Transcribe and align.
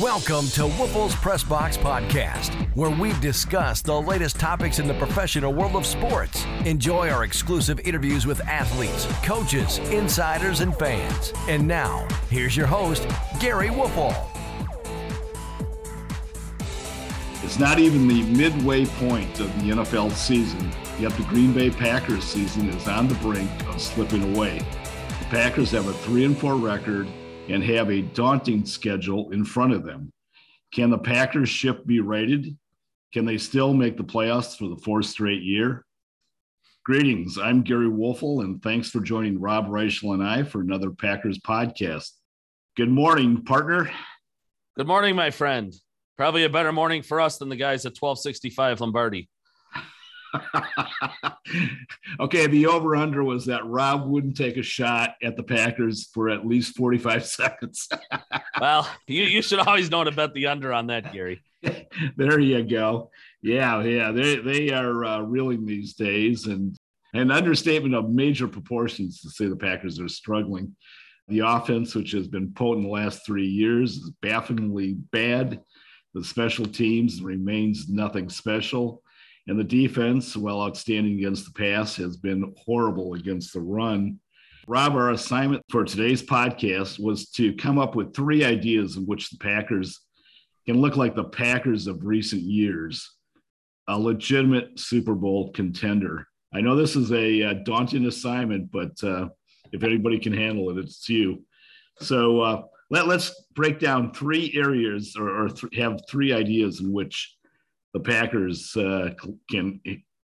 Welcome 0.00 0.48
to 0.48 0.62
Woelfel's 0.62 1.14
Press 1.14 1.42
Box 1.42 1.78
Podcast, 1.78 2.52
where 2.76 2.90
we 2.90 3.14
discuss 3.20 3.80
the 3.80 3.98
latest 3.98 4.38
topics 4.38 4.78
in 4.78 4.86
the 4.86 4.92
professional 4.92 5.54
world 5.54 5.74
of 5.74 5.86
sports. 5.86 6.44
Enjoy 6.66 7.08
our 7.08 7.24
exclusive 7.24 7.80
interviews 7.80 8.26
with 8.26 8.38
athletes, 8.42 9.06
coaches, 9.24 9.78
insiders, 9.90 10.60
and 10.60 10.76
fans. 10.76 11.32
And 11.48 11.66
now, 11.66 12.06
here's 12.28 12.54
your 12.54 12.66
host, 12.66 13.08
Gary 13.40 13.68
Woelfel. 13.68 14.14
It's 17.42 17.58
not 17.58 17.78
even 17.78 18.06
the 18.06 18.22
midway 18.24 18.84
point 18.84 19.40
of 19.40 19.46
the 19.62 19.70
NFL 19.70 20.12
season, 20.12 20.70
yet 21.00 21.12
the 21.12 21.22
Green 21.22 21.54
Bay 21.54 21.70
Packers 21.70 22.24
season 22.24 22.68
is 22.68 22.86
on 22.86 23.08
the 23.08 23.14
brink 23.14 23.50
of 23.68 23.80
slipping 23.80 24.34
away. 24.34 24.58
The 25.20 25.26
Packers 25.26 25.70
have 25.70 25.86
a 25.86 25.94
3 25.94 26.26
and 26.26 26.36
4 26.36 26.56
record 26.56 27.08
and 27.48 27.62
have 27.62 27.90
a 27.90 28.02
daunting 28.02 28.64
schedule 28.64 29.30
in 29.32 29.44
front 29.44 29.72
of 29.72 29.84
them. 29.84 30.12
Can 30.72 30.90
the 30.90 30.98
Packers 30.98 31.48
ship 31.48 31.86
be 31.86 32.00
rated? 32.00 32.56
Can 33.12 33.24
they 33.24 33.38
still 33.38 33.72
make 33.72 33.96
the 33.96 34.04
playoffs 34.04 34.56
for 34.56 34.68
the 34.68 34.76
fourth 34.76 35.06
straight 35.06 35.42
year? 35.42 35.84
Greetings. 36.84 37.38
I'm 37.38 37.62
Gary 37.62 37.88
Woelfel, 37.88 38.44
and 38.44 38.62
thanks 38.62 38.90
for 38.90 39.00
joining 39.00 39.40
Rob 39.40 39.68
Reischel 39.68 40.14
and 40.14 40.22
I 40.22 40.42
for 40.42 40.60
another 40.60 40.90
Packers 40.90 41.38
podcast. 41.38 42.10
Good 42.76 42.90
morning, 42.90 43.42
partner. 43.42 43.90
Good 44.76 44.86
morning, 44.86 45.16
my 45.16 45.30
friend. 45.30 45.74
Probably 46.16 46.44
a 46.44 46.50
better 46.50 46.72
morning 46.72 47.02
for 47.02 47.20
us 47.20 47.38
than 47.38 47.48
the 47.48 47.56
guys 47.56 47.86
at 47.86 47.96
1265 47.98 48.80
Lombardi. 48.80 49.28
okay, 52.20 52.46
the 52.46 52.66
over 52.66 52.96
under 52.96 53.22
was 53.24 53.46
that 53.46 53.66
Rob 53.66 54.06
wouldn't 54.06 54.36
take 54.36 54.56
a 54.56 54.62
shot 54.62 55.14
at 55.22 55.36
the 55.36 55.42
Packers 55.42 56.08
for 56.12 56.28
at 56.28 56.46
least 56.46 56.76
45 56.76 57.26
seconds. 57.26 57.88
well, 58.60 58.88
you, 59.06 59.24
you 59.24 59.42
should 59.42 59.60
always 59.60 59.90
know 59.90 60.04
to 60.04 60.10
bet 60.10 60.34
the 60.34 60.46
under 60.46 60.72
on 60.72 60.88
that, 60.88 61.12
Gary. 61.12 61.42
there 62.16 62.40
you 62.40 62.62
go. 62.62 63.10
Yeah, 63.42 63.82
yeah, 63.82 64.12
they, 64.12 64.36
they 64.36 64.70
are 64.70 65.04
uh, 65.04 65.20
reeling 65.20 65.66
these 65.66 65.94
days, 65.94 66.46
and 66.46 66.76
an 67.14 67.30
understatement 67.30 67.94
of 67.94 68.10
major 68.10 68.48
proportions 68.48 69.20
to 69.20 69.30
say 69.30 69.46
the 69.46 69.56
Packers 69.56 70.00
are 70.00 70.08
struggling. 70.08 70.74
The 71.28 71.40
offense, 71.40 71.94
which 71.94 72.12
has 72.12 72.28
been 72.28 72.52
potent 72.52 72.86
the 72.86 72.92
last 72.92 73.26
three 73.26 73.46
years, 73.46 73.96
is 73.96 74.10
bafflingly 74.22 74.94
bad. 75.10 75.60
The 76.14 76.24
special 76.24 76.66
teams 76.66 77.20
remains 77.20 77.88
nothing 77.88 78.28
special. 78.28 79.02
And 79.48 79.58
the 79.58 79.64
defense, 79.64 80.36
while 80.36 80.60
outstanding 80.60 81.18
against 81.18 81.44
the 81.44 81.52
pass, 81.52 81.96
has 81.96 82.16
been 82.16 82.52
horrible 82.58 83.14
against 83.14 83.52
the 83.52 83.60
run. 83.60 84.18
Rob, 84.66 84.94
our 84.94 85.10
assignment 85.10 85.62
for 85.70 85.84
today's 85.84 86.22
podcast 86.22 86.98
was 86.98 87.30
to 87.30 87.54
come 87.54 87.78
up 87.78 87.94
with 87.94 88.14
three 88.14 88.44
ideas 88.44 88.96
in 88.96 89.04
which 89.04 89.30
the 89.30 89.38
Packers 89.38 90.00
can 90.66 90.80
look 90.80 90.96
like 90.96 91.14
the 91.14 91.24
Packers 91.24 91.86
of 91.86 92.04
recent 92.04 92.42
years, 92.42 93.08
a 93.86 93.96
legitimate 93.96 94.78
Super 94.80 95.14
Bowl 95.14 95.52
contender. 95.52 96.26
I 96.52 96.60
know 96.60 96.74
this 96.74 96.96
is 96.96 97.12
a, 97.12 97.42
a 97.42 97.54
daunting 97.54 98.06
assignment, 98.06 98.72
but 98.72 98.92
uh, 99.04 99.28
if 99.72 99.84
anybody 99.84 100.18
can 100.18 100.32
handle 100.32 100.70
it, 100.70 100.78
it's 100.78 101.08
you. 101.08 101.44
So 102.00 102.40
uh, 102.40 102.62
let, 102.90 103.08
us 103.08 103.44
break 103.54 103.78
down 103.78 104.12
three 104.12 104.52
areas 104.56 105.14
or, 105.16 105.44
or 105.44 105.48
th- 105.48 105.74
have 105.76 106.00
three 106.10 106.32
ideas 106.32 106.80
in 106.80 106.92
which 106.92 107.35
the 107.96 108.00
Packers 108.00 108.76
uh, 108.76 109.08
can 109.50 109.80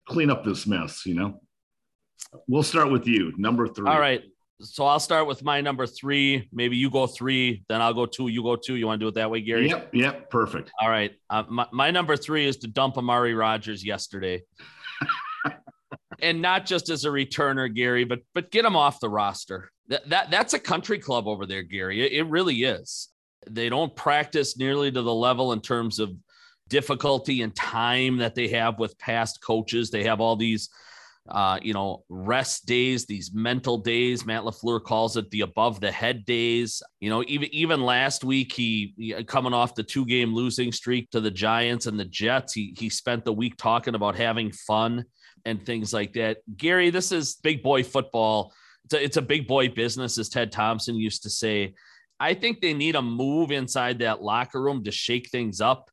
clean 0.07 0.29
up 0.29 0.45
this 0.45 0.65
mess. 0.65 1.05
You 1.05 1.15
know, 1.15 1.41
we'll 2.47 2.63
start 2.63 2.89
with 2.89 3.05
you, 3.05 3.33
number 3.37 3.67
three. 3.67 3.89
All 3.89 3.99
right. 3.99 4.23
So 4.61 4.85
I'll 4.85 5.01
start 5.01 5.27
with 5.27 5.43
my 5.43 5.59
number 5.59 5.85
three. 5.85 6.47
Maybe 6.53 6.77
you 6.77 6.89
go 6.89 7.07
three, 7.07 7.65
then 7.67 7.81
I'll 7.81 7.93
go 7.93 8.05
two. 8.05 8.29
You 8.29 8.41
go 8.41 8.55
two. 8.55 8.75
You 8.75 8.87
want 8.87 9.01
to 9.01 9.03
do 9.03 9.09
it 9.09 9.15
that 9.15 9.29
way, 9.29 9.41
Gary? 9.41 9.67
Yep. 9.67 9.93
Yep. 9.93 10.29
Perfect. 10.29 10.71
All 10.81 10.89
right. 10.89 11.11
Uh, 11.29 11.43
my, 11.49 11.67
my 11.73 11.91
number 11.91 12.15
three 12.15 12.47
is 12.47 12.55
to 12.57 12.67
dump 12.67 12.97
Amari 12.97 13.33
Rodgers 13.33 13.83
yesterday. 13.83 14.43
and 16.21 16.41
not 16.41 16.65
just 16.65 16.89
as 16.89 17.03
a 17.03 17.09
returner, 17.09 17.71
Gary, 17.71 18.05
but 18.05 18.21
but 18.33 18.49
get 18.49 18.63
him 18.63 18.77
off 18.77 19.01
the 19.01 19.09
roster. 19.09 19.69
That, 19.89 20.07
that 20.09 20.31
that's 20.31 20.53
a 20.53 20.59
country 20.59 20.99
club 20.99 21.27
over 21.27 21.45
there, 21.45 21.63
Gary. 21.63 22.03
It, 22.03 22.13
it 22.13 22.29
really 22.29 22.63
is. 22.63 23.09
They 23.45 23.67
don't 23.67 23.93
practice 23.93 24.57
nearly 24.57 24.89
to 24.89 25.01
the 25.01 25.13
level 25.13 25.51
in 25.51 25.59
terms 25.59 25.99
of 25.99 26.13
difficulty 26.67 27.41
and 27.41 27.55
time 27.55 28.17
that 28.17 28.35
they 28.35 28.47
have 28.49 28.79
with 28.79 28.97
past 28.99 29.41
coaches. 29.43 29.89
They 29.89 30.03
have 30.03 30.21
all 30.21 30.35
these, 30.35 30.69
uh, 31.29 31.59
you 31.61 31.73
know, 31.73 32.03
rest 32.09 32.65
days, 32.65 33.05
these 33.05 33.31
mental 33.33 33.77
days. 33.77 34.25
Matt 34.25 34.43
LaFleur 34.43 34.83
calls 34.83 35.17
it 35.17 35.29
the 35.31 35.41
above 35.41 35.79
the 35.79 35.91
head 35.91 36.25
days. 36.25 36.81
You 36.99 37.09
know, 37.09 37.23
even 37.27 37.53
even 37.53 37.81
last 37.81 38.23
week, 38.23 38.53
he, 38.53 38.93
he 38.97 39.23
coming 39.23 39.53
off 39.53 39.75
the 39.75 39.83
two 39.83 40.05
game 40.05 40.33
losing 40.33 40.71
streak 40.71 41.11
to 41.11 41.19
the 41.19 41.31
Giants 41.31 41.85
and 41.85 41.99
the 41.99 42.05
Jets, 42.05 42.53
he 42.53 42.75
he 42.77 42.89
spent 42.89 43.25
the 43.25 43.33
week 43.33 43.57
talking 43.57 43.95
about 43.95 44.15
having 44.15 44.51
fun 44.51 45.05
and 45.45 45.65
things 45.65 45.93
like 45.93 46.13
that. 46.13 46.37
Gary, 46.57 46.89
this 46.89 47.11
is 47.11 47.35
big 47.35 47.63
boy 47.63 47.83
football. 47.83 48.53
It's 48.85 48.93
a, 48.93 49.03
it's 49.03 49.17
a 49.17 49.21
big 49.21 49.47
boy 49.47 49.69
business, 49.69 50.17
as 50.17 50.29
Ted 50.29 50.51
Thompson 50.51 50.95
used 50.95 51.23
to 51.23 51.29
say. 51.29 51.73
I 52.19 52.33
think 52.33 52.61
they 52.61 52.73
need 52.73 52.95
a 52.95 53.01
move 53.01 53.51
inside 53.51 53.99
that 53.99 54.21
locker 54.21 54.61
room 54.61 54.83
to 54.85 54.91
shake 54.91 55.29
things 55.29 55.61
up 55.61 55.91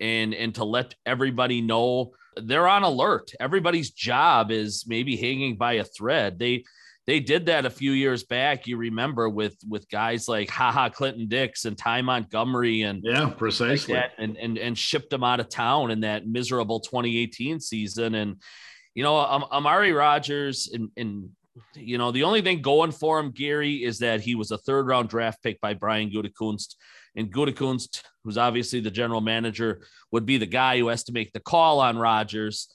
and 0.00 0.34
and 0.34 0.54
to 0.56 0.64
let 0.64 0.94
everybody 1.04 1.60
know 1.60 2.12
they're 2.36 2.68
on 2.68 2.82
alert. 2.82 3.32
Everybody's 3.40 3.90
job 3.90 4.50
is 4.50 4.84
maybe 4.86 5.16
hanging 5.16 5.56
by 5.56 5.74
a 5.74 5.84
thread. 5.84 6.38
They 6.38 6.64
they 7.06 7.20
did 7.20 7.46
that 7.46 7.64
a 7.64 7.70
few 7.70 7.92
years 7.92 8.24
back. 8.24 8.66
You 8.66 8.76
remember 8.76 9.28
with 9.28 9.56
with 9.68 9.88
guys 9.88 10.28
like 10.28 10.50
Ha 10.50 10.72
Ha 10.72 10.88
Clinton-Dix 10.88 11.64
and 11.64 11.78
Ty 11.78 12.02
Montgomery 12.02 12.82
and 12.82 13.00
yeah, 13.04 13.30
precisely, 13.30 13.94
like 13.94 14.10
and 14.18 14.36
and 14.36 14.58
and 14.58 14.76
shipped 14.76 15.10
them 15.10 15.22
out 15.24 15.40
of 15.40 15.48
town 15.48 15.90
in 15.90 16.00
that 16.00 16.26
miserable 16.26 16.80
2018 16.80 17.60
season. 17.60 18.16
And 18.16 18.42
you 18.94 19.02
know, 19.02 19.16
Amari 19.16 19.92
Rodgers 19.92 20.68
and 20.72 20.90
and 20.96 21.30
you 21.74 21.96
know 21.96 22.10
the 22.10 22.24
only 22.24 22.42
thing 22.42 22.60
going 22.60 22.90
for 22.90 23.20
him, 23.20 23.30
Gary, 23.30 23.84
is 23.84 24.00
that 24.00 24.20
he 24.20 24.34
was 24.34 24.50
a 24.50 24.58
third 24.58 24.86
round 24.86 25.08
draft 25.08 25.42
pick 25.42 25.60
by 25.60 25.74
Brian 25.74 26.10
Gutekunst 26.10 26.74
and 27.16 27.32
Gutekunst, 27.32 28.02
who's 28.22 28.38
obviously 28.38 28.80
the 28.80 28.90
general 28.90 29.20
manager, 29.20 29.82
would 30.12 30.26
be 30.26 30.38
the 30.38 30.46
guy 30.46 30.78
who 30.78 30.88
has 30.88 31.04
to 31.04 31.12
make 31.12 31.32
the 31.32 31.40
call 31.40 31.80
on 31.80 31.98
Rodgers. 31.98 32.68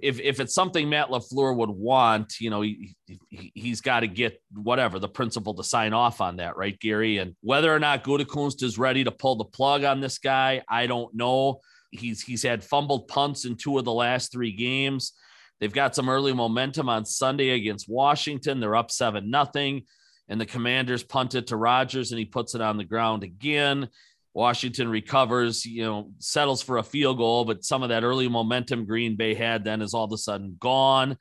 If, 0.00 0.20
if 0.20 0.38
it's 0.38 0.54
something 0.54 0.88
Matt 0.88 1.08
LaFleur 1.08 1.56
would 1.56 1.70
want, 1.70 2.38
you 2.38 2.50
know, 2.50 2.60
he, 2.60 2.94
he, 3.28 3.50
he's 3.54 3.80
got 3.80 4.00
to 4.00 4.06
get 4.06 4.40
whatever 4.52 5.00
the 5.00 5.08
principal 5.08 5.54
to 5.54 5.64
sign 5.64 5.92
off 5.92 6.20
on 6.20 6.36
that, 6.36 6.56
right, 6.56 6.78
Gary? 6.78 7.18
And 7.18 7.34
whether 7.40 7.74
or 7.74 7.80
not 7.80 8.04
Gutekunst 8.04 8.62
is 8.62 8.78
ready 8.78 9.02
to 9.02 9.10
pull 9.10 9.36
the 9.36 9.44
plug 9.44 9.82
on 9.82 10.00
this 10.00 10.18
guy, 10.18 10.62
I 10.68 10.86
don't 10.86 11.12
know. 11.14 11.60
He's 11.90 12.22
he's 12.22 12.42
had 12.42 12.62
fumbled 12.62 13.08
punts 13.08 13.46
in 13.46 13.56
two 13.56 13.78
of 13.78 13.84
the 13.84 13.92
last 13.92 14.30
three 14.30 14.52
games. 14.52 15.14
They've 15.58 15.72
got 15.72 15.96
some 15.96 16.08
early 16.08 16.32
momentum 16.32 16.88
on 16.88 17.04
Sunday 17.04 17.50
against 17.50 17.88
Washington. 17.88 18.60
They're 18.60 18.76
up 18.76 18.90
seven 18.90 19.30
nothing 19.30 19.84
and 20.28 20.40
the 20.40 20.46
commanders 20.46 21.02
punt 21.02 21.34
it 21.34 21.48
to 21.48 21.56
Rodgers 21.56 22.12
and 22.12 22.18
he 22.18 22.24
puts 22.24 22.54
it 22.54 22.60
on 22.60 22.76
the 22.76 22.84
ground 22.84 23.22
again. 23.22 23.88
Washington 24.34 24.88
recovers, 24.88 25.64
you 25.64 25.82
know, 25.82 26.12
settles 26.18 26.62
for 26.62 26.78
a 26.78 26.82
field 26.82 27.16
goal, 27.16 27.44
but 27.44 27.64
some 27.64 27.82
of 27.82 27.88
that 27.88 28.04
early 28.04 28.28
momentum 28.28 28.84
Green 28.84 29.16
Bay 29.16 29.34
had 29.34 29.64
then 29.64 29.82
is 29.82 29.94
all 29.94 30.04
of 30.04 30.12
a 30.12 30.18
sudden 30.18 30.56
gone. 30.60 31.16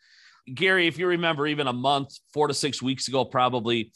Gary, 0.54 0.88
if 0.88 1.00
you 1.00 1.08
remember, 1.08 1.48
even 1.48 1.68
a 1.68 1.74
month, 1.74 2.10
four 2.34 2.48
to 2.48 2.54
six 2.54 2.82
weeks 2.82 3.08
ago, 3.08 3.26
probably 3.26 3.92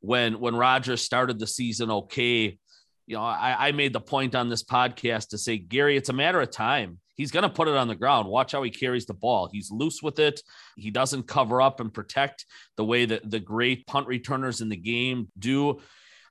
when 0.00 0.40
when 0.40 0.54
Rodgers 0.54 1.02
started 1.02 1.38
the 1.38 1.46
season 1.46 1.90
okay, 1.90 2.58
you 3.06 3.16
know, 3.16 3.22
I, 3.22 3.68
I 3.68 3.72
made 3.72 3.92
the 3.92 4.00
point 4.00 4.34
on 4.34 4.48
this 4.48 4.62
podcast 4.62 5.28
to 5.28 5.38
say, 5.38 5.58
Gary, 5.58 5.96
it's 5.96 6.08
a 6.08 6.12
matter 6.12 6.40
of 6.40 6.50
time 6.50 6.98
he's 7.16 7.30
going 7.30 7.42
to 7.42 7.48
put 7.48 7.68
it 7.68 7.76
on 7.76 7.88
the 7.88 7.94
ground. 7.94 8.28
Watch 8.28 8.52
how 8.52 8.62
he 8.62 8.70
carries 8.70 9.06
the 9.06 9.14
ball. 9.14 9.48
He's 9.50 9.70
loose 9.70 10.02
with 10.02 10.18
it. 10.18 10.40
He 10.76 10.90
doesn't 10.90 11.24
cover 11.24 11.60
up 11.60 11.80
and 11.80 11.92
protect 11.92 12.46
the 12.76 12.84
way 12.84 13.06
that 13.06 13.30
the 13.30 13.40
great 13.40 13.86
punt 13.86 14.06
returners 14.06 14.60
in 14.60 14.68
the 14.68 14.76
game 14.76 15.28
do. 15.38 15.80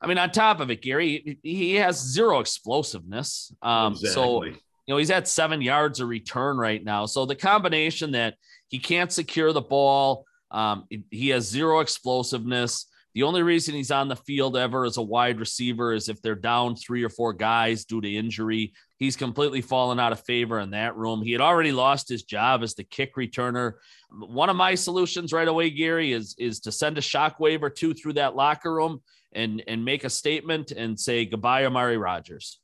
I 0.01 0.07
mean, 0.07 0.17
on 0.17 0.31
top 0.31 0.59
of 0.59 0.69
it, 0.69 0.81
Gary, 0.81 1.39
he 1.41 1.75
has 1.75 1.99
zero 1.99 2.39
explosiveness. 2.39 3.53
Um, 3.61 3.93
exactly. 3.93 4.13
So, 4.13 4.43
you 4.43 4.93
know, 4.93 4.97
he's 4.97 5.11
at 5.11 5.27
seven 5.27 5.61
yards 5.61 5.99
of 5.99 6.09
return 6.09 6.57
right 6.57 6.83
now. 6.83 7.07
So 7.07 7.25
the 7.25 7.35
combination 7.35 8.11
that 8.11 8.35
he 8.67 8.77
can't 8.77 9.11
secure 9.11 9.51
the 9.51 9.61
ball, 9.61 10.25
um, 10.51 10.85
he 11.09 11.29
has 11.29 11.49
zero 11.49 11.79
explosiveness. 11.79 12.87
The 13.15 13.23
only 13.23 13.41
reason 13.41 13.73
he's 13.73 13.91
on 13.91 14.09
the 14.09 14.15
field 14.17 14.57
ever 14.57 14.83
as 14.83 14.97
a 14.97 15.01
wide 15.01 15.39
receiver 15.39 15.93
is 15.93 16.09
if 16.09 16.21
they're 16.21 16.35
down 16.35 16.75
three 16.75 17.03
or 17.03 17.09
four 17.09 17.33
guys 17.33 17.85
due 17.85 18.01
to 18.01 18.13
injury. 18.13 18.73
He's 18.97 19.17
completely 19.17 19.61
fallen 19.61 19.99
out 19.99 20.13
of 20.13 20.21
favor 20.21 20.59
in 20.59 20.71
that 20.71 20.95
room. 20.95 21.21
He 21.21 21.33
had 21.33 21.41
already 21.41 21.73
lost 21.73 22.07
his 22.07 22.23
job 22.23 22.63
as 22.63 22.75
the 22.75 22.83
kick 22.83 23.15
returner. 23.15 23.73
One 24.09 24.49
of 24.49 24.55
my 24.55 24.75
solutions 24.75 25.33
right 25.33 25.47
away, 25.47 25.69
Gary, 25.69 26.13
is 26.13 26.35
is 26.37 26.61
to 26.61 26.71
send 26.71 26.97
a 26.97 27.01
shockwave 27.01 27.61
or 27.61 27.69
two 27.69 27.93
through 27.93 28.13
that 28.13 28.35
locker 28.35 28.73
room 28.73 29.01
and 29.33 29.61
and 29.67 29.83
make 29.83 30.05
a 30.05 30.09
statement 30.09 30.71
and 30.71 30.97
say 30.97 31.25
goodbye, 31.25 31.65
Amari 31.65 31.97
Rodgers. 31.97 32.59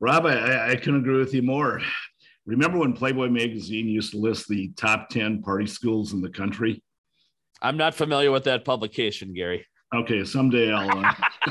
Rob, 0.00 0.26
I, 0.26 0.72
I 0.72 0.76
couldn't 0.76 1.00
agree 1.00 1.18
with 1.18 1.34
you 1.34 1.42
more. 1.42 1.80
Remember 2.46 2.78
when 2.78 2.92
Playboy 2.92 3.28
magazine 3.28 3.88
used 3.88 4.12
to 4.12 4.18
list 4.18 4.48
the 4.48 4.68
top 4.76 5.08
10 5.08 5.42
party 5.42 5.66
schools 5.66 6.12
in 6.12 6.20
the 6.20 6.28
country? 6.28 6.82
I'm 7.62 7.78
not 7.78 7.94
familiar 7.94 8.30
with 8.30 8.44
that 8.44 8.64
publication, 8.66 9.32
Gary. 9.32 9.66
Okay, 9.94 10.24
someday 10.24 10.70
I'll. 10.70 11.04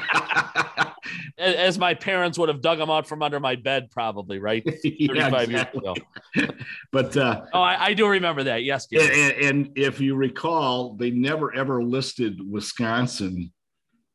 Uh, 0.06 0.86
as 1.38 1.78
my 1.78 1.94
parents 1.94 2.38
would 2.38 2.50
have 2.50 2.62
dug 2.62 2.78
them 2.78 2.90
out 2.90 3.08
from 3.08 3.22
under 3.22 3.40
my 3.40 3.56
bed, 3.56 3.90
probably, 3.92 4.40
right? 4.40 4.64
35 4.84 5.16
yeah, 5.16 5.42
exactly. 5.42 5.82
years 5.84 5.98
ago. 6.46 6.54
but 6.92 7.18
uh, 7.18 7.46
oh, 7.54 7.62
I, 7.62 7.86
I, 7.86 7.94
do 7.94 8.08
remember 8.08 8.44
that. 8.44 8.64
Yes. 8.64 8.88
And, 8.92 9.34
and 9.34 9.72
if 9.76 10.00
you 10.00 10.16
recall, 10.16 10.94
they 10.94 11.12
never 11.12 11.54
ever 11.54 11.84
listed 11.84 12.40
Wisconsin 12.50 13.52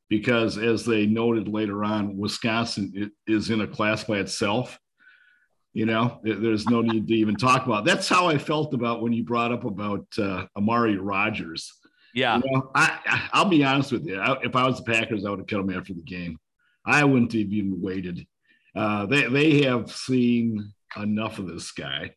because, 0.09 0.57
as 0.59 0.85
they 0.85 1.07
noted 1.07 1.49
later 1.49 1.85
on, 1.85 2.17
Wisconsin 2.17 3.13
is 3.27 3.51
in 3.51 3.61
a 3.61 3.67
class 3.67 4.05
by 4.05 4.19
itself. 4.19 4.79
You 5.75 5.87
know, 5.87 6.19
there's 6.23 6.67
no 6.67 6.81
need 6.81 7.07
to 7.09 7.15
even 7.15 7.37
talk 7.37 7.67
about. 7.67 7.81
It. 7.81 7.85
That's 7.85 8.09
how 8.09 8.27
I 8.27 8.39
felt 8.39 8.75
about 8.75 9.03
when 9.03 9.13
you 9.13 9.23
brought 9.23 9.53
up 9.53 9.65
about 9.65 10.07
uh, 10.19 10.47
Amari 10.57 10.97
Rodgers. 10.97 11.73
Yeah, 12.15 12.41
you 12.43 12.51
know, 12.51 12.71
I, 12.75 13.29
I'll 13.33 13.49
be 13.49 13.63
honest 13.63 13.93
with 13.93 14.07
you. 14.07 14.19
I, 14.19 14.39
if 14.43 14.57
I 14.57 14.67
was 14.67 14.79
the 14.79 14.91
Packers, 14.91 15.25
I 15.25 15.31
would 15.31 15.41
have 15.41 15.47
cut 15.47 15.61
him 15.61 15.71
after 15.71 15.93
the 15.93 16.03
game. 16.03 16.39
I 16.89 17.05
wouldn't 17.05 17.33
have 17.33 17.53
even 17.53 17.81
waited. 17.81 18.27
Uh, 18.75 19.05
they 19.07 19.29
they 19.29 19.63
have 19.63 19.91
seen 19.91 20.73
enough 20.97 21.39
of 21.39 21.47
this 21.47 21.71
guy, 21.71 22.15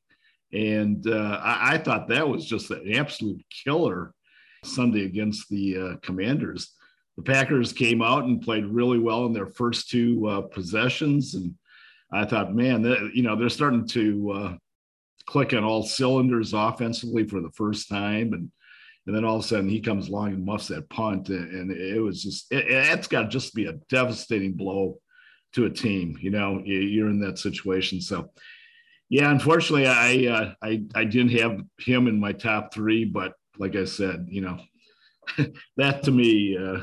and 0.54 1.06
uh, 1.08 1.40
I, 1.44 1.74
I, 1.74 1.78
thought 1.78 2.08
that 2.08 2.28
was 2.28 2.46
just 2.46 2.72
an 2.72 2.94
absolute 2.94 3.44
killer 3.66 4.14
Sunday 4.64 5.06
against 5.06 5.50
the 5.50 5.78
uh, 5.78 5.96
Commanders. 6.02 6.74
The 7.18 7.24
Packers 7.24 7.74
came 7.74 8.02
out 8.02 8.24
and 8.24 8.42
played 8.42 8.66
really 8.66 9.00
well 9.00 9.26
in 9.26 9.34
their 9.34 9.48
first 9.48 9.90
two 9.90 10.26
uh, 10.28 10.42
possessions, 10.42 11.36
and 11.36 11.54
I 12.14 12.26
thought, 12.26 12.56
man, 12.56 12.82
that, 12.84 13.12
you 13.14 13.24
know, 13.24 13.36
they're 13.36 13.50
starting 13.50 13.88
to 13.90 14.32
uh, 14.32 14.58
click 15.26 15.54
on 15.54 15.66
all 15.66 15.84
cylinders 15.84 16.54
offensively 16.54 17.28
for 17.28 17.42
the 17.42 17.52
first 17.52 17.90
time, 17.90 18.34
and 18.34 18.52
and 19.08 19.16
then 19.16 19.26
all 19.26 19.38
of 19.38 19.44
a 19.44 19.48
sudden 19.48 19.70
he 19.70 19.82
comes 19.82 20.10
along 20.10 20.34
and 20.34 20.46
muffs 20.46 20.68
that 20.68 20.90
punt, 20.90 21.30
and 21.30 21.72
it 21.72 22.02
was 22.02 22.24
just 22.24 22.52
it, 22.52 22.66
it's 22.68 23.08
got 23.08 23.24
to 23.24 23.28
just 23.28 23.54
be 23.54 23.66
a 23.66 23.80
devastating 23.90 24.54
blow 24.54 25.00
to 25.54 25.66
a 25.66 25.70
team. 25.70 26.18
You 26.22 26.32
know, 26.32 26.62
you're 26.64 27.10
in 27.10 27.20
that 27.22 27.40
situation, 27.40 28.02
so 28.02 28.32
yeah. 29.10 29.32
Unfortunately, 29.32 29.88
I 29.88 30.32
uh, 30.32 30.54
I 30.62 30.84
I 30.94 31.04
didn't 31.06 31.38
have 31.40 31.62
him 31.80 32.08
in 32.08 32.20
my 32.20 32.32
top 32.32 32.74
three, 32.74 33.06
but 33.06 33.34
like 33.58 33.76
I 33.76 33.86
said, 33.86 34.28
you 34.30 34.42
know, 34.42 34.60
that 35.78 36.04
to 36.04 36.12
me 36.12 36.58
uh, 36.58 36.82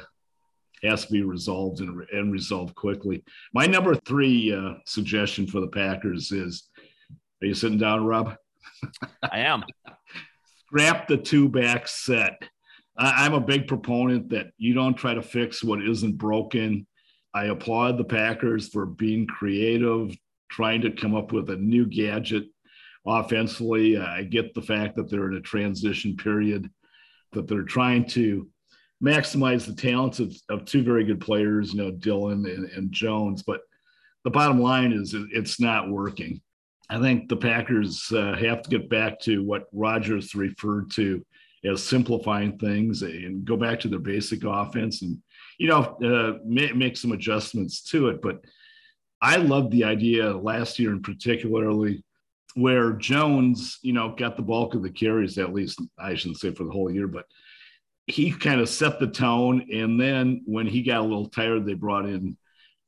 has 0.82 1.06
to 1.06 1.12
be 1.12 1.22
resolved 1.22 1.80
and, 1.80 2.04
and 2.12 2.32
resolved 2.32 2.74
quickly. 2.74 3.22
My 3.54 3.66
number 3.66 3.94
three 3.94 4.52
uh, 4.52 4.74
suggestion 4.86 5.46
for 5.46 5.60
the 5.60 5.68
Packers 5.68 6.32
is: 6.32 6.68
Are 7.42 7.46
you 7.46 7.54
sitting 7.54 7.78
down, 7.78 8.04
Rob? 8.04 8.34
I 9.22 9.40
am 9.40 9.62
scrap 10.68 11.08
the 11.08 11.16
two 11.16 11.48
back 11.48 11.88
set. 11.88 12.42
I'm 12.96 13.34
a 13.34 13.40
big 13.40 13.68
proponent 13.68 14.30
that 14.30 14.48
you 14.58 14.74
don't 14.74 14.94
try 14.94 15.14
to 15.14 15.22
fix 15.22 15.62
what 15.62 15.82
isn't 15.82 16.18
broken. 16.18 16.86
I 17.32 17.44
applaud 17.44 17.96
the 17.96 18.04
Packers 18.04 18.68
for 18.68 18.86
being 18.86 19.26
creative, 19.26 20.16
trying 20.50 20.80
to 20.82 20.90
come 20.90 21.14
up 21.14 21.32
with 21.32 21.48
a 21.50 21.56
new 21.56 21.86
gadget 21.86 22.44
offensively. 23.06 23.96
Uh, 23.96 24.04
I 24.04 24.24
get 24.24 24.52
the 24.52 24.62
fact 24.62 24.96
that 24.96 25.08
they're 25.08 25.30
in 25.30 25.36
a 25.36 25.40
transition 25.40 26.16
period, 26.16 26.68
that 27.32 27.46
they're 27.46 27.62
trying 27.62 28.06
to 28.08 28.48
maximize 29.02 29.64
the 29.64 29.74
talents 29.74 30.18
of, 30.18 30.34
of 30.48 30.64
two 30.64 30.82
very 30.82 31.04
good 31.04 31.20
players, 31.20 31.72
you 31.72 31.80
know, 31.80 31.92
Dillon 31.92 32.44
and, 32.46 32.64
and 32.70 32.92
Jones. 32.92 33.42
But 33.42 33.60
the 34.24 34.30
bottom 34.30 34.60
line 34.60 34.92
is 34.92 35.14
it, 35.14 35.28
it's 35.32 35.60
not 35.60 35.88
working. 35.88 36.40
I 36.90 36.98
think 36.98 37.28
the 37.28 37.36
Packers 37.36 38.10
uh, 38.12 38.34
have 38.36 38.62
to 38.62 38.70
get 38.70 38.88
back 38.88 39.20
to 39.20 39.44
what 39.44 39.68
Rodgers 39.72 40.34
referred 40.34 40.90
to 40.92 41.24
as 41.64 41.82
simplifying 41.82 42.56
things 42.58 43.02
and 43.02 43.44
go 43.44 43.56
back 43.56 43.80
to 43.80 43.88
their 43.88 43.98
basic 43.98 44.44
offense 44.44 45.02
and, 45.02 45.18
you 45.58 45.68
know, 45.68 45.98
uh, 46.02 46.38
make, 46.44 46.74
make 46.76 46.96
some 46.96 47.12
adjustments 47.12 47.82
to 47.82 48.08
it. 48.08 48.22
But 48.22 48.40
I 49.20 49.36
love 49.36 49.70
the 49.70 49.84
idea 49.84 50.36
last 50.36 50.78
year 50.78 50.92
in 50.92 51.02
particularly 51.02 52.02
where 52.54 52.92
Jones, 52.92 53.78
you 53.82 53.92
know, 53.92 54.14
got 54.16 54.36
the 54.36 54.42
bulk 54.42 54.74
of 54.74 54.82
the 54.82 54.90
carries, 54.90 55.36
at 55.36 55.52
least 55.52 55.80
I 55.98 56.14
shouldn't 56.14 56.40
say 56.40 56.52
for 56.52 56.64
the 56.64 56.70
whole 56.70 56.90
year, 56.90 57.06
but 57.06 57.26
he 58.06 58.32
kind 58.32 58.60
of 58.60 58.68
set 58.68 58.98
the 58.98 59.06
tone. 59.08 59.66
And 59.72 60.00
then 60.00 60.42
when 60.46 60.66
he 60.66 60.82
got 60.82 61.00
a 61.00 61.02
little 61.02 61.28
tired, 61.28 61.66
they 61.66 61.74
brought 61.74 62.06
in 62.06 62.36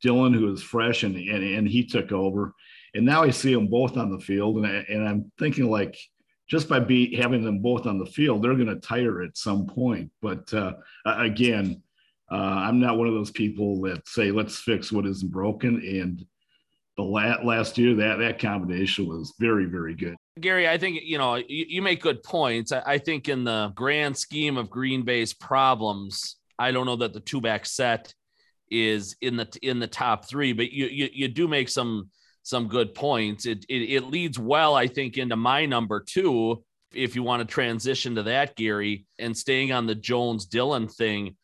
Dillon, 0.01 0.33
who 0.33 0.47
was 0.47 0.63
fresh, 0.63 1.03
and, 1.03 1.15
and, 1.15 1.45
and 1.45 1.69
he 1.69 1.85
took 1.85 2.11
over 2.11 2.55
and 2.95 3.07
now 3.07 3.23
I 3.23 3.31
see 3.31 3.55
them 3.55 3.69
both 3.69 3.97
on 3.97 4.11
the 4.11 4.19
field, 4.19 4.57
and, 4.59 4.67
I, 4.67 4.85
and 4.89 5.09
I'm 5.09 5.33
thinking 5.39 5.71
like 5.71 5.97
just 6.51 6.69
by 6.69 6.81
be 6.81 7.15
having 7.15 7.45
them 7.45 7.61
both 7.61 7.87
on 7.87 7.99
the 7.99 8.07
field, 8.07 8.43
they're 8.43 8.55
going 8.55 8.67
to 8.67 8.77
tire 8.77 9.23
at 9.23 9.37
some 9.37 9.67
point. 9.67 10.11
But 10.21 10.53
uh, 10.53 10.73
again, 11.07 11.81
uh, 12.31 12.35
I'm 12.35 12.81
not 12.81 12.99
one 12.99 13.07
of 13.07 13.15
those 13.15 13.31
people 13.31 13.81
that 13.83 14.07
say 14.09 14.33
let's 14.33 14.59
fix 14.59 14.91
what 14.91 15.07
isn't 15.07 15.31
broken. 15.31 15.77
And 15.77 16.25
the 16.97 17.05
last 17.05 17.45
last 17.45 17.79
year, 17.79 17.95
that 17.97 18.19
that 18.19 18.41
combination 18.41 19.07
was 19.07 19.33
very 19.39 19.67
very 19.67 19.95
good. 19.95 20.17
Gary, 20.41 20.69
I 20.69 20.77
think 20.77 21.01
you 21.05 21.19
know 21.19 21.37
you, 21.37 21.67
you 21.69 21.83
make 21.83 22.03
good 22.03 22.23
points. 22.23 22.73
I, 22.73 22.83
I 22.85 22.99
think 22.99 23.29
in 23.29 23.45
the 23.45 23.73
grand 23.75 24.17
scheme 24.17 24.57
of 24.57 24.71
Green 24.71 25.03
Bay's 25.03 25.33
problems, 25.33 26.37
I 26.59 26.73
don't 26.73 26.87
know 26.87 26.97
that 26.97 27.13
the 27.13 27.21
two 27.21 27.41
back 27.41 27.65
set 27.65 28.13
is 28.71 29.17
in 29.21 29.37
the 29.37 29.49
in 29.63 29.79
the 29.79 29.87
top 29.87 30.29
three, 30.29 30.53
but 30.53 30.73
you 30.73 30.87
you, 30.87 31.09
you 31.13 31.29
do 31.29 31.47
make 31.47 31.69
some 31.69 32.11
some 32.43 32.69
good 32.69 32.95
points. 32.95 33.47
It, 33.47 33.65
it, 33.69 33.83
it 33.91 34.05
leads 34.05 34.39
well, 34.39 34.75
I 34.75 34.87
think, 34.87 35.19
into 35.19 35.37
my 35.37 35.67
number 35.67 36.01
two. 36.01 36.65
If 36.93 37.15
you 37.15 37.23
want 37.23 37.41
to 37.41 37.53
transition 37.53 38.17
to 38.17 38.25
that, 38.25 38.57
Gary, 38.57 39.07
and 39.19 39.37
staying 39.37 39.73
on 39.73 39.87
the 39.87 39.95
Jones 39.95 40.47
Dillon 40.47 40.89
thing, 40.89 41.37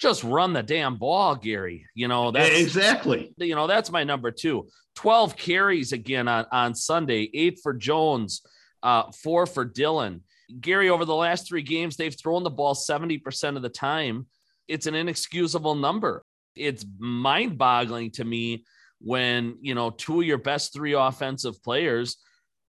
just 0.00 0.24
run 0.24 0.52
the 0.52 0.62
damn 0.62 0.96
ball, 0.96 1.36
Gary. 1.36 1.86
You 1.94 2.08
know, 2.08 2.32
that's 2.32 2.58
exactly, 2.58 3.32
you 3.36 3.54
know, 3.54 3.68
that's 3.68 3.92
my 3.92 4.02
number 4.02 4.32
two. 4.32 4.68
12 4.96 5.36
carries 5.36 5.92
again 5.92 6.26
on, 6.26 6.46
on 6.50 6.74
Sunday, 6.74 7.30
eight 7.32 7.60
for 7.62 7.72
Jones, 7.72 8.42
uh, 8.82 9.04
four 9.22 9.46
for 9.46 9.64
Dillon. 9.64 10.22
Gary, 10.60 10.90
over 10.90 11.04
the 11.04 11.14
last 11.14 11.46
three 11.46 11.62
games, 11.62 11.96
they've 11.96 12.18
thrown 12.18 12.42
the 12.42 12.50
ball 12.50 12.74
70% 12.74 13.56
of 13.56 13.62
the 13.62 13.68
time. 13.68 14.26
It's 14.68 14.86
an 14.86 14.94
inexcusable 14.94 15.76
number. 15.76 16.24
It's 16.56 16.84
mind 16.98 17.56
boggling 17.56 18.10
to 18.12 18.24
me 18.24 18.64
when 19.02 19.56
you 19.60 19.74
know 19.74 19.90
two 19.90 20.20
of 20.20 20.26
your 20.26 20.38
best 20.38 20.72
three 20.72 20.92
offensive 20.92 21.62
players 21.62 22.16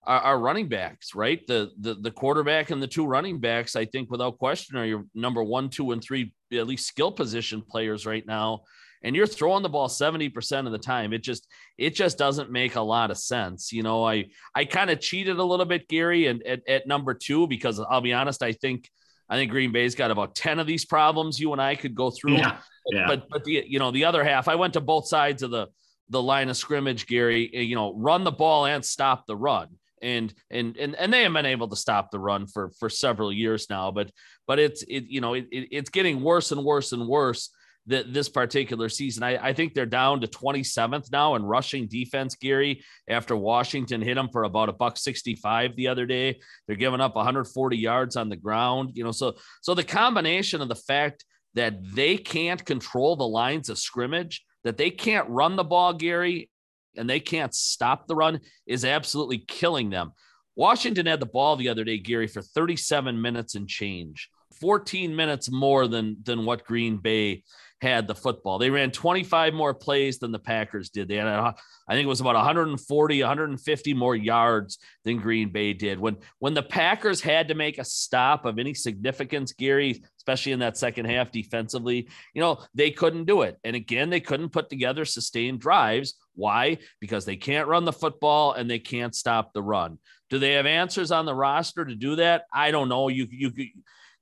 are, 0.04 0.20
are, 0.20 0.38
running 0.38 0.68
backs, 0.68 1.14
right? 1.14 1.46
The, 1.46 1.70
the 1.78 1.94
the 1.94 2.10
quarterback 2.10 2.70
and 2.70 2.82
the 2.82 2.88
two 2.88 3.06
running 3.06 3.38
backs, 3.38 3.76
I 3.76 3.84
think, 3.84 4.10
without 4.10 4.38
question, 4.38 4.76
are 4.76 4.84
your 4.84 5.04
number 5.14 5.42
one, 5.42 5.68
two, 5.68 5.92
and 5.92 6.02
three 6.02 6.34
at 6.52 6.66
least 6.66 6.86
skill 6.86 7.12
position 7.12 7.62
players 7.62 8.06
right 8.06 8.26
now. 8.26 8.62
And 9.04 9.16
you're 9.16 9.26
throwing 9.26 9.64
the 9.64 9.68
ball 9.68 9.88
70% 9.88 10.66
of 10.66 10.70
the 10.72 10.78
time. 10.78 11.12
It 11.12 11.24
just 11.24 11.48
it 11.76 11.94
just 11.94 12.18
doesn't 12.18 12.52
make 12.52 12.76
a 12.76 12.80
lot 12.80 13.10
of 13.10 13.18
sense. 13.18 13.72
You 13.72 13.82
know, 13.82 14.04
I 14.04 14.26
I 14.54 14.64
kind 14.64 14.90
of 14.90 15.00
cheated 15.00 15.38
a 15.38 15.44
little 15.44 15.66
bit, 15.66 15.88
Gary, 15.88 16.26
and 16.28 16.42
at, 16.44 16.66
at 16.68 16.86
number 16.86 17.14
two, 17.14 17.46
because 17.46 17.80
I'll 17.80 18.00
be 18.00 18.12
honest, 18.12 18.42
I 18.42 18.52
think 18.52 18.88
I 19.28 19.36
think 19.36 19.50
Green 19.50 19.72
Bay's 19.72 19.94
got 19.94 20.10
about 20.10 20.34
10 20.34 20.58
of 20.58 20.66
these 20.66 20.84
problems 20.84 21.40
you 21.40 21.52
and 21.52 21.60
I 21.60 21.74
could 21.74 21.94
go 21.94 22.10
through. 22.10 22.36
Yeah. 22.36 22.58
Yeah. 22.90 23.04
But 23.06 23.28
but 23.30 23.44
the 23.44 23.64
you 23.66 23.78
know 23.78 23.90
the 23.90 24.04
other 24.04 24.24
half, 24.24 24.48
I 24.48 24.56
went 24.56 24.74
to 24.74 24.80
both 24.80 25.06
sides 25.06 25.42
of 25.42 25.50
the 25.50 25.68
the 26.08 26.22
line 26.22 26.48
of 26.48 26.56
scrimmage, 26.56 27.06
Gary, 27.06 27.50
eh, 27.54 27.60
you 27.60 27.74
know, 27.74 27.94
run 27.94 28.24
the 28.24 28.32
ball 28.32 28.66
and 28.66 28.84
stop 28.84 29.26
the 29.26 29.36
run. 29.36 29.68
And 30.02 30.34
and 30.50 30.76
and 30.76 30.96
and 30.96 31.12
they 31.12 31.22
have 31.22 31.32
been 31.32 31.46
able 31.46 31.68
to 31.68 31.76
stop 31.76 32.10
the 32.10 32.18
run 32.18 32.46
for 32.48 32.70
for 32.80 32.90
several 32.90 33.32
years 33.32 33.68
now, 33.70 33.92
but 33.92 34.10
but 34.48 34.58
it's 34.58 34.82
it 34.82 35.04
you 35.04 35.20
know 35.20 35.34
it, 35.34 35.46
it 35.52 35.68
it's 35.70 35.90
getting 35.90 36.22
worse 36.22 36.50
and 36.50 36.64
worse 36.64 36.90
and 36.90 37.06
worse 37.06 37.50
that 37.86 38.12
this 38.12 38.28
particular 38.28 38.88
season. 38.88 39.22
I, 39.22 39.48
I 39.48 39.52
think 39.52 39.74
they're 39.74 39.86
down 39.86 40.20
to 40.20 40.26
27th 40.26 41.10
now 41.10 41.34
in 41.34 41.42
rushing 41.42 41.88
defense, 41.88 42.36
Gary, 42.36 42.82
after 43.08 43.36
Washington 43.36 44.00
hit 44.00 44.14
them 44.14 44.28
for 44.28 44.44
about 44.44 44.68
a 44.68 44.72
buck 44.72 44.96
65 44.96 45.74
the 45.76 45.88
other 45.88 46.06
day. 46.06 46.40
They're 46.66 46.76
giving 46.76 47.00
up 47.00 47.16
140 47.16 47.76
yards 47.76 48.16
on 48.16 48.28
the 48.28 48.36
ground, 48.36 48.90
you 48.94 49.04
know. 49.04 49.12
So 49.12 49.34
so 49.62 49.74
the 49.74 49.84
combination 49.84 50.62
of 50.62 50.68
the 50.68 50.74
fact 50.74 51.24
that 51.54 51.74
they 51.94 52.16
can't 52.16 52.64
control 52.64 53.16
the 53.16 53.26
lines 53.26 53.68
of 53.68 53.78
scrimmage 53.78 54.44
that 54.64 54.76
they 54.76 54.90
can't 54.90 55.28
run 55.28 55.56
the 55.56 55.64
ball, 55.64 55.92
Gary, 55.92 56.50
and 56.96 57.08
they 57.08 57.20
can't 57.20 57.54
stop 57.54 58.06
the 58.06 58.14
run 58.14 58.40
is 58.66 58.84
absolutely 58.84 59.38
killing 59.38 59.90
them. 59.90 60.12
Washington 60.54 61.06
had 61.06 61.20
the 61.20 61.26
ball 61.26 61.56
the 61.56 61.68
other 61.68 61.84
day, 61.84 61.98
Gary, 61.98 62.26
for 62.26 62.42
37 62.42 63.20
minutes 63.20 63.54
and 63.54 63.68
change, 63.68 64.28
14 64.60 65.16
minutes 65.16 65.50
more 65.50 65.88
than 65.88 66.18
than 66.22 66.44
what 66.44 66.64
Green 66.64 66.98
Bay 66.98 67.42
had 67.82 68.06
the 68.06 68.14
football. 68.14 68.58
They 68.58 68.70
ran 68.70 68.92
25 68.92 69.52
more 69.52 69.74
plays 69.74 70.18
than 70.18 70.30
the 70.30 70.38
Packers 70.38 70.88
did. 70.88 71.08
They 71.08 71.16
had, 71.16 71.26
uh, 71.26 71.52
I 71.88 71.94
think 71.94 72.04
it 72.04 72.08
was 72.08 72.20
about 72.20 72.36
140, 72.36 73.20
150 73.20 73.94
more 73.94 74.16
yards 74.16 74.78
than 75.04 75.18
Green 75.18 75.50
Bay 75.50 75.72
did. 75.72 75.98
When 75.98 76.16
when 76.38 76.54
the 76.54 76.62
Packers 76.62 77.20
had 77.20 77.48
to 77.48 77.54
make 77.54 77.78
a 77.78 77.84
stop 77.84 78.46
of 78.46 78.58
any 78.58 78.72
significance, 78.72 79.52
Gary, 79.52 80.02
especially 80.18 80.52
in 80.52 80.60
that 80.60 80.78
second 80.78 81.06
half 81.06 81.32
defensively, 81.32 82.08
you 82.34 82.40
know, 82.40 82.60
they 82.74 82.92
couldn't 82.92 83.24
do 83.24 83.42
it. 83.42 83.58
And 83.64 83.74
again, 83.74 84.08
they 84.08 84.20
couldn't 84.20 84.50
put 84.50 84.70
together 84.70 85.04
sustained 85.04 85.60
drives. 85.60 86.14
Why? 86.34 86.78
Because 87.00 87.24
they 87.24 87.36
can't 87.36 87.68
run 87.68 87.84
the 87.84 87.92
football 87.92 88.52
and 88.52 88.70
they 88.70 88.78
can't 88.78 89.14
stop 89.14 89.52
the 89.52 89.62
run. 89.62 89.98
Do 90.30 90.38
they 90.38 90.52
have 90.52 90.66
answers 90.66 91.10
on 91.10 91.26
the 91.26 91.34
roster 91.34 91.84
to 91.84 91.94
do 91.94 92.16
that? 92.16 92.44
I 92.54 92.70
don't 92.70 92.88
know. 92.88 93.08
You 93.08 93.26
you 93.28 93.52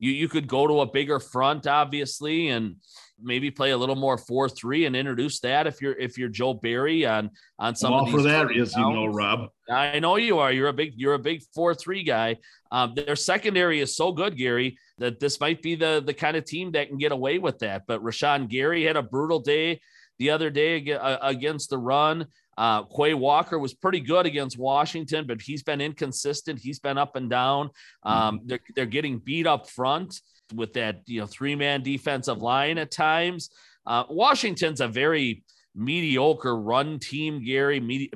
you 0.01 0.13
you 0.13 0.29
could 0.29 0.49
go 0.49 0.67
to 0.67 0.81
a 0.81 0.91
bigger 0.91 1.21
front, 1.21 1.67
obviously, 1.67 2.49
and 2.49 2.77
maybe 3.23 3.51
play 3.51 3.71
a 3.71 3.77
little 3.77 3.97
more 3.97 4.19
four 4.19 4.49
three 4.49 4.87
and 4.87 4.97
introduce 4.97 5.41
that 5.41 5.67
if 5.67 5.81
you're 5.81 5.99
if 5.99 6.19
you're 6.19 6.29
Joe 6.29 6.55
Barry 6.55 7.07
on 7.07 7.31
on 7.59 7.75
some 7.75 7.93
I'm 7.93 8.01
of 8.01 8.07
these 8.07 8.15
for 8.15 8.23
that 8.23 8.51
is 8.55 8.75
you 8.77 8.83
know, 8.83 9.07
Rob. 9.07 9.51
I 9.69 9.99
know 9.99 10.17
you 10.17 10.39
are. 10.39 10.53
You're 10.53 10.69
a 10.69 10.73
big 10.73 10.95
you're 10.97 11.15
a 11.15 11.19
big 11.19 11.43
four 11.55 11.75
three 11.75 12.03
guy. 12.03 12.37
Um, 12.73 12.95
their 12.95 13.17
secondary 13.17 13.81
is 13.81 13.97
so 13.97 14.13
good, 14.13 14.37
Gary, 14.37 14.79
that 14.99 15.21
this 15.21 15.41
might 15.41 15.63
be 15.63 15.75
the 15.75 16.03
the 16.05 16.15
kind 16.15 16.37
of 16.37 16.45
team 16.45 16.73
that 16.73 16.89
can 16.89 16.99
get 16.99 17.13
away 17.13 17.39
with 17.39 17.59
that. 17.61 17.83
But 17.87 18.03
Rashan 18.03 18.49
Gary 18.49 18.85
had 18.85 18.97
a 18.97 19.03
brutal 19.03 19.41
day 19.41 19.81
the 20.19 20.31
other 20.31 20.51
day 20.51 20.93
uh, 20.93 21.19
against 21.23 21.71
the 21.71 21.79
run. 21.79 22.27
Uh, 22.59 22.83
Quay 22.83 23.15
Walker 23.15 23.59
was 23.59 23.73
pretty 23.73 24.01
good 24.01 24.27
against 24.27 24.59
Washington, 24.59 25.27
but 25.27 25.41
he's 25.41 25.63
been 25.63 25.81
inconsistent. 25.81 26.59
He's 26.59 26.79
been 26.79 26.99
up 26.99 27.17
and 27.17 27.31
down. 27.31 27.71
Um, 28.03 28.37
mm-hmm. 28.37 28.47
they're, 28.49 28.61
they're 28.77 28.87
getting 28.87 29.19
beat 29.19 29.47
up 29.47 29.71
front 29.71 30.21
with 30.53 30.73
that 30.75 31.03
you 31.07 31.21
know 31.21 31.27
three 31.27 31.55
man 31.55 31.83
defensive 31.83 32.43
line 32.43 32.79
at 32.79 32.91
times. 32.91 33.51
Uh, 33.87 34.05
Washington's 34.09 34.81
a 34.81 34.89
very 34.89 35.43
mediocre 35.75 36.57
run 36.57 36.99
team, 36.99 37.45
Gary, 37.45 38.09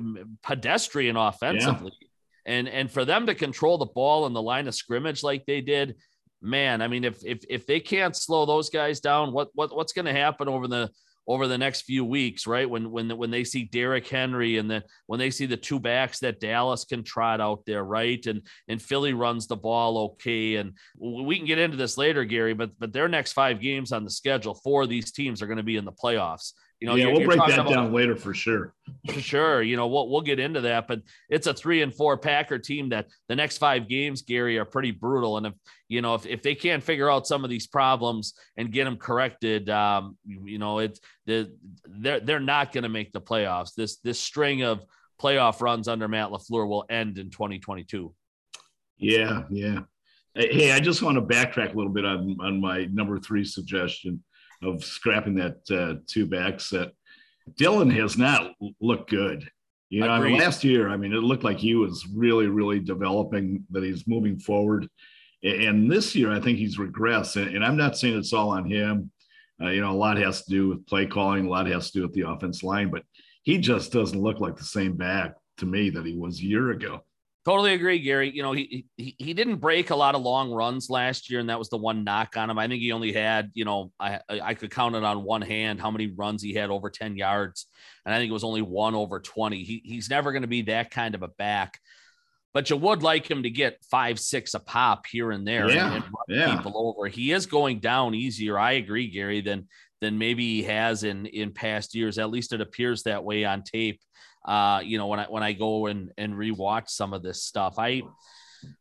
pedestrian 0.43 1.17
offensively. 1.17 1.91
Yeah. 1.99 2.07
And 2.45 2.69
and 2.69 2.91
for 2.91 3.05
them 3.05 3.25
to 3.25 3.35
control 3.35 3.77
the 3.77 3.85
ball 3.87 4.27
in 4.27 4.33
the 4.33 4.41
line 4.41 4.67
of 4.67 4.75
scrimmage 4.75 5.23
like 5.23 5.45
they 5.45 5.61
did, 5.61 5.95
man, 6.41 6.81
I 6.81 6.87
mean, 6.87 7.03
if 7.03 7.25
if 7.25 7.43
if 7.49 7.65
they 7.65 7.79
can't 7.79 8.15
slow 8.15 8.45
those 8.45 8.69
guys 8.69 8.99
down, 8.99 9.31
what 9.31 9.49
what 9.53 9.75
what's 9.75 9.93
going 9.93 10.05
to 10.05 10.13
happen 10.13 10.47
over 10.47 10.67
the 10.67 10.91
over 11.27 11.47
the 11.47 11.57
next 11.57 11.81
few 11.81 12.05
weeks, 12.05 12.45
right? 12.45 12.69
When 12.69 12.91
when 12.91 13.09
when 13.17 13.31
they 13.31 13.43
see 13.43 13.63
Derrick 13.63 14.07
Henry 14.07 14.57
and 14.57 14.69
then 14.69 14.83
when 15.07 15.19
they 15.19 15.31
see 15.31 15.45
the 15.45 15.57
two 15.57 15.79
backs 15.79 16.19
that 16.19 16.39
Dallas 16.39 16.85
can 16.85 17.03
trot 17.03 17.41
out 17.41 17.65
there, 17.65 17.83
right? 17.83 18.23
And 18.25 18.41
and 18.67 18.81
Philly 18.81 19.13
runs 19.13 19.47
the 19.47 19.55
ball 19.55 19.97
okay. 19.97 20.55
And 20.55 20.73
we 20.97 21.37
can 21.37 21.45
get 21.45 21.59
into 21.59 21.77
this 21.77 21.97
later, 21.97 22.25
Gary, 22.25 22.53
but 22.53 22.71
but 22.79 22.93
their 22.93 23.07
next 23.07 23.33
five 23.33 23.59
games 23.59 23.91
on 23.91 24.03
the 24.03 24.09
schedule 24.09 24.53
for 24.53 24.85
these 24.85 25.11
teams 25.11 25.41
are 25.41 25.47
going 25.47 25.57
to 25.57 25.63
be 25.63 25.77
in 25.77 25.85
the 25.85 25.91
playoffs. 25.91 26.53
You 26.81 26.87
know, 26.89 26.95
yeah, 26.95 27.07
we'll 27.07 27.25
break 27.25 27.39
that 27.39 27.57
about, 27.59 27.69
down 27.69 27.93
later 27.93 28.15
for 28.17 28.33
sure. 28.33 28.73
For 29.07 29.21
sure. 29.21 29.61
You 29.61 29.77
know, 29.77 29.87
we'll, 29.87 30.09
we'll 30.09 30.21
get 30.21 30.39
into 30.39 30.61
that, 30.61 30.87
but 30.87 31.01
it's 31.29 31.47
a 31.47 31.53
three 31.53 31.81
and 31.81 31.93
four 31.93 32.17
Packer 32.17 32.59
team 32.59 32.89
that 32.89 33.07
the 33.29 33.35
next 33.35 33.59
five 33.59 33.87
games, 33.87 34.23
Gary, 34.23 34.57
are 34.57 34.65
pretty 34.65 34.91
brutal. 34.91 35.37
And 35.37 35.47
if, 35.47 35.53
you 35.87 36.01
know, 36.01 36.15
if, 36.15 36.25
if 36.25 36.43
they 36.43 36.53
can't 36.53 36.83
figure 36.83 37.09
out 37.09 37.27
some 37.27 37.45
of 37.45 37.49
these 37.49 37.65
problems 37.65 38.33
and 38.57 38.73
get 38.73 38.83
them 38.83 38.97
corrected, 38.97 39.69
um, 39.69 40.17
you 40.25 40.57
know, 40.57 40.79
it's 40.79 40.99
the, 41.25 41.55
they're, 41.85 42.19
they're 42.19 42.39
not 42.41 42.73
going 42.73 42.83
to 42.83 42.89
make 42.89 43.13
the 43.13 43.21
playoffs. 43.21 43.73
This, 43.73 43.97
this 43.97 44.19
string 44.19 44.63
of 44.63 44.83
playoff 45.19 45.61
runs 45.61 45.87
under 45.87 46.09
Matt 46.09 46.29
LaFleur 46.29 46.67
will 46.67 46.85
end 46.89 47.17
in 47.17 47.29
2022. 47.29 48.13
Yeah. 48.97 49.43
Yeah. 49.49 49.79
Hey, 50.33 50.73
I 50.73 50.81
just 50.81 51.01
want 51.01 51.15
to 51.15 51.21
backtrack 51.21 51.73
a 51.73 51.77
little 51.77 51.93
bit 51.93 52.03
on, 52.03 52.35
on 52.41 52.59
my 52.59 52.85
number 52.91 53.17
three 53.17 53.45
suggestion 53.45 54.21
of 54.61 54.83
scrapping 54.83 55.35
that 55.35 55.57
uh, 55.71 56.01
two 56.07 56.25
back 56.25 56.59
set. 56.59 56.89
Dillon 57.57 57.89
has 57.91 58.17
not 58.17 58.53
looked 58.81 59.09
good. 59.09 59.49
You 59.89 60.01
know, 60.01 60.09
I 60.09 60.19
mean, 60.19 60.39
last 60.39 60.63
year, 60.63 60.89
I 60.89 60.97
mean, 60.97 61.13
it 61.13 61.17
looked 61.17 61.43
like 61.43 61.57
he 61.57 61.75
was 61.75 62.07
really, 62.13 62.47
really 62.47 62.79
developing, 62.79 63.63
that 63.69 63.83
he's 63.83 64.07
moving 64.07 64.39
forward. 64.39 64.89
And 65.43 65.91
this 65.91 66.15
year, 66.15 66.31
I 66.31 66.39
think 66.39 66.57
he's 66.57 66.77
regressed. 66.77 67.35
And 67.35 67.63
I'm 67.63 67.77
not 67.77 67.97
saying 67.97 68.17
it's 68.17 68.33
all 68.33 68.49
on 68.49 68.69
him. 68.69 69.11
Uh, 69.61 69.69
you 69.69 69.81
know, 69.81 69.91
a 69.91 69.93
lot 69.93 70.17
has 70.17 70.43
to 70.43 70.51
do 70.51 70.69
with 70.69 70.87
play 70.87 71.05
calling, 71.05 71.45
a 71.45 71.49
lot 71.49 71.67
has 71.67 71.91
to 71.91 71.99
do 71.99 72.01
with 72.01 72.13
the 72.13 72.27
offense 72.27 72.63
line, 72.63 72.89
but 72.89 73.03
he 73.43 73.57
just 73.57 73.91
doesn't 73.91 74.21
look 74.21 74.39
like 74.39 74.57
the 74.57 74.63
same 74.63 74.97
back 74.97 75.35
to 75.57 75.65
me 75.65 75.89
that 75.91 76.05
he 76.05 76.15
was 76.15 76.39
a 76.39 76.45
year 76.45 76.71
ago. 76.71 77.01
Totally 77.45 77.73
agree, 77.75 77.99
Gary. 77.99 78.31
You 78.31 78.41
know, 78.41 78.53
he, 78.53 78.87
he 78.97 79.15
he 79.19 79.33
didn't 79.35 79.57
break 79.57 79.91
a 79.91 79.95
lot 79.95 80.15
of 80.15 80.23
long 80.23 80.51
runs 80.51 80.89
last 80.89 81.29
year, 81.29 81.39
and 81.39 81.49
that 81.49 81.59
was 81.59 81.69
the 81.69 81.77
one 81.77 82.03
knock 82.03 82.35
on 82.37 82.49
him. 82.49 82.57
I 82.57 82.67
think 82.67 82.81
he 82.81 82.91
only 82.91 83.13
had, 83.13 83.51
you 83.53 83.65
know, 83.65 83.91
I 83.99 84.19
I 84.29 84.55
could 84.55 84.71
count 84.71 84.95
it 84.95 85.03
on 85.03 85.23
one 85.23 85.43
hand 85.43 85.79
how 85.79 85.91
many 85.91 86.07
runs 86.07 86.41
he 86.41 86.55
had 86.55 86.71
over 86.71 86.89
10 86.89 87.17
yards. 87.17 87.67
And 88.03 88.15
I 88.15 88.17
think 88.17 88.31
it 88.31 88.33
was 88.33 88.43
only 88.43 88.63
one 88.63 88.95
over 88.95 89.19
20. 89.19 89.63
He, 89.63 89.81
he's 89.85 90.09
never 90.09 90.31
going 90.31 90.41
to 90.41 90.47
be 90.47 90.63
that 90.63 90.89
kind 90.89 91.13
of 91.13 91.21
a 91.21 91.27
back. 91.27 91.79
But 92.51 92.69
you 92.69 92.77
would 92.77 93.03
like 93.03 93.29
him 93.29 93.43
to 93.43 93.49
get 93.51 93.83
five, 93.91 94.19
six 94.19 94.55
a 94.55 94.59
pop 94.59 95.05
here 95.05 95.31
and 95.31 95.47
there 95.47 95.69
yeah, 95.69 95.93
and, 95.93 96.03
and 96.03 96.05
yeah. 96.27 96.55
people 96.55 96.73
over. 96.75 97.07
He 97.07 97.31
is 97.31 97.45
going 97.45 97.79
down 97.79 98.15
easier. 98.15 98.57
I 98.57 98.73
agree, 98.73 99.07
Gary, 99.07 99.41
than 99.41 99.67
than 100.01 100.17
maybe 100.17 100.43
he 100.43 100.63
has 100.63 101.03
in 101.03 101.27
in 101.27 101.51
past 101.51 101.93
years. 101.93 102.17
At 102.17 102.31
least 102.31 102.53
it 102.53 102.61
appears 102.61 103.03
that 103.03 103.23
way 103.23 103.45
on 103.45 103.61
tape 103.61 103.99
uh, 104.45 104.81
you 104.83 104.97
know, 104.97 105.07
when 105.07 105.19
I 105.19 105.25
when 105.25 105.43
I 105.43 105.53
go 105.53 105.87
and 105.87 106.11
and 106.17 106.33
rewatch 106.33 106.89
some 106.89 107.13
of 107.13 107.23
this 107.23 107.43
stuff, 107.43 107.75
I 107.77 108.03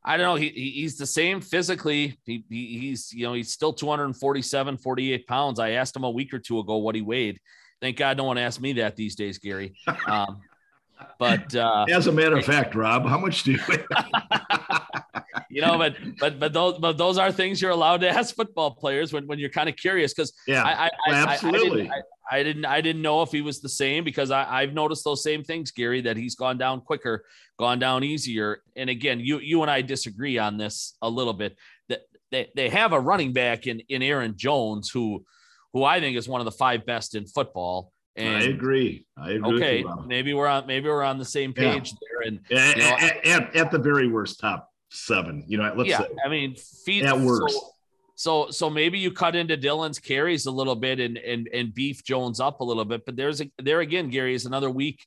I 0.04 0.16
don't 0.16 0.26
know. 0.26 0.35
He, 0.37 0.49
he's 0.49 0.97
the 0.97 1.06
same 1.06 1.40
physically. 1.40 2.18
He, 2.25 2.44
he's, 2.49 3.12
you 3.12 3.26
know, 3.26 3.35
he's 3.35 3.52
still 3.52 3.73
247, 3.73 4.78
48 4.78 5.26
pounds. 5.26 5.59
I 5.59 5.71
asked 5.71 5.97
him 5.97 6.04
a 6.04 6.11
week 6.11 6.33
or 6.33 6.38
two 6.38 6.59
ago 6.59 6.76
what 6.78 6.94
he 6.94 7.02
weighed. 7.02 7.40
Thank 7.80 7.99
God 7.99 8.16
no 8.16 8.25
one 8.25 8.38
asked 8.38 8.61
me 8.61 8.75
that 8.75 8.97
these 8.97 9.14
days, 9.14 9.38
Gary. 9.38 9.75
Um, 10.06 10.40
but 11.18 11.54
uh, 11.54 11.87
as 11.90 12.06
a 12.06 12.12
matter 12.12 12.37
of 12.37 12.44
fact, 12.47 12.75
Rob, 12.75 13.04
how 13.06 13.18
much 13.18 13.42
do 13.42 13.52
you 13.52 13.59
weigh? 13.68 13.85
you 15.50 15.61
know, 15.61 15.76
but 15.76 15.97
but 16.18 16.38
but 16.38 16.52
those 16.52 16.78
but 16.78 16.97
those 16.97 17.18
are 17.18 17.33
things 17.33 17.61
you're 17.61 17.73
allowed 17.73 18.00
to 18.02 18.09
ask 18.09 18.35
football 18.35 18.71
players 18.71 19.12
when, 19.12 19.26
when 19.26 19.38
you're 19.38 19.50
kind 19.50 19.68
of 19.68 19.76
curious 19.76 20.14
because 20.14 20.33
yeah, 20.47 20.62
I, 20.62 20.87
I, 20.87 21.14
absolutely. 21.14 21.90
I, 21.90 21.97
I 21.97 22.00
didn't 22.43 22.64
I 22.64 22.81
didn't 22.81 23.03
know 23.03 23.23
if 23.23 23.31
he 23.31 23.43
was 23.43 23.61
the 23.61 23.69
same 23.69 24.05
because 24.05 24.31
I, 24.31 24.62
I've 24.62 24.73
noticed 24.73 25.05
those 25.05 25.23
same 25.23 25.45
things, 25.45 25.71
Gary, 25.71 26.00
that 26.03 26.17
he's 26.17 26.35
gone 26.35 26.59
down 26.59 26.81
quicker, 26.81 27.25
gone 27.59 27.79
down 27.79 28.05
easier. 28.05 28.62
And 28.76 28.91
again, 28.91 29.21
you 29.21 29.38
you 29.38 29.62
and 29.62 29.71
I 29.71 29.83
disagree 29.83 30.38
on 30.38 30.57
this 30.57 30.97
a 31.03 31.09
little 31.09 31.33
bit. 31.33 31.57
That 31.88 32.03
they, 32.31 32.50
they 32.55 32.69
have 32.71 32.93
a 32.93 33.00
running 33.00 33.33
back 33.33 33.67
in 33.67 33.81
in 33.88 34.03
Aaron 34.03 34.35
Jones 34.37 34.91
who 34.91 35.25
who 35.73 35.85
I 35.85 36.00
think 36.00 36.17
is 36.17 36.29
one 36.29 36.41
of 36.41 36.45
the 36.45 36.53
five 36.53 36.87
best 36.87 37.14
in 37.14 37.26
football. 37.26 37.93
And, 38.17 38.37
I 38.37 38.43
agree. 38.43 39.07
I 39.19 39.33
agree. 39.33 39.57
Okay, 39.57 39.85
maybe 40.07 40.35
we're 40.35 40.47
on 40.47 40.67
maybe 40.67 40.88
we're 40.88 41.03
on 41.03 41.19
the 41.19 41.25
same 41.25 41.53
page 41.53 41.93
yeah. 41.93 41.99
there. 42.00 42.29
And 42.29 42.41
you 42.49 42.83
know, 42.83 42.97
at, 42.97 43.26
at, 43.26 43.57
at, 43.57 43.71
the 43.73 43.79
very 43.79 44.09
worst, 44.09 44.38
top 44.38 44.71
seven. 44.91 45.45
You 45.49 45.59
know, 45.59 45.75
let's 45.76 45.91
yeah. 45.91 45.99
Say, 45.99 46.09
I 46.25 46.29
mean, 46.29 46.55
feed 46.55 47.05
at 47.05 47.19
worst. 47.19 47.55
So, 47.55 47.71
so 48.14 48.50
so 48.50 48.71
maybe 48.71 48.99
you 48.99 49.11
cut 49.11 49.37
into 49.37 49.56
Dillon's 49.56 49.99
carries 49.99 50.47
a 50.47 50.50
little 50.50 50.76
bit 50.76 51.00
and 51.00 51.18
and 51.18 51.49
and 51.52 51.75
beef 51.75 52.04
Jones 52.04 52.40
up 52.40 52.61
a 52.61 52.64
little 52.64 52.85
bit. 52.85 53.04
But 53.04 53.16
there's 53.16 53.40
a 53.40 53.50
there 53.59 53.80
again, 53.80 54.11
Gary 54.11 54.35
is 54.35 54.47
another 54.47 54.71
week. 54.71 55.06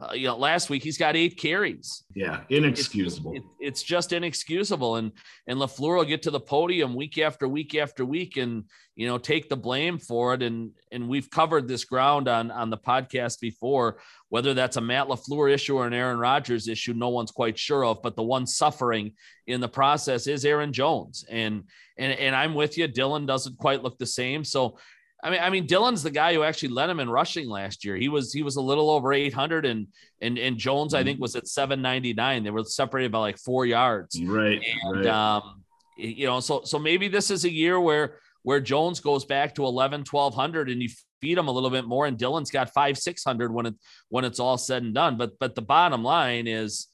Uh, 0.00 0.12
you 0.12 0.28
know, 0.28 0.36
last 0.36 0.70
week 0.70 0.84
he's 0.84 0.96
got 0.96 1.16
eight 1.16 1.36
carries. 1.36 2.04
Yeah, 2.14 2.42
inexcusable. 2.50 3.32
It's, 3.34 3.44
it, 3.44 3.66
it's 3.66 3.82
just 3.82 4.12
inexcusable. 4.12 4.96
And 4.96 5.10
and 5.48 5.58
Lafleur 5.58 5.96
will 5.96 6.04
get 6.04 6.22
to 6.22 6.30
the 6.30 6.38
podium 6.38 6.94
week 6.94 7.18
after 7.18 7.48
week 7.48 7.74
after 7.74 8.04
week, 8.04 8.36
and 8.36 8.64
you 8.94 9.08
know 9.08 9.18
take 9.18 9.48
the 9.48 9.56
blame 9.56 9.98
for 9.98 10.34
it. 10.34 10.42
And 10.42 10.70
and 10.92 11.08
we've 11.08 11.28
covered 11.28 11.66
this 11.66 11.84
ground 11.84 12.28
on 12.28 12.52
on 12.52 12.70
the 12.70 12.78
podcast 12.78 13.40
before. 13.40 13.98
Whether 14.28 14.54
that's 14.54 14.76
a 14.76 14.80
Matt 14.80 15.08
Lafleur 15.08 15.52
issue 15.52 15.78
or 15.78 15.86
an 15.88 15.94
Aaron 15.94 16.18
Rodgers 16.18 16.68
issue, 16.68 16.92
no 16.92 17.08
one's 17.08 17.32
quite 17.32 17.58
sure 17.58 17.84
of. 17.84 18.00
But 18.00 18.14
the 18.14 18.22
one 18.22 18.46
suffering 18.46 19.14
in 19.48 19.60
the 19.60 19.68
process 19.68 20.28
is 20.28 20.44
Aaron 20.44 20.72
Jones. 20.72 21.24
And 21.28 21.64
and 21.98 22.12
and 22.12 22.36
I'm 22.36 22.54
with 22.54 22.78
you. 22.78 22.86
Dillon 22.86 23.26
doesn't 23.26 23.58
quite 23.58 23.82
look 23.82 23.98
the 23.98 24.06
same. 24.06 24.44
So 24.44 24.78
I 25.22 25.30
mean, 25.30 25.40
I 25.40 25.50
mean, 25.50 25.66
Dillon's 25.66 26.02
the 26.02 26.10
guy 26.10 26.32
who 26.34 26.44
actually 26.44 26.68
led 26.68 26.90
him 26.90 27.00
in 27.00 27.10
rushing 27.10 27.48
last 27.48 27.84
year. 27.84 27.96
He 27.96 28.08
was 28.08 28.32
he 28.32 28.42
was 28.42 28.56
a 28.56 28.60
little 28.60 28.88
over 28.88 29.12
800, 29.12 29.66
and 29.66 29.88
and 30.20 30.38
and 30.38 30.56
Jones 30.56 30.94
I 30.94 31.02
think 31.02 31.20
was 31.20 31.34
at 31.34 31.48
799. 31.48 32.44
They 32.44 32.50
were 32.50 32.64
separated 32.64 33.10
by 33.10 33.18
like 33.18 33.38
four 33.38 33.66
yards. 33.66 34.20
Right. 34.22 34.62
And 34.82 35.04
right. 35.04 35.06
um, 35.06 35.64
you 35.96 36.26
know, 36.26 36.38
so 36.38 36.62
so 36.64 36.78
maybe 36.78 37.08
this 37.08 37.30
is 37.30 37.44
a 37.44 37.50
year 37.50 37.80
where 37.80 38.18
where 38.42 38.60
Jones 38.60 39.00
goes 39.00 39.24
back 39.24 39.56
to 39.56 39.64
11, 39.64 40.04
1200, 40.08 40.70
and 40.70 40.80
you 40.80 40.88
feed 41.20 41.36
him 41.36 41.48
a 41.48 41.52
little 41.52 41.70
bit 41.70 41.84
more, 41.84 42.06
and 42.06 42.16
Dillon's 42.16 42.52
got 42.52 42.72
five, 42.72 42.96
600 42.96 43.52
when 43.52 43.66
it 43.66 43.74
when 44.08 44.24
it's 44.24 44.38
all 44.38 44.56
said 44.56 44.84
and 44.84 44.94
done. 44.94 45.16
But 45.16 45.32
but 45.40 45.56
the 45.56 45.62
bottom 45.62 46.04
line 46.04 46.46
is 46.46 46.86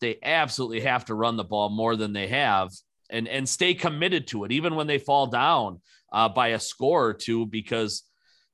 they 0.00 0.18
absolutely 0.22 0.80
have 0.80 1.04
to 1.06 1.14
run 1.14 1.36
the 1.36 1.44
ball 1.44 1.68
more 1.68 1.94
than 1.94 2.14
they 2.14 2.28
have 2.28 2.70
and 3.10 3.28
and 3.28 3.48
stay 3.48 3.74
committed 3.74 4.26
to 4.28 4.44
it 4.44 4.52
even 4.52 4.74
when 4.74 4.86
they 4.86 4.98
fall 4.98 5.26
down 5.26 5.80
uh, 6.12 6.28
by 6.28 6.48
a 6.48 6.60
score 6.60 7.06
or 7.06 7.14
two 7.14 7.46
because 7.46 8.02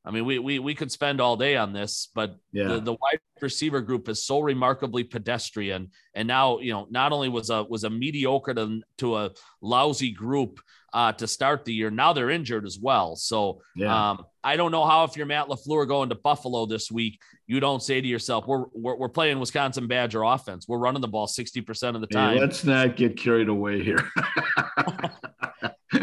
I 0.05 0.11
mean, 0.11 0.25
we, 0.25 0.39
we, 0.41 0.59
we 0.59 0.75
could 0.75 0.91
spend 0.91 1.21
all 1.21 1.37
day 1.37 1.57
on 1.57 1.73
this, 1.73 2.09
but 2.13 2.35
yeah. 2.53 2.67
the, 2.67 2.81
the 2.81 2.93
wide 2.93 3.21
receiver 3.41 3.81
group 3.81 4.09
is 4.09 4.25
so 4.25 4.41
remarkably 4.41 5.05
pedestrian. 5.05 5.91
And 6.15 6.27
now, 6.27 6.59
you 6.59 6.73
know, 6.73 6.89
not 6.91 7.13
only 7.13 7.29
was 7.29 7.51
a, 7.51 7.63
was 7.63 7.85
a 7.85 7.91
mediocre 7.91 8.55
to, 8.55 8.83
to 8.99 9.17
a 9.17 9.31
lousy 9.61 10.11
group 10.11 10.61
uh, 10.93 11.13
to 11.13 11.27
start 11.27 11.65
the 11.65 11.73
year, 11.73 11.91
now 11.91 12.13
they're 12.13 12.31
injured 12.31 12.67
as 12.67 12.79
well. 12.81 13.17
So 13.17 13.63
yeah. 13.77 14.11
um, 14.11 14.25
I 14.45 14.57
don't 14.57 14.73
know 14.73 14.85
how, 14.85 15.05
if 15.05 15.17
you're 15.17 15.27
Matt 15.27 15.49
LaFleur 15.49 15.87
going 15.89 16.09
to 16.11 16.15
Buffalo 16.15 16.67
this 16.67 16.91
week, 16.91 17.21
you 17.47 17.61
don't 17.61 17.83
say 17.83 18.01
to 18.01 18.07
yourself, 18.07 18.47
we're, 18.47 18.65
we're, 18.73 18.97
we're 18.97 19.09
playing 19.09 19.39
Wisconsin 19.41 19.87
Badger 19.87 20.23
offense. 20.23 20.67
We're 20.69 20.79
running 20.79 21.01
the 21.01 21.09
ball 21.09 21.27
60% 21.27 21.95
of 21.95 22.01
the 22.01 22.07
time. 22.07 22.35
Hey, 22.35 22.41
let's 22.41 22.65
not 22.65 22.97
get 22.97 23.17
carried 23.17 23.49
away 23.49 23.83
here. 23.83 24.09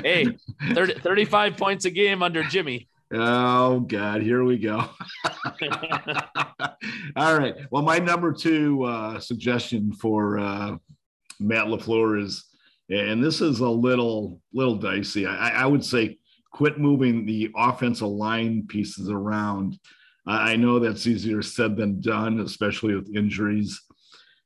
hey, 0.04 0.28
30, 0.74 1.00
35 1.00 1.58
points 1.58 1.86
a 1.86 1.90
game 1.90 2.24
under 2.24 2.44
Jimmy. 2.44 2.88
Oh 3.12 3.80
God, 3.80 4.22
here 4.22 4.44
we 4.44 4.60
go. 4.60 4.78
All 7.16 7.38
right. 7.38 7.56
Well, 7.72 7.82
my 7.82 7.98
number 7.98 8.32
two 8.32 8.84
uh, 8.84 9.20
suggestion 9.20 9.92
for 9.94 10.38
uh, 10.38 10.78
Matt 11.40 11.66
Lafleur 11.66 12.22
is, 12.22 12.46
and 12.90 13.24
this 13.24 13.42
is 13.42 13.60
a 13.60 13.70
little 13.70 14.42
little 14.54 14.76
dicey. 14.76 15.26
I, 15.26 15.64
I 15.64 15.66
would 15.66 15.84
say 15.84 16.18
quit 16.52 16.80
moving 16.80 17.26
the 17.26 17.52
offensive 17.56 18.08
line 18.08 18.66
pieces 18.68 19.10
around. 19.10 19.78
I 20.26 20.56
know 20.56 20.78
that's 20.80 21.08
easier 21.08 21.42
said 21.42 21.76
than 21.76 22.02
done, 22.02 22.40
especially 22.42 22.94
with 22.94 23.16
injuries 23.16 23.82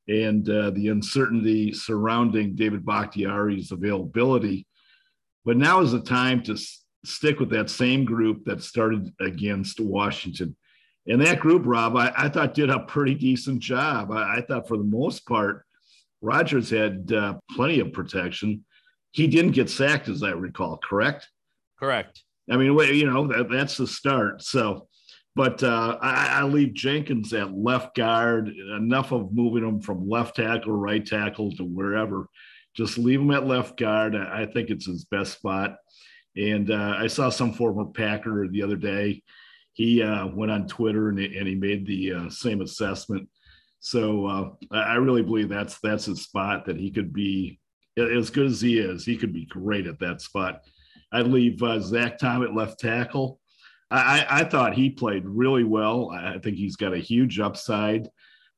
and 0.08 0.48
uh, 0.50 0.70
the 0.72 0.90
uncertainty 0.90 1.74
surrounding 1.74 2.56
David 2.56 2.86
Bakhtiari's 2.86 3.72
availability. 3.72 4.68
But 5.46 5.58
now 5.58 5.82
is 5.82 5.92
the 5.92 6.02
time 6.02 6.44
to 6.44 6.54
s- 6.54 6.84
stick 7.06 7.40
with 7.40 7.50
that 7.52 7.70
same 7.70 8.06
group 8.06 8.46
that 8.46 8.62
started 8.62 9.14
against 9.20 9.80
Washington. 9.80 10.56
And 11.08 11.22
that 11.22 11.40
group, 11.40 11.64
Rob, 11.66 11.98
I, 11.98 12.14
I 12.16 12.30
thought 12.30 12.54
did 12.54 12.70
a 12.70 12.80
pretty 12.80 13.16
decent 13.16 13.60
job. 13.62 14.12
I, 14.12 14.38
I 14.38 14.42
thought 14.42 14.68
for 14.68 14.78
the 14.78 14.84
most 14.84 15.26
part, 15.26 15.66
Rodgers 16.24 16.70
had 16.70 17.12
uh, 17.12 17.36
plenty 17.51 17.82
of 17.82 17.92
protection. 17.92 18.63
He 19.12 19.27
didn't 19.27 19.51
get 19.51 19.70
sacked, 19.70 20.08
as 20.08 20.24
I 20.24 20.32
recall, 20.32 20.77
correct? 20.77 21.27
Correct. 21.77 22.24
I 22.50 22.56
mean, 22.56 22.77
you 22.96 23.06
know, 23.06 23.27
that, 23.27 23.50
that's 23.51 23.75
the 23.75 23.86
start. 23.86 24.42
So, 24.42 24.88
but 25.36 25.62
uh, 25.62 25.98
I, 26.01 26.39
I, 26.39 26.44
leave 26.44 26.74
Jenkins 26.74 27.34
at 27.34 27.53
left 27.53 27.96
guard. 27.96 28.48
Enough 28.48 29.12
of 29.12 29.34
moving 29.34 29.68
him 29.68 29.82
from 29.82 30.10
left 30.10 30.38
tackle, 30.38 30.72
right 30.72 31.06
tackle 31.06 31.51
to 31.58 31.63
wherever. 31.63 32.27
Just 32.74 32.98
leave 32.98 33.20
him 33.20 33.32
at 33.32 33.46
left 33.46 33.77
guard. 33.77 34.15
I, 34.15 34.44
I 34.44 34.46
think 34.46 34.70
it's 34.70 34.86
his 34.86 35.03
best 35.06 35.34
spot. 35.34 35.75
And 36.38 36.72
uh, 36.72 36.96
I 36.98 37.08
saw 37.08 37.30
some 37.30 37.53
former 37.53 37.86
Packer 37.86 38.48
the 38.48 38.63
other 38.63 38.77
day. 38.77 39.22
He 39.74 40.01
uh, 40.01 40.27
went 40.27 40.51
on 40.51 40.68
Twitter 40.68 41.10
and, 41.10 41.20
and 41.20 41.48
he 41.48 41.56
made 41.56 41.86
the 41.86 42.13
uh, 42.13 42.30
same 42.30 42.62
assessment. 42.62 43.27
So 43.84 44.25
uh, 44.28 44.50
I 44.72 44.96
really 44.96 45.24
believe 45.24 45.50
that's 45.50 45.78
that's 45.82 46.06
his 46.06 46.24
spot 46.24 46.63
that 46.66 46.80
he 46.80 46.90
could 46.90 47.12
be 47.12 47.60
as 47.98 48.30
good 48.30 48.46
as 48.46 48.62
he 48.62 48.80
is. 48.80 49.04
He 49.04 49.18
could 49.18 49.34
be 49.34 49.46
great 49.46 49.88
at 49.88 50.00
that 50.00 50.22
spot. 50.22 50.62
I'd 51.12 51.28
leave 51.28 51.62
uh, 51.62 51.82
Zach 51.82 52.18
Tom 52.18 52.44
at 52.44 52.56
left 52.56 52.80
tackle. 52.80 53.42
I, 53.92 54.25
I, 54.28 54.44
thought 54.46 54.74
he 54.74 54.90
played 54.90 55.24
really 55.25 55.66
well. 55.66 56.10
I 56.12 56.40
think 56.40 56.56
he's 56.56 56.78
got 56.78 56.94
a 56.94 56.98
huge 56.98 57.42
upside. 57.42 58.08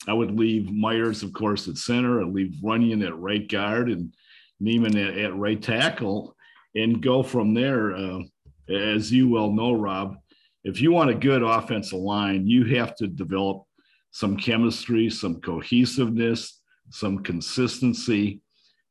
I 0.08 0.14
would 0.14 0.32
leave 0.32 0.72
Myers, 0.72 1.24
of 1.24 1.34
course, 1.34 1.68
at 1.68 1.78
center. 1.78 2.22
I'd 2.22 2.28
leave 2.28 2.62
Runyan 2.64 3.06
at 3.06 3.18
right 3.18 3.50
guard 3.50 3.90
and 3.90 4.14
Nijman 4.62 4.96
at, 4.96 5.18
at 5.18 5.36
right 5.36 5.62
tackle 5.62 6.38
and 6.76 7.02
go 7.02 7.24
from 7.24 7.56
there. 7.56 7.96
Uh, 7.96 8.20
as 8.70 9.12
you 9.12 9.28
well 9.28 9.52
know, 9.52 9.74
Rob, 9.74 10.18
if 10.64 10.80
you 10.80 10.92
want 10.92 11.10
a 11.10 11.16
good 11.16 11.42
offensive 11.42 12.00
line, 12.00 12.48
you 12.48 12.64
have 12.78 12.96
to 12.98 13.08
develop 13.08 13.65
some 14.16 14.38
chemistry, 14.38 15.10
some 15.10 15.42
cohesiveness, 15.42 16.62
some 16.90 17.22
consistency. 17.22 18.40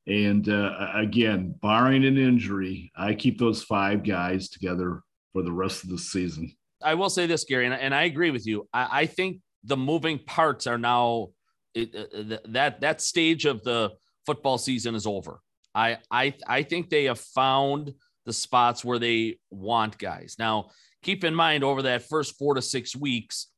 And 0.06 0.46
uh, 0.50 0.88
again, 0.94 1.54
barring 1.62 2.04
an 2.04 2.18
injury, 2.18 2.92
I 2.94 3.14
keep 3.14 3.38
those 3.38 3.62
five 3.62 4.04
guys 4.04 4.50
together 4.50 5.00
for 5.32 5.40
the 5.40 5.50
rest 5.50 5.82
of 5.82 5.88
the 5.88 5.96
season. 5.96 6.54
I 6.82 6.92
will 6.92 7.08
say 7.08 7.24
this, 7.24 7.44
Gary, 7.44 7.64
and, 7.64 7.74
and 7.74 7.94
I 7.94 8.02
agree 8.02 8.32
with 8.32 8.46
you. 8.46 8.68
I, 8.74 8.88
I 9.00 9.06
think 9.06 9.38
the 9.62 9.78
moving 9.78 10.18
parts 10.18 10.66
are 10.66 10.76
now 10.76 11.28
it, 11.74 11.94
uh, 11.94 12.36
that 12.48 12.82
that 12.82 13.00
stage 13.00 13.46
of 13.46 13.62
the 13.62 13.92
football 14.26 14.58
season 14.58 14.94
is 14.94 15.06
over. 15.06 15.40
I 15.74 15.96
I 16.10 16.34
I 16.46 16.64
think 16.64 16.90
they 16.90 17.04
have 17.04 17.18
found 17.18 17.94
the 18.26 18.34
spots 18.34 18.84
where 18.84 18.98
they 18.98 19.38
want 19.50 19.96
guys. 19.96 20.36
Now, 20.38 20.68
keep 21.02 21.24
in 21.24 21.34
mind 21.34 21.64
over 21.64 21.80
that 21.82 22.02
first 22.02 22.36
4 22.38 22.54
to 22.54 22.62
6 22.62 22.96
weeks, 22.96 23.48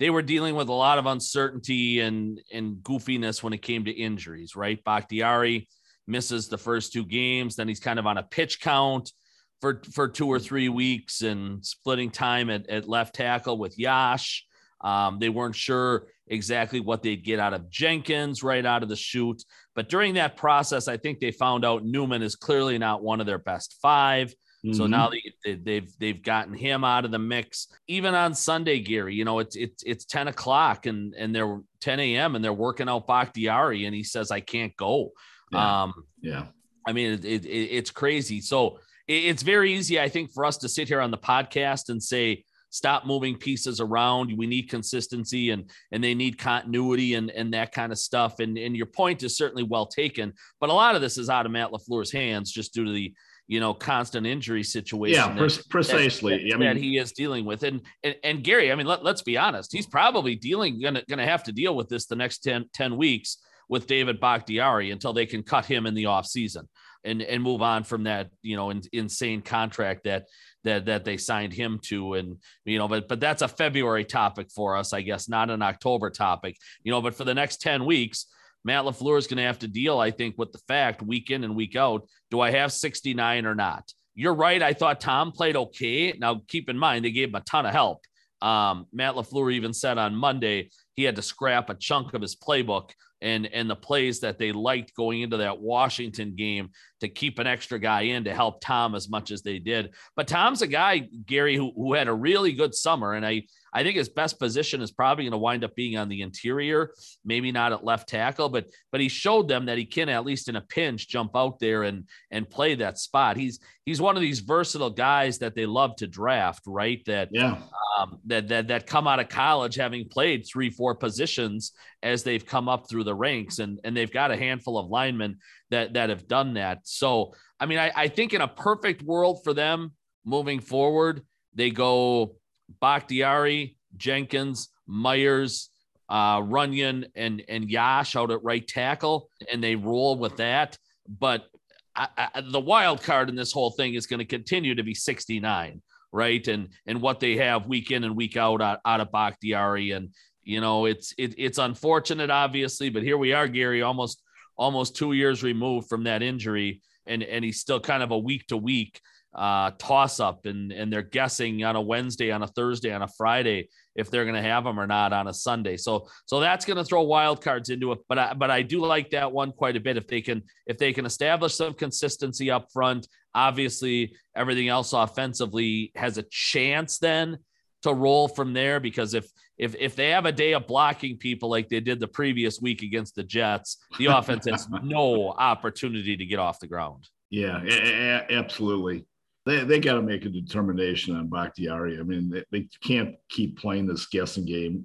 they 0.00 0.10
were 0.10 0.22
dealing 0.22 0.56
with 0.56 0.68
a 0.68 0.72
lot 0.72 0.98
of 0.98 1.06
uncertainty 1.06 2.00
and 2.00 2.40
and 2.52 2.76
goofiness 2.78 3.42
when 3.42 3.52
it 3.52 3.62
came 3.62 3.84
to 3.84 3.92
injuries, 3.92 4.56
right? 4.56 4.82
Bakhtiari 4.82 5.68
misses 6.08 6.48
the 6.48 6.58
first 6.58 6.92
two 6.92 7.04
games, 7.04 7.54
then 7.54 7.68
he's 7.68 7.78
kind 7.78 7.98
of 7.98 8.06
on 8.06 8.18
a 8.18 8.22
pitch 8.24 8.60
count 8.60 9.12
for 9.60 9.82
for 9.92 10.08
two 10.08 10.26
or 10.26 10.40
three 10.40 10.70
weeks 10.70 11.20
and 11.20 11.64
splitting 11.64 12.10
time 12.10 12.50
at, 12.50 12.68
at 12.68 12.88
left 12.88 13.14
tackle 13.14 13.58
with 13.58 13.78
Yosh. 13.78 14.44
Um, 14.80 15.18
they 15.18 15.28
weren't 15.28 15.54
sure 15.54 16.06
exactly 16.26 16.80
what 16.80 17.02
they'd 17.02 17.22
get 17.22 17.38
out 17.38 17.52
of 17.52 17.68
Jenkins 17.68 18.42
right 18.42 18.64
out 18.64 18.82
of 18.82 18.88
the 18.88 18.96
chute. 18.96 19.44
But 19.74 19.90
during 19.90 20.14
that 20.14 20.38
process, 20.38 20.88
I 20.88 20.96
think 20.96 21.20
they 21.20 21.32
found 21.32 21.66
out 21.66 21.84
Newman 21.84 22.22
is 22.22 22.36
clearly 22.36 22.78
not 22.78 23.02
one 23.02 23.20
of 23.20 23.26
their 23.26 23.38
best 23.38 23.76
5 23.82 24.34
Mm-hmm. 24.64 24.74
So 24.74 24.86
now 24.86 25.08
they, 25.08 25.22
they, 25.44 25.54
they've 25.54 25.98
they've 25.98 26.22
gotten 26.22 26.52
him 26.52 26.84
out 26.84 27.04
of 27.04 27.10
the 27.10 27.18
mix. 27.18 27.68
Even 27.88 28.14
on 28.14 28.34
Sunday, 28.34 28.80
Gary, 28.80 29.14
you 29.14 29.24
know 29.24 29.38
it's 29.38 29.56
it's 29.56 29.82
it's 29.84 30.04
ten 30.04 30.28
o'clock 30.28 30.86
and 30.86 31.14
and 31.14 31.34
they're 31.34 31.60
ten 31.80 31.98
a.m. 31.98 32.36
and 32.36 32.44
they're 32.44 32.52
working 32.52 32.88
out 32.88 33.06
Bakhtiari 33.06 33.86
and 33.86 33.94
he 33.94 34.04
says 34.04 34.30
I 34.30 34.40
can't 34.40 34.76
go. 34.76 35.12
Yeah. 35.50 35.82
Um, 35.82 35.94
yeah. 36.20 36.44
I 36.86 36.92
mean 36.92 37.12
it, 37.12 37.24
it, 37.24 37.46
it's 37.46 37.90
crazy. 37.90 38.42
So 38.42 38.80
it, 39.08 39.24
it's 39.24 39.42
very 39.42 39.72
easy, 39.72 39.98
I 39.98 40.10
think, 40.10 40.32
for 40.32 40.44
us 40.44 40.58
to 40.58 40.68
sit 40.68 40.88
here 40.88 41.00
on 41.00 41.10
the 41.10 41.18
podcast 41.18 41.88
and 41.88 42.02
say 42.02 42.44
stop 42.68 43.06
moving 43.06 43.36
pieces 43.36 43.80
around. 43.80 44.36
We 44.36 44.46
need 44.46 44.68
consistency 44.68 45.50
and 45.50 45.70
and 45.90 46.04
they 46.04 46.14
need 46.14 46.36
continuity 46.36 47.14
and 47.14 47.30
and 47.30 47.54
that 47.54 47.72
kind 47.72 47.92
of 47.92 47.98
stuff. 47.98 48.40
And 48.40 48.58
and 48.58 48.76
your 48.76 48.86
point 48.86 49.22
is 49.22 49.38
certainly 49.38 49.62
well 49.62 49.86
taken. 49.86 50.34
But 50.60 50.68
a 50.68 50.74
lot 50.74 50.96
of 50.96 51.00
this 51.00 51.16
is 51.16 51.30
out 51.30 51.46
of 51.46 51.52
Matt 51.52 51.70
LaFleur's 51.70 52.12
hands 52.12 52.52
just 52.52 52.74
due 52.74 52.84
to 52.84 52.92
the 52.92 53.14
you 53.50 53.58
know, 53.58 53.74
constant 53.74 54.28
injury 54.28 54.62
situation. 54.62 55.16
Yeah, 55.16 55.34
that, 55.34 55.62
precisely. 55.68 56.48
That, 56.48 56.54
I 56.54 56.56
mean, 56.56 56.68
that 56.68 56.76
he 56.76 56.98
is 56.98 57.10
dealing 57.10 57.44
with, 57.44 57.64
and 57.64 57.80
and, 58.04 58.14
and 58.22 58.44
Gary, 58.44 58.70
I 58.70 58.76
mean, 58.76 58.86
let, 58.86 59.02
let's 59.02 59.22
be 59.22 59.36
honest, 59.36 59.72
he's 59.72 59.88
probably 59.88 60.36
dealing 60.36 60.80
gonna 60.80 61.02
gonna 61.08 61.26
have 61.26 61.42
to 61.42 61.52
deal 61.52 61.74
with 61.74 61.88
this 61.88 62.06
the 62.06 62.14
next 62.14 62.44
10, 62.44 62.66
10 62.72 62.96
weeks 62.96 63.38
with 63.68 63.88
David 63.88 64.20
Bakhtiari 64.20 64.92
until 64.92 65.12
they 65.12 65.26
can 65.26 65.42
cut 65.42 65.66
him 65.66 65.86
in 65.86 65.94
the 65.94 66.06
off 66.06 66.26
season 66.26 66.68
and 67.02 67.22
and 67.22 67.42
move 67.42 67.60
on 67.60 67.82
from 67.82 68.04
that 68.04 68.30
you 68.40 68.54
know 68.54 68.70
in, 68.70 68.82
insane 68.92 69.42
contract 69.42 70.04
that 70.04 70.26
that 70.62 70.84
that 70.84 71.04
they 71.04 71.16
signed 71.16 71.52
him 71.52 71.80
to 71.82 72.14
and 72.14 72.36
you 72.64 72.78
know 72.78 72.86
but 72.86 73.08
but 73.08 73.18
that's 73.18 73.42
a 73.42 73.48
February 73.48 74.04
topic 74.04 74.48
for 74.54 74.76
us 74.76 74.92
I 74.92 75.00
guess 75.00 75.28
not 75.28 75.50
an 75.50 75.62
October 75.62 76.10
topic 76.10 76.56
you 76.84 76.92
know 76.92 77.02
but 77.02 77.16
for 77.16 77.24
the 77.24 77.34
next 77.34 77.60
10 77.62 77.84
weeks 77.84 78.26
Matt 78.64 78.84
LaFleur 78.84 79.18
is 79.18 79.26
going 79.26 79.38
to 79.38 79.44
have 79.44 79.60
to 79.60 79.68
deal, 79.68 79.98
I 79.98 80.10
think, 80.10 80.36
with 80.36 80.52
the 80.52 80.60
fact 80.68 81.02
week 81.02 81.30
in 81.30 81.44
and 81.44 81.56
week 81.56 81.76
out 81.76 82.06
do 82.30 82.40
I 82.40 82.50
have 82.50 82.72
69 82.72 83.46
or 83.46 83.54
not? 83.54 83.92
You're 84.14 84.34
right. 84.34 84.62
I 84.62 84.72
thought 84.72 85.00
Tom 85.00 85.32
played 85.32 85.56
okay. 85.56 86.12
Now, 86.18 86.42
keep 86.46 86.68
in 86.68 86.78
mind, 86.78 87.04
they 87.04 87.10
gave 87.10 87.28
him 87.28 87.36
a 87.36 87.40
ton 87.40 87.66
of 87.66 87.72
help. 87.72 88.00
Um, 88.42 88.86
Matt 88.92 89.14
LaFleur 89.14 89.52
even 89.52 89.72
said 89.72 89.98
on 89.98 90.14
Monday 90.14 90.70
he 90.94 91.04
had 91.04 91.16
to 91.16 91.22
scrap 91.22 91.70
a 91.70 91.74
chunk 91.74 92.14
of 92.14 92.22
his 92.22 92.36
playbook 92.36 92.90
and 93.20 93.46
and 93.46 93.68
the 93.68 93.76
plays 93.76 94.20
that 94.20 94.38
they 94.38 94.52
liked 94.52 94.94
going 94.94 95.20
into 95.20 95.38
that 95.38 95.60
Washington 95.60 96.34
game 96.36 96.70
to 97.00 97.08
keep 97.08 97.38
an 97.38 97.46
extra 97.46 97.78
guy 97.78 98.02
in 98.02 98.24
to 98.24 98.34
help 98.34 98.60
Tom 98.60 98.94
as 98.94 99.08
much 99.08 99.30
as 99.30 99.42
they 99.42 99.58
did. 99.58 99.94
But 100.16 100.28
Tom's 100.28 100.62
a 100.62 100.66
guy, 100.66 101.08
Gary, 101.26 101.56
who, 101.56 101.72
who 101.74 101.94
had 101.94 102.08
a 102.08 102.14
really 102.14 102.52
good 102.52 102.74
summer. 102.74 103.14
And 103.14 103.26
I 103.26 103.44
I 103.72 103.82
think 103.82 103.96
his 103.96 104.08
best 104.08 104.38
position 104.38 104.82
is 104.82 104.90
probably 104.90 105.24
going 105.24 105.32
to 105.32 105.38
wind 105.38 105.64
up 105.64 105.74
being 105.74 105.96
on 105.96 106.08
the 106.08 106.22
interior, 106.22 106.92
maybe 107.24 107.52
not 107.52 107.72
at 107.72 107.84
left 107.84 108.08
tackle, 108.08 108.48
but 108.48 108.66
but 108.90 109.00
he 109.00 109.08
showed 109.08 109.48
them 109.48 109.66
that 109.66 109.78
he 109.78 109.84
can 109.84 110.08
at 110.08 110.24
least 110.24 110.48
in 110.48 110.56
a 110.56 110.60
pinch 110.60 111.08
jump 111.08 111.32
out 111.36 111.58
there 111.60 111.84
and 111.84 112.08
and 112.30 112.50
play 112.50 112.74
that 112.76 112.98
spot. 112.98 113.36
He's 113.36 113.60
he's 113.84 114.00
one 114.00 114.16
of 114.16 114.22
these 114.22 114.40
versatile 114.40 114.90
guys 114.90 115.38
that 115.38 115.54
they 115.54 115.66
love 115.66 115.96
to 115.96 116.06
draft, 116.06 116.62
right? 116.66 117.02
That 117.06 117.28
yeah, 117.32 117.58
um, 117.98 118.18
that 118.26 118.48
that 118.48 118.68
that 118.68 118.86
come 118.86 119.06
out 119.06 119.20
of 119.20 119.28
college 119.28 119.76
having 119.76 120.08
played 120.08 120.46
three 120.46 120.70
four 120.70 120.94
positions 120.94 121.72
as 122.02 122.22
they've 122.22 122.44
come 122.44 122.68
up 122.68 122.88
through 122.88 123.04
the 123.04 123.14
ranks, 123.14 123.58
and 123.60 123.80
and 123.84 123.96
they've 123.96 124.12
got 124.12 124.32
a 124.32 124.36
handful 124.36 124.78
of 124.78 124.88
linemen 124.88 125.38
that 125.70 125.94
that 125.94 126.10
have 126.10 126.28
done 126.28 126.54
that. 126.54 126.80
So 126.84 127.34
I 127.58 127.66
mean, 127.66 127.78
I, 127.78 127.92
I 127.94 128.08
think 128.08 128.32
in 128.32 128.40
a 128.40 128.48
perfect 128.48 129.02
world 129.02 129.42
for 129.44 129.54
them 129.54 129.92
moving 130.24 130.60
forward, 130.60 131.22
they 131.54 131.70
go 131.70 132.36
Bakhtiari, 132.80 133.76
Jenkins, 133.96 134.68
Myers, 134.86 135.70
uh, 136.08 136.40
Runyan, 136.40 137.06
and 137.14 137.42
and 137.48 137.70
Yosh 137.70 138.16
out 138.16 138.30
at 138.30 138.42
right 138.42 138.66
tackle, 138.66 139.28
and 139.50 139.62
they 139.62 139.76
roll 139.76 140.16
with 140.16 140.36
that. 140.36 140.76
But 141.08 141.46
I, 141.94 142.08
I, 142.16 142.40
the 142.40 142.60
wild 142.60 143.02
card 143.02 143.28
in 143.28 143.36
this 143.36 143.52
whole 143.52 143.70
thing 143.70 143.94
is 143.94 144.06
going 144.06 144.18
to 144.18 144.24
continue 144.24 144.74
to 144.74 144.82
be 144.82 144.94
69, 144.94 145.82
right? 146.12 146.48
And 146.48 146.68
and 146.86 147.00
what 147.02 147.20
they 147.20 147.36
have 147.36 147.66
week 147.66 147.90
in 147.90 148.04
and 148.04 148.16
week 148.16 148.36
out 148.36 148.62
out, 148.62 148.80
out 148.84 149.00
of 149.00 149.12
Bakhtiari, 149.12 149.92
and 149.92 150.10
you 150.42 150.60
know 150.60 150.86
it's 150.86 151.14
it, 151.18 151.34
it's 151.36 151.58
unfortunate, 151.58 152.30
obviously, 152.30 152.88
but 152.90 153.02
here 153.02 153.18
we 153.18 153.32
are, 153.32 153.48
Gary, 153.48 153.82
almost 153.82 154.22
almost 154.60 154.94
two 154.94 155.12
years 155.12 155.42
removed 155.42 155.88
from 155.88 156.04
that 156.04 156.22
injury, 156.22 156.82
and 157.06 157.22
and 157.22 157.44
he's 157.44 157.58
still 157.58 157.80
kind 157.80 158.02
of 158.02 158.10
a 158.12 158.18
week 158.18 158.46
to 158.48 158.56
week 158.56 159.00
uh, 159.34 159.70
toss 159.78 160.18
up 160.18 160.46
and 160.46 160.72
and 160.72 160.92
they're 160.92 161.02
guessing 161.02 161.64
on 161.64 161.76
a 161.76 161.80
Wednesday, 161.80 162.30
on 162.30 162.42
a 162.42 162.46
Thursday, 162.46 162.92
on 162.92 163.02
a 163.02 163.08
Friday 163.08 163.68
if 163.96 164.10
they're 164.10 164.24
going 164.24 164.36
to 164.36 164.42
have 164.42 164.64
them 164.64 164.78
or 164.78 164.86
not 164.86 165.12
on 165.12 165.28
a 165.28 165.34
Sunday. 165.34 165.76
So 165.76 166.08
so 166.26 166.40
that's 166.40 166.64
going 166.64 166.76
to 166.76 166.84
throw 166.84 167.02
wild 167.02 167.42
cards 167.42 167.70
into 167.70 167.92
it. 167.92 168.00
But 168.08 168.18
I, 168.18 168.34
but 168.34 168.50
I 168.50 168.62
do 168.62 168.80
like 168.80 169.10
that 169.10 169.32
one 169.32 169.52
quite 169.52 169.76
a 169.76 169.80
bit 169.80 169.96
if 169.96 170.06
they 170.06 170.20
can 170.20 170.42
if 170.66 170.78
they 170.78 170.92
can 170.92 171.06
establish 171.06 171.54
some 171.54 171.74
consistency 171.74 172.50
up 172.50 172.68
front. 172.72 173.06
Obviously, 173.34 174.16
everything 174.34 174.68
else 174.68 174.92
offensively 174.92 175.92
has 175.94 176.18
a 176.18 176.24
chance 176.30 176.98
then 176.98 177.38
to 177.82 177.94
roll 177.94 178.26
from 178.28 178.52
there 178.52 178.80
because 178.80 179.14
if 179.14 179.26
if 179.60 179.76
if 179.78 179.94
they 179.94 180.08
have 180.08 180.24
a 180.24 180.32
day 180.32 180.54
of 180.54 180.66
blocking 180.66 181.18
people 181.18 181.50
like 181.50 181.68
they 181.68 181.80
did 181.80 182.00
the 182.00 182.08
previous 182.08 182.62
week 182.62 182.82
against 182.82 183.14
the 183.14 183.22
Jets, 183.22 183.76
the 183.98 184.06
offense 184.06 184.46
has 184.46 184.66
no 184.82 185.32
opportunity 185.32 186.16
to 186.16 186.24
get 186.24 186.38
off 186.38 186.58
the 186.60 186.66
ground. 186.66 187.06
Yeah, 187.28 187.60
a- 187.62 187.66
a- 187.68 188.38
absolutely. 188.38 189.04
they, 189.44 189.62
they 189.64 189.78
got 189.78 189.94
to 189.94 190.02
make 190.02 190.24
a 190.24 190.30
determination 190.30 191.14
on 191.14 191.28
Bakhtiari. 191.28 192.00
I 192.00 192.02
mean, 192.02 192.30
they, 192.30 192.44
they 192.50 192.68
can't 192.82 193.16
keep 193.28 193.58
playing 193.58 193.86
this 193.86 194.06
guessing 194.06 194.46
game. 194.46 194.82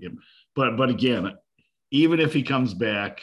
But 0.55 0.75
but 0.75 0.89
again, 0.89 1.31
even 1.91 2.19
if 2.19 2.33
he 2.33 2.43
comes 2.43 2.73
back, 2.73 3.21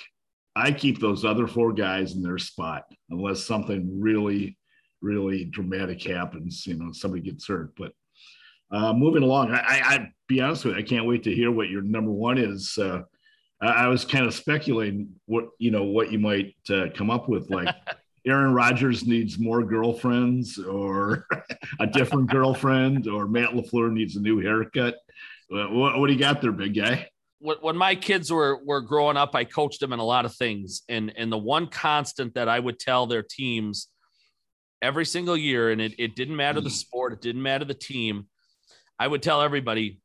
I 0.57 0.73
keep 0.73 1.01
those 1.01 1.23
other 1.23 1.47
four 1.47 1.75
guys 1.75 2.15
in 2.15 2.23
their 2.23 2.39
spot 2.39 2.85
unless 3.11 3.45
something 3.45 4.01
really, 4.01 4.57
really 5.03 5.45
dramatic 5.45 6.03
happens. 6.03 6.67
You 6.67 6.79
know, 6.79 6.93
somebody 6.93 7.23
gets 7.23 7.47
hurt. 7.47 7.75
But 7.77 7.93
uh, 8.73 8.93
moving 8.93 9.23
along, 9.23 9.53
I, 9.53 9.59
I, 9.59 9.95
I 9.95 10.13
be 10.29 10.41
honest 10.41 10.65
with 10.65 10.75
you, 10.75 10.81
I 10.81 10.83
can't 10.83 11.07
wait 11.07 11.23
to 11.25 11.35
hear 11.35 11.51
what 11.51 11.69
your 11.69 11.83
number 11.83 12.11
one 12.11 12.39
is. 12.39 12.77
Uh, 12.79 13.03
I, 13.61 13.67
I, 13.67 13.89
was 13.89 14.05
kind 14.05 14.27
of 14.27 14.35
speculating 14.35 15.11
what 15.27 15.49
you 15.59 15.71
know 15.71 15.85
what 15.85 16.11
you 16.11 16.19
might 16.19 16.55
uh, 16.71 16.87
come 16.95 17.11
up 17.11 17.29
with, 17.29 17.51
like. 17.51 17.75
Aaron 18.25 18.55
Rodgers 18.55 19.05
needs 19.05 19.39
more 19.39 19.65
girlfriends 19.65 20.57
or 20.59 21.27
a 21.81 21.87
different 21.89 22.31
girlfriend 22.31 23.09
or 23.09 23.27
Matt 23.27 23.51
LaFleur 23.51 23.93
needs 23.93 24.15
a 24.15 24.21
new 24.21 24.39
haircut. 24.39 24.97
What, 25.49 25.99
what 25.99 26.07
do 26.07 26.13
you 26.13 26.19
got 26.19 26.41
there, 26.41 26.53
big 26.53 26.77
guy? 26.77 27.09
When 27.41 27.77
my 27.77 27.97
kids 27.97 28.31
were, 28.31 28.61
were 28.65 28.81
growing 28.81 29.17
up, 29.17 29.35
I 29.35 29.43
coached 29.45 29.81
them 29.81 29.93
in 29.93 29.99
a 29.99 30.05
lot 30.05 30.25
of 30.25 30.35
things. 30.37 30.83
And, 30.89 31.13
and 31.17 31.33
the 31.33 31.39
one 31.39 31.67
constant 31.67 32.35
that 32.35 32.49
I 32.49 32.61
would 32.61 32.79
tell 32.79 33.09
their 33.09 33.25
teams 33.25 33.89
every 34.81 35.05
single 35.05 35.37
year, 35.37 35.73
and 35.73 35.81
it, 35.81 35.95
it 35.99 36.15
didn't 36.15 36.37
matter 36.37 36.61
the 36.61 36.69
mm. 36.69 36.73
sport, 36.73 37.13
it 37.13 37.21
didn't 37.21 37.43
matter 37.43 37.65
the 37.65 37.75
team. 37.75 38.29
I 38.99 39.07
would 39.07 39.23
tell 39.23 39.43
everybody 39.43 40.01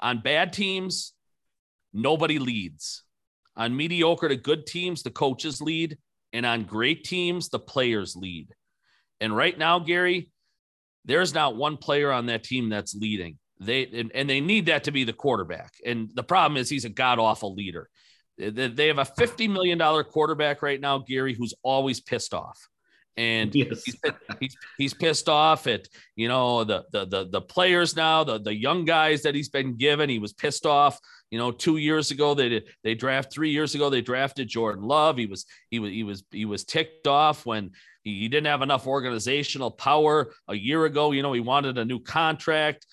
on 0.00 0.20
bad 0.20 0.52
teams, 0.52 1.12
nobody 1.92 2.38
leads. 2.38 3.04
On 3.56 3.76
mediocre 3.76 4.28
to 4.28 4.36
good 4.36 4.66
teams, 4.66 5.02
the 5.02 5.10
coaches 5.10 5.60
lead 5.60 5.98
and 6.32 6.46
on 6.46 6.64
great 6.64 7.04
teams, 7.04 7.48
the 7.48 7.58
players 7.58 8.16
lead. 8.16 8.48
And 9.20 9.36
right 9.36 9.56
now, 9.56 9.78
Gary, 9.78 10.30
there's 11.04 11.34
not 11.34 11.56
one 11.56 11.76
player 11.76 12.10
on 12.10 12.26
that 12.26 12.44
team 12.44 12.68
that's 12.68 12.94
leading. 12.94 13.38
They 13.58 13.86
and, 13.86 14.10
and 14.14 14.30
they 14.30 14.40
need 14.40 14.66
that 14.66 14.84
to 14.84 14.90
be 14.90 15.04
the 15.04 15.12
quarterback. 15.12 15.72
And 15.84 16.10
the 16.14 16.22
problem 16.22 16.56
is 16.56 16.70
he's 16.70 16.86
a 16.86 16.90
god 16.90 17.18
awful 17.18 17.54
leader. 17.54 17.90
They 18.38 18.86
have 18.86 18.98
a 18.98 19.04
$50 19.04 19.50
million 19.50 19.78
quarterback 20.04 20.62
right 20.62 20.80
now, 20.80 20.98
Gary, 20.98 21.34
who's 21.34 21.52
always 21.62 22.00
pissed 22.00 22.32
off. 22.32 22.69
And 23.16 23.54
yes. 23.54 23.82
he's, 23.84 23.96
he's, 24.40 24.56
he's 24.78 24.94
pissed 24.94 25.28
off 25.28 25.66
at 25.66 25.86
you 26.16 26.28
know 26.28 26.64
the, 26.64 26.84
the 26.92 27.06
the 27.06 27.28
the 27.30 27.40
players 27.40 27.96
now, 27.96 28.24
the 28.24 28.38
the 28.38 28.54
young 28.54 28.84
guys 28.84 29.22
that 29.22 29.34
he's 29.34 29.48
been 29.48 29.76
given. 29.76 30.08
He 30.08 30.18
was 30.18 30.32
pissed 30.32 30.66
off 30.66 30.98
you 31.30 31.38
know, 31.38 31.52
two 31.52 31.76
years 31.76 32.10
ago 32.10 32.34
they 32.34 32.48
did, 32.48 32.64
they 32.82 32.94
draft 32.94 33.32
three 33.32 33.50
years 33.50 33.74
ago 33.74 33.88
they 33.88 34.00
drafted 34.00 34.48
Jordan 34.48 34.84
Love. 34.84 35.16
He 35.16 35.26
was 35.26 35.46
he 35.70 35.78
was 35.78 35.92
he 35.92 36.02
was 36.02 36.24
he 36.30 36.44
was 36.44 36.64
ticked 36.64 37.06
off 37.06 37.46
when 37.46 37.70
he, 38.02 38.20
he 38.20 38.28
didn't 38.28 38.48
have 38.48 38.62
enough 38.62 38.86
organizational 38.86 39.70
power 39.70 40.32
a 40.48 40.54
year 40.54 40.84
ago. 40.84 41.12
You 41.12 41.22
know, 41.22 41.32
he 41.32 41.40
wanted 41.40 41.78
a 41.78 41.84
new 41.84 42.00
contract. 42.00 42.84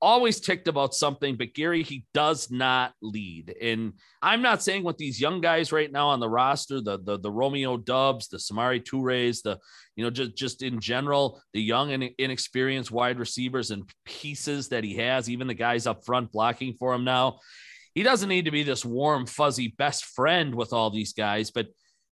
Always 0.00 0.40
ticked 0.40 0.66
about 0.66 0.94
something, 0.94 1.36
but 1.36 1.54
Gary, 1.54 1.82
he 1.82 2.06
does 2.12 2.50
not 2.50 2.92
lead. 3.00 3.54
And 3.60 3.92
I'm 4.20 4.42
not 4.42 4.62
saying 4.62 4.82
what 4.82 4.98
these 4.98 5.20
young 5.20 5.40
guys 5.40 5.70
right 5.70 5.90
now 5.90 6.08
on 6.08 6.20
the 6.20 6.28
roster, 6.28 6.80
the 6.80 6.98
the, 6.98 7.18
the 7.18 7.30
Romeo 7.30 7.76
Doubs, 7.76 8.28
the 8.28 8.38
Samori 8.38 8.84
Toure's, 8.84 9.42
the 9.42 9.58
you 9.96 10.04
know 10.04 10.10
just 10.10 10.36
just 10.36 10.62
in 10.62 10.80
general, 10.80 11.40
the 11.52 11.62
young 11.62 11.92
and 11.92 12.10
inexperienced 12.18 12.90
wide 12.90 13.18
receivers 13.18 13.70
and 13.70 13.88
pieces 14.04 14.68
that 14.70 14.84
he 14.84 14.96
has, 14.96 15.30
even 15.30 15.46
the 15.46 15.54
guys 15.54 15.86
up 15.86 16.04
front 16.04 16.32
blocking 16.32 16.74
for 16.74 16.92
him 16.92 17.04
now. 17.04 17.38
He 17.94 18.02
doesn't 18.02 18.28
need 18.28 18.46
to 18.46 18.50
be 18.50 18.64
this 18.64 18.84
warm, 18.84 19.24
fuzzy 19.24 19.68
best 19.78 20.04
friend 20.04 20.54
with 20.54 20.72
all 20.72 20.90
these 20.90 21.12
guys, 21.12 21.52
but 21.52 21.68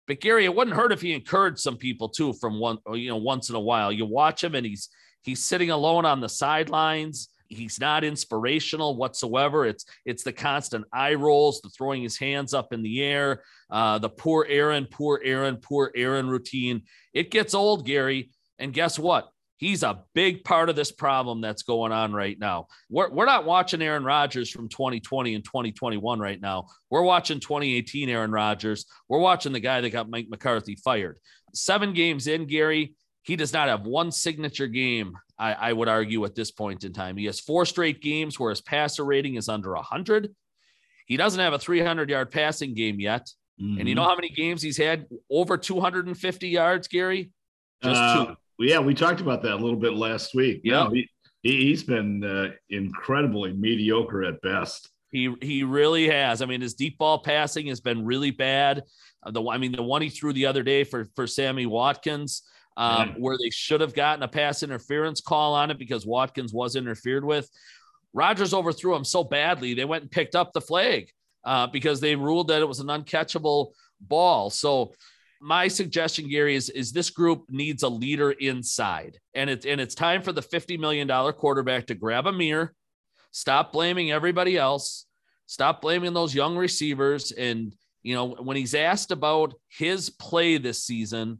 but 0.09 0.20
Gary, 0.20 0.46
it 0.46 0.55
wouldn't 0.55 0.74
hurt 0.74 0.90
if 0.90 1.03
he 1.03 1.12
encouraged 1.12 1.61
some 1.61 1.77
people 1.77 2.09
too 2.09 2.33
from 2.33 2.59
one, 2.59 2.79
you 2.94 3.11
know, 3.11 3.18
once 3.18 3.51
in 3.51 3.55
a 3.55 3.61
while. 3.61 3.92
You 3.92 4.07
watch 4.07 4.42
him 4.42 4.55
and 4.55 4.64
he's 4.66 4.88
He's 5.23 5.45
sitting 5.45 5.71
alone 5.71 6.05
on 6.05 6.21
the 6.21 6.29
sidelines. 6.29 7.29
He's 7.49 7.81
not 7.81 8.05
inspirational 8.05 8.97
whatsoever. 8.97 9.65
It's 9.65 9.87
it's 10.05 10.23
the 10.23 10.33
constant 10.33 10.85
eye 10.93 11.15
rolls, 11.15 11.61
the 11.61 11.71
throwing 11.71 12.03
his 12.03 12.19
hands 12.19 12.53
up 12.53 12.73
in 12.73 12.83
the 12.83 13.03
air, 13.03 13.43
uh, 13.71 13.99
the 13.99 14.11
poor 14.11 14.47
Aaron, 14.49 14.87
poor 14.91 15.21
Aaron, 15.25 15.57
poor 15.57 15.91
Aaron 15.97 16.29
routine. 16.29 16.83
It 17.15 17.31
gets 17.31 17.55
old, 17.55 17.87
Gary. 17.87 18.31
And 18.59 18.73
guess 18.73 18.99
what? 18.99 19.31
He's 19.57 19.83
a 19.83 20.05
big 20.15 20.45
part 20.45 20.69
of 20.69 20.77
this 20.77 20.93
problem 20.93 21.41
that's 21.41 21.63
going 21.63 21.91
on 21.91 22.13
right 22.13 22.39
now. 22.39 22.69
We're, 22.89 23.11
we're 23.11 23.27
not 23.27 23.45
watching 23.45 23.83
Aaron 23.83 24.05
Rodgers 24.05 24.51
from 24.51 24.69
2020 24.69 25.35
and 25.35 25.45
2021 25.45 26.21
right 26.21 26.41
now. 26.41 26.67
We're 26.91 27.03
watching 27.03 27.41
2018 27.41 28.09
Aaron 28.09 28.31
Rodgers. 28.31 28.87
We're 29.09 29.19
watching 29.19 29.53
the 29.53 29.59
guy 29.59 29.81
that 29.81 29.91
got 29.91 30.09
Mike 30.09 30.29
McCarthy 30.31 30.77
fired. 30.77 31.19
Seven 31.55 31.93
games 31.93 32.29
in, 32.29 32.47
Gary, 32.47 32.95
he 33.29 33.37
does 33.37 33.53
not 33.53 33.69
have 33.69 33.83
one 33.83 34.11
signature 34.11 34.67
game, 34.67 35.12
I, 35.38 35.53
I, 35.53 35.73
would 35.75 35.87
argue, 35.87 36.25
at 36.25 36.35
this 36.35 36.51
point 36.51 36.83
in 36.83 36.95
time. 36.95 37.14
He 37.19 37.27
has 37.27 37.38
four 37.38 37.67
straight 37.67 38.01
games 38.01 38.41
where 38.41 38.49
his 38.49 38.62
passer 38.62 39.05
rating 39.05 39.35
is 39.35 39.51
under 39.51 39.75
100. 39.75 40.35
He 41.05 41.19
doesn't 41.19 41.38
have 41.38 41.53
a 41.53 41.59
300 41.59 42.09
yard 42.09 42.31
passing 42.31 42.73
game 42.73 42.99
yet. 42.99 43.31
Mm-hmm. 43.61 43.81
And 43.81 43.88
you 43.88 43.95
know 43.95 44.01
mm-hmm. 44.01 44.09
how 44.09 44.17
many 44.17 44.31
games 44.31 44.62
he's 44.62 44.79
had 44.79 45.05
over 45.31 45.59
250 45.59 46.49
yards, 46.49 46.88
Gary? 46.88 47.31
Just 47.83 48.01
uh, 48.01 48.25
two. 48.25 48.37
Yeah, 48.61 48.81
we 48.81 48.95
talked 48.95 49.21
about 49.21 49.43
that 49.43 49.53
a 49.53 49.57
little 49.57 49.79
bit 49.79 49.93
last 49.93 50.35
week. 50.35 50.62
Yeah. 50.64 50.85
No, 50.85 50.91
he, 50.91 51.07
he's 51.43 51.83
been 51.83 52.25
uh, 52.25 52.53
incredibly 52.71 53.53
mediocre 53.53 54.25
at 54.25 54.41
best. 54.41 54.88
He 55.11 55.35
he 55.43 55.64
really 55.64 56.09
has. 56.09 56.41
I 56.41 56.47
mean, 56.47 56.62
his 56.62 56.73
deep 56.73 56.97
ball 56.97 57.19
passing 57.19 57.67
has 57.67 57.81
been 57.81 58.07
really 58.07 58.31
bad. 58.31 58.85
Uh, 59.23 59.33
the 59.33 59.47
I 59.49 59.59
mean, 59.59 59.73
the 59.73 59.83
one 59.83 60.01
he 60.01 60.09
threw 60.09 60.33
the 60.33 60.47
other 60.47 60.62
day 60.62 60.85
for 60.85 61.05
for 61.14 61.27
Sammy 61.27 61.67
Watkins 61.67 62.43
um, 62.79 63.14
where 63.19 63.37
they 63.37 63.51
should 63.51 63.81
have 63.81 63.93
gotten 63.93 64.23
a 64.23 64.29
pass 64.29 64.62
interference 64.62 65.21
call 65.21 65.53
on 65.55 65.71
it 65.73 65.79
because 65.79 66.07
Watkins 66.07 66.53
was 66.53 66.77
interfered 66.77 67.25
with. 67.25 67.51
Rodgers 68.14 68.55
overthrew 68.55 68.95
him 68.95 69.05
so 69.05 69.25
badly, 69.25 69.75
they 69.75 69.85
went 69.85 70.03
and 70.03 70.11
picked 70.11 70.37
up 70.37 70.53
the 70.53 70.61
flag 70.61 71.11
uh, 71.45 71.67
because 71.67 72.01
they 72.01 72.14
ruled 72.14 72.49
that 72.49 72.62
it 72.62 72.69
was 72.69 72.79
an 72.79 72.87
uncatchable 72.87 73.73
ball. 74.01 74.49
So, 74.49 74.95
my 75.41 75.69
suggestion, 75.69 76.29
Gary, 76.29 76.57
is, 76.57 76.69
is 76.71 76.91
this 76.91 77.11
group 77.11 77.45
needs 77.49 77.85
a 77.85 77.88
leader 77.88 78.33
inside. 78.33 79.19
And, 79.35 79.49
it, 79.49 79.67
and 79.67 79.81
it's 79.81 79.95
time 79.95 80.21
for 80.21 80.33
the 80.33 80.43
$50 80.43 80.81
million 80.81 81.07
quarterback 81.35 81.87
to 81.87 81.95
grab 81.95 82.27
a 82.27 82.33
mirror, 82.33 82.75
stop 83.31 83.73
blaming 83.73 84.11
everybody 84.11 84.57
else, 84.57 85.07
stop 85.47 85.81
blaming 85.81 86.12
those 86.12 86.35
young 86.35 86.57
receivers. 86.57 87.31
And, 87.31 87.73
you 88.03 88.17
know, 88.17 88.35
when 88.35 88.57
he's 88.57 88.75
asked 88.75 89.12
about 89.12 89.55
his 89.69 90.11
play 90.11 90.59
this 90.59 90.83
season, 90.83 91.38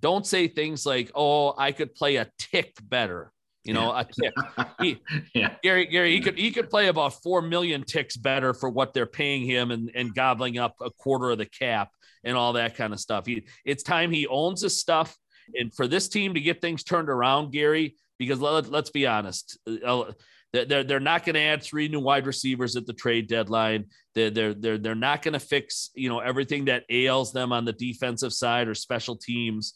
don't 0.00 0.26
say 0.26 0.48
things 0.48 0.86
like, 0.86 1.10
"Oh, 1.14 1.54
I 1.56 1.72
could 1.72 1.94
play 1.94 2.16
a 2.16 2.30
tick 2.38 2.76
better." 2.82 3.32
You 3.64 3.74
know, 3.74 3.92
yeah. 3.92 4.00
a 4.00 4.04
tick. 4.04 4.34
He, 4.80 5.02
yeah. 5.34 5.54
Gary, 5.62 5.86
Gary, 5.86 6.12
he 6.12 6.20
could 6.20 6.38
he 6.38 6.50
could 6.50 6.70
play 6.70 6.88
about 6.88 7.22
four 7.22 7.42
million 7.42 7.84
ticks 7.84 8.16
better 8.16 8.54
for 8.54 8.70
what 8.70 8.94
they're 8.94 9.06
paying 9.06 9.44
him 9.44 9.70
and, 9.70 9.90
and 9.94 10.14
gobbling 10.14 10.58
up 10.58 10.76
a 10.80 10.90
quarter 10.90 11.30
of 11.30 11.38
the 11.38 11.46
cap 11.46 11.90
and 12.24 12.36
all 12.36 12.54
that 12.54 12.76
kind 12.76 12.92
of 12.92 13.00
stuff. 13.00 13.26
He, 13.26 13.46
it's 13.64 13.82
time 13.82 14.10
he 14.10 14.26
owns 14.26 14.62
his 14.62 14.78
stuff. 14.78 15.16
And 15.54 15.74
for 15.74 15.88
this 15.88 16.08
team 16.08 16.34
to 16.34 16.40
get 16.40 16.60
things 16.60 16.84
turned 16.84 17.08
around, 17.08 17.52
Gary, 17.52 17.96
because 18.18 18.40
let, 18.40 18.70
let's 18.70 18.90
be 18.90 19.06
honest, 19.06 19.58
uh, 19.84 20.04
they're, 20.52 20.84
they're 20.84 21.00
not 21.00 21.24
going 21.24 21.34
to 21.34 21.40
add 21.40 21.62
three 21.62 21.88
new 21.88 22.00
wide 22.00 22.26
receivers 22.26 22.76
at 22.76 22.86
the 22.86 22.92
trade 22.92 23.28
deadline. 23.28 23.86
They're, 24.14 24.30
they're, 24.30 24.54
they're, 24.54 24.78
they're 24.78 24.94
not 24.94 25.22
going 25.22 25.34
to 25.34 25.40
fix, 25.40 25.90
you 25.94 26.08
know, 26.08 26.18
everything 26.18 26.64
that 26.64 26.84
ails 26.90 27.32
them 27.32 27.52
on 27.52 27.64
the 27.64 27.72
defensive 27.72 28.32
side 28.32 28.66
or 28.66 28.74
special 28.74 29.16
teams. 29.16 29.74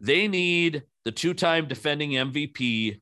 They 0.00 0.26
need 0.28 0.84
the 1.04 1.12
two-time 1.12 1.68
defending 1.68 2.12
MVP 2.12 3.00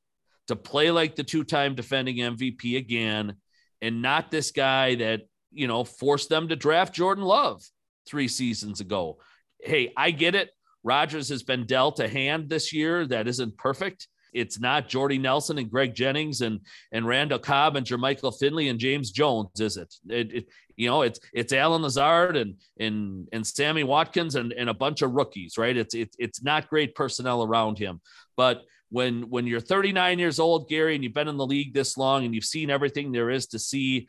to 0.48 0.56
play 0.56 0.90
like 0.90 1.14
the 1.14 1.24
two-time 1.24 1.74
defending 1.74 2.16
MVP 2.16 2.76
again 2.76 3.36
and 3.80 4.02
not 4.02 4.30
this 4.30 4.50
guy 4.50 4.96
that, 4.96 5.22
you 5.52 5.68
know, 5.68 5.84
forced 5.84 6.28
them 6.28 6.48
to 6.48 6.56
draft 6.56 6.94
Jordan 6.94 7.24
Love 7.24 7.62
three 8.06 8.28
seasons 8.28 8.80
ago. 8.80 9.18
Hey, 9.60 9.92
I 9.96 10.10
get 10.10 10.34
it. 10.34 10.50
Rodgers 10.82 11.28
has 11.30 11.42
been 11.42 11.64
dealt 11.64 12.00
a 12.00 12.08
hand 12.08 12.50
this 12.50 12.72
year 12.72 13.06
that 13.06 13.28
isn't 13.28 13.56
perfect 13.56 14.08
it's 14.34 14.60
not 14.60 14.88
Jordy 14.88 15.18
Nelson 15.18 15.58
and 15.58 15.70
Greg 15.70 15.94
Jennings 15.94 16.40
and 16.40 16.60
and 16.92 17.06
Randall 17.06 17.38
Cobb 17.38 17.76
and 17.76 17.86
Jermichael 17.86 18.36
Finley 18.38 18.68
and 18.68 18.78
James 18.78 19.10
Jones, 19.10 19.60
is 19.60 19.76
it? 19.76 19.94
it, 20.08 20.34
it 20.34 20.48
you 20.76 20.88
know, 20.88 21.02
it's 21.02 21.20
it's 21.32 21.52
Allen 21.52 21.82
Lazard 21.82 22.36
and 22.36 22.56
and 22.78 23.28
and 23.32 23.46
Sammy 23.46 23.84
Watkins 23.84 24.34
and, 24.34 24.52
and 24.52 24.68
a 24.68 24.74
bunch 24.74 25.02
of 25.02 25.12
rookies, 25.12 25.56
right? 25.56 25.76
It's 25.76 25.94
it's 25.94 26.16
it's 26.18 26.42
not 26.42 26.68
great 26.68 26.94
personnel 26.94 27.42
around 27.42 27.78
him. 27.78 28.00
But 28.36 28.62
when 28.90 29.30
when 29.30 29.46
you're 29.46 29.60
39 29.60 30.18
years 30.18 30.38
old, 30.38 30.68
Gary, 30.68 30.94
and 30.94 31.04
you've 31.04 31.14
been 31.14 31.28
in 31.28 31.36
the 31.36 31.46
league 31.46 31.74
this 31.74 31.96
long 31.96 32.24
and 32.24 32.34
you've 32.34 32.44
seen 32.44 32.70
everything 32.70 33.12
there 33.12 33.30
is 33.30 33.46
to 33.48 33.58
see, 33.58 34.08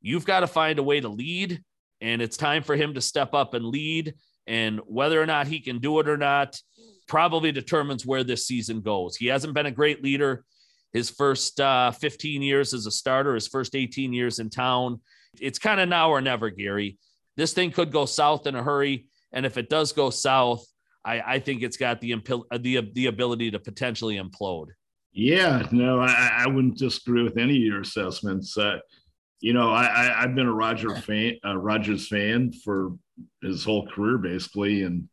you've 0.00 0.26
got 0.26 0.40
to 0.40 0.46
find 0.46 0.78
a 0.78 0.84
way 0.84 1.00
to 1.00 1.08
lead. 1.08 1.62
And 2.00 2.20
it's 2.20 2.36
time 2.36 2.62
for 2.62 2.76
him 2.76 2.94
to 2.94 3.00
step 3.00 3.34
up 3.34 3.54
and 3.54 3.64
lead. 3.64 4.14
And 4.46 4.80
whether 4.86 5.20
or 5.20 5.26
not 5.26 5.48
he 5.48 5.60
can 5.60 5.78
do 5.78 5.98
it 5.98 6.08
or 6.08 6.16
not, 6.16 6.60
probably 7.06 7.52
determines 7.52 8.04
where 8.04 8.24
this 8.24 8.46
season 8.46 8.80
goes. 8.80 9.16
He 9.16 9.26
hasn't 9.26 9.54
been 9.54 9.66
a 9.66 9.70
great 9.70 10.02
leader 10.02 10.44
his 10.96 11.10
first 11.10 11.60
uh, 11.60 11.90
15 11.90 12.40
years 12.40 12.72
as 12.72 12.86
a 12.86 12.90
starter, 12.90 13.34
his 13.34 13.48
first 13.48 13.74
18 13.74 14.14
years 14.14 14.38
in 14.38 14.48
town. 14.48 15.00
It's 15.38 15.58
kind 15.58 15.78
of 15.78 15.90
now 15.90 16.10
or 16.10 16.22
never, 16.22 16.48
Gary. 16.48 16.98
This 17.36 17.52
thing 17.52 17.70
could 17.70 17.92
go 17.92 18.06
south 18.06 18.46
in 18.46 18.54
a 18.54 18.62
hurry. 18.62 19.06
And 19.30 19.44
if 19.44 19.58
it 19.58 19.68
does 19.68 19.92
go 19.92 20.08
south, 20.08 20.64
I, 21.04 21.20
I 21.20 21.38
think 21.38 21.62
it's 21.62 21.76
got 21.76 22.00
the 22.00 22.14
the 22.58 22.90
the 22.94 23.06
ability 23.06 23.50
to 23.50 23.58
potentially 23.58 24.16
implode. 24.16 24.68
Yeah, 25.12 25.66
no, 25.70 26.00
I, 26.00 26.44
I 26.44 26.46
wouldn't 26.46 26.78
disagree 26.78 27.22
with 27.22 27.36
any 27.36 27.56
of 27.56 27.62
your 27.62 27.82
assessments. 27.82 28.56
Uh, 28.56 28.78
you 29.40 29.52
know, 29.52 29.70
I, 29.70 29.84
I 30.18 30.22
have 30.22 30.34
been 30.34 30.46
a 30.46 30.52
Roger 30.52 30.96
fan, 30.96 31.34
uh, 31.44 31.56
Rodgers 31.56 32.08
fan 32.08 32.52
for 32.64 32.96
his 33.42 33.64
whole 33.64 33.86
career 33.86 34.16
basically, 34.16 34.82
and 34.82 35.08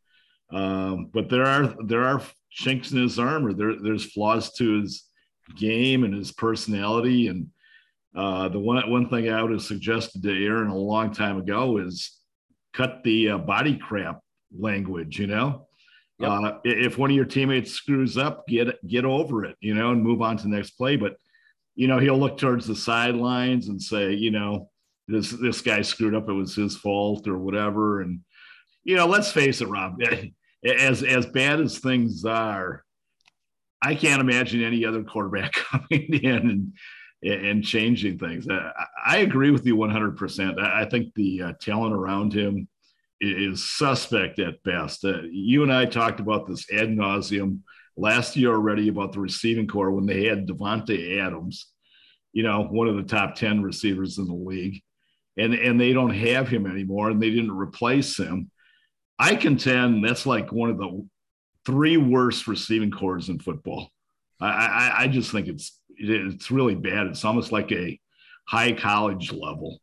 um, 0.54 1.10
but 1.12 1.30
there 1.30 1.46
are 1.46 1.76
there 1.86 2.04
are 2.04 2.22
chinks 2.52 2.92
in 2.92 3.02
his 3.02 3.18
armor. 3.18 3.54
There 3.54 3.76
there's 3.82 4.12
flaws 4.12 4.54
to 4.54 4.82
his 4.82 5.04
game 5.58 6.04
and 6.04 6.14
his 6.14 6.32
personality. 6.32 7.28
And 7.28 7.48
uh, 8.16 8.50
the 8.50 8.60
one 8.60 8.90
one 8.90 9.10
thing 9.10 9.30
I 9.30 9.42
would 9.42 9.52
have 9.52 9.64
suggested 9.64 10.22
to 10.24 10.46
Aaron 10.46 10.70
a 10.70 10.78
long 10.78 11.12
time 11.12 11.38
ago 11.38 11.78
is 11.78 12.20
cut 12.74 13.04
the 13.04 13.32
uh, 13.32 13.38
body 13.40 13.78
crap 13.78 14.20
language. 14.58 15.20
You 15.20 15.28
know, 15.28 15.68
yep. 16.20 16.30
uh, 16.30 16.52
if 16.64 17.00
one 17.00 17.10
of 17.10 17.16
your 17.16 17.26
teammates 17.26 17.72
screws 17.72 18.18
up, 18.18 18.48
get 18.48 18.86
get 18.88 19.06
over 19.06 19.46
it. 19.46 19.56
You 19.60 19.74
know, 19.74 19.92
and 19.92 20.04
move 20.04 20.22
on 20.22 20.38
to 20.38 20.44
the 20.44 20.50
next 20.50 20.72
play. 20.72 20.98
But 20.98 21.16
you 21.76 21.88
know, 21.88 21.98
he'll 21.98 22.20
look 22.20 22.38
towards 22.38 22.68
the 22.68 22.76
sidelines 22.76 23.70
and 23.70 23.82
say, 23.82 24.14
you 24.14 24.30
know, 24.30 24.70
this 25.08 25.32
this 25.32 25.62
guy 25.62 25.82
screwed 25.82 26.14
up. 26.14 26.30
It 26.30 26.34
was 26.34 26.56
his 26.56 26.78
fault 26.78 27.28
or 27.28 27.40
whatever. 27.40 28.02
And 28.02 28.20
you 28.84 28.96
know, 28.96 29.08
let's 29.08 29.32
face 29.32 29.62
it, 29.62 29.68
Rob. 29.68 30.00
As 30.66 31.04
as 31.04 31.26
bad 31.26 31.60
as 31.60 31.80
things 31.80 32.24
are, 32.26 32.84
I 33.82 33.96
can't 33.96 34.22
imagine 34.22 34.64
any 34.64 34.86
other 34.86 35.04
quarterback 35.04 35.52
coming 35.72 36.14
in 36.14 36.50
and 36.50 36.74
and 37.24 37.64
changing 37.64 38.18
things. 38.18 38.48
I, 38.50 38.72
I 39.06 39.18
agree 39.18 39.52
with 39.52 39.66
you 39.66 39.78
100%. 39.78 40.60
I, 40.60 40.86
think 40.86 41.14
the 41.14 41.42
uh, 41.42 41.54
talent 41.60 41.94
around 41.94 42.34
him 42.34 42.68
is 43.22 43.78
suspect 43.78 44.40
at 44.40 44.62
best. 44.64 45.06
Uh, 45.06 45.22
you 45.32 45.64
and 45.64 45.72
I 45.72 45.86
talked 45.86 46.20
about 46.20 46.48
this 46.48 46.70
ad 46.72 46.90
nauseum 46.90 47.60
last 47.96 48.36
year 48.36 48.52
already 48.52 48.90
about 48.90 49.14
the 49.14 49.20
receiving 49.20 49.68
core 49.68 49.92
when 49.92 50.06
they 50.06 50.26
had 50.26 50.48
Davante 50.48 51.20
Adams, 51.20 51.68
you 52.34 52.44
know, 52.44 52.64
one 52.64 52.88
of 52.88 52.96
the 52.96 53.04
top 53.04 53.36
10 53.36 53.62
receivers 53.62 54.18
in 54.18 54.26
the 54.26 54.34
league. 54.34 54.82
And, 55.38 55.54
and 55.54 55.80
they 55.80 55.94
don't 55.94 56.14
have 56.14 56.48
him 56.48 56.68
anymore 56.68 57.10
and 57.10 57.22
they 57.22 57.32
didn't 57.32 57.58
replace 57.58 58.18
him. 58.18 58.52
I 59.20 59.36
contend 59.36 60.04
that's 60.04 60.26
like 60.26 60.52
one 60.52 60.70
of 60.70 60.78
the 60.78 61.08
three 61.66 61.98
worst 61.98 62.48
receiving 62.48 62.92
cores 62.92 63.30
in 63.30 63.40
football. 63.40 63.90
I, 64.42 64.48
I, 64.48 64.94
I 65.04 65.08
just 65.08 65.32
think 65.32 65.48
it's 65.48 65.80
it's 65.96 66.52
really 66.52 66.76
bad. 66.76 67.08
It's 67.08 67.24
almost 67.24 67.52
like 67.52 67.72
a 67.72 68.00
high 68.48 68.74
college 68.74 69.32
level. 69.32 69.80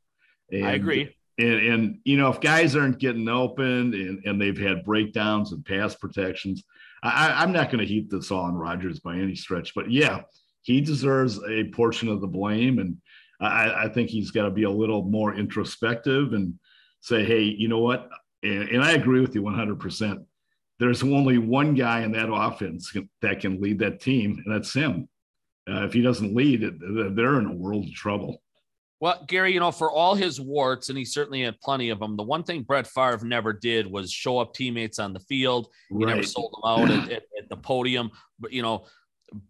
And, 0.51 0.67
I 0.67 0.73
agree. 0.73 1.17
And, 1.39 1.67
and 1.67 1.99
you 2.05 2.17
know, 2.17 2.29
if 2.31 2.41
guys 2.41 2.77
aren't 2.77 2.99
getting 2.99 3.29
open 3.29 3.95
and, 3.95 4.25
and 4.25 4.41
they've 4.41 4.59
had 4.59 4.85
breakdowns 4.85 5.53
and 5.53 5.65
pass 5.65 5.95
protections, 5.95 6.65
I, 7.03 7.43
I'm 7.43 7.53
not 7.53 7.71
going 7.71 7.79
to 7.79 7.87
heap 7.87 8.11
this 8.11 8.31
all 8.31 8.43
on 8.45 8.55
Rodgers 8.55 9.01
by 9.01 9.17
any 9.17 9.35
stretch. 9.35 9.75
But 9.75 9.91
yeah, 9.91 10.23
he 10.63 10.81
deserves 10.81 11.41
a 11.49 11.65
portion 11.71 12.09
of 12.09 12.21
the 12.21 12.27
blame, 12.27 12.79
and 12.79 12.99
I, 13.41 13.85
I 13.85 13.89
think 13.89 14.11
he's 14.11 14.31
got 14.31 14.45
to 14.45 14.51
be 14.51 14.65
a 14.65 14.71
little 14.71 15.05
more 15.05 15.35
introspective 15.35 16.35
and 16.35 16.55
say, 17.01 17.25
hey, 17.25 17.43
you 17.43 17.69
know 17.69 17.79
what? 17.79 18.11
And, 18.43 18.69
and 18.69 18.83
I 18.83 18.93
agree 18.93 19.21
with 19.21 19.35
you 19.35 19.43
100 19.43 19.79
percent 19.79 20.21
there's 20.81 21.03
only 21.03 21.37
one 21.39 21.75
guy 21.75 22.01
in 22.01 22.13
that 22.13 22.33
offense 22.33 22.93
that 23.21 23.41
can 23.41 23.61
lead 23.61 23.79
that 23.79 24.01
team, 24.01 24.43
and 24.45 24.53
that's 24.53 24.73
him. 24.73 25.09
Uh, 25.71 25.85
if 25.85 25.93
he 25.93 26.01
doesn't 26.01 26.35
lead, 26.35 26.63
they're 26.81 27.39
in 27.39 27.47
a 27.47 27.55
world 27.55 27.85
of 27.85 27.95
trouble. 27.95 28.43
Well, 28.99 29.23
Gary, 29.29 29.53
you 29.53 29.61
know, 29.61 29.71
for 29.71 29.91
all 29.91 30.15
his 30.15 30.41
warts, 30.41 30.89
and 30.89 30.97
he 30.97 31.05
certainly 31.05 31.43
had 31.43 31.61
plenty 31.61 31.91
of 31.91 32.01
them, 32.01 32.17
the 32.17 32.23
one 32.23 32.43
thing 32.43 32.63
Brett 32.63 32.87
Favre 32.87 33.21
never 33.25 33.53
did 33.53 33.91
was 33.91 34.11
show 34.11 34.39
up 34.39 34.55
teammates 34.55 34.99
on 34.99 35.13
the 35.13 35.21
field. 35.21 35.69
He 35.91 35.97
right. 35.97 36.17
never 36.17 36.23
sold 36.23 36.55
them 36.55 36.71
out 36.71 36.91
at, 36.91 37.13
at, 37.13 37.23
at, 37.39 37.49
the 37.49 37.57
podium. 37.57 38.11
But, 38.39 38.53
you 38.53 38.63
know, 38.63 38.87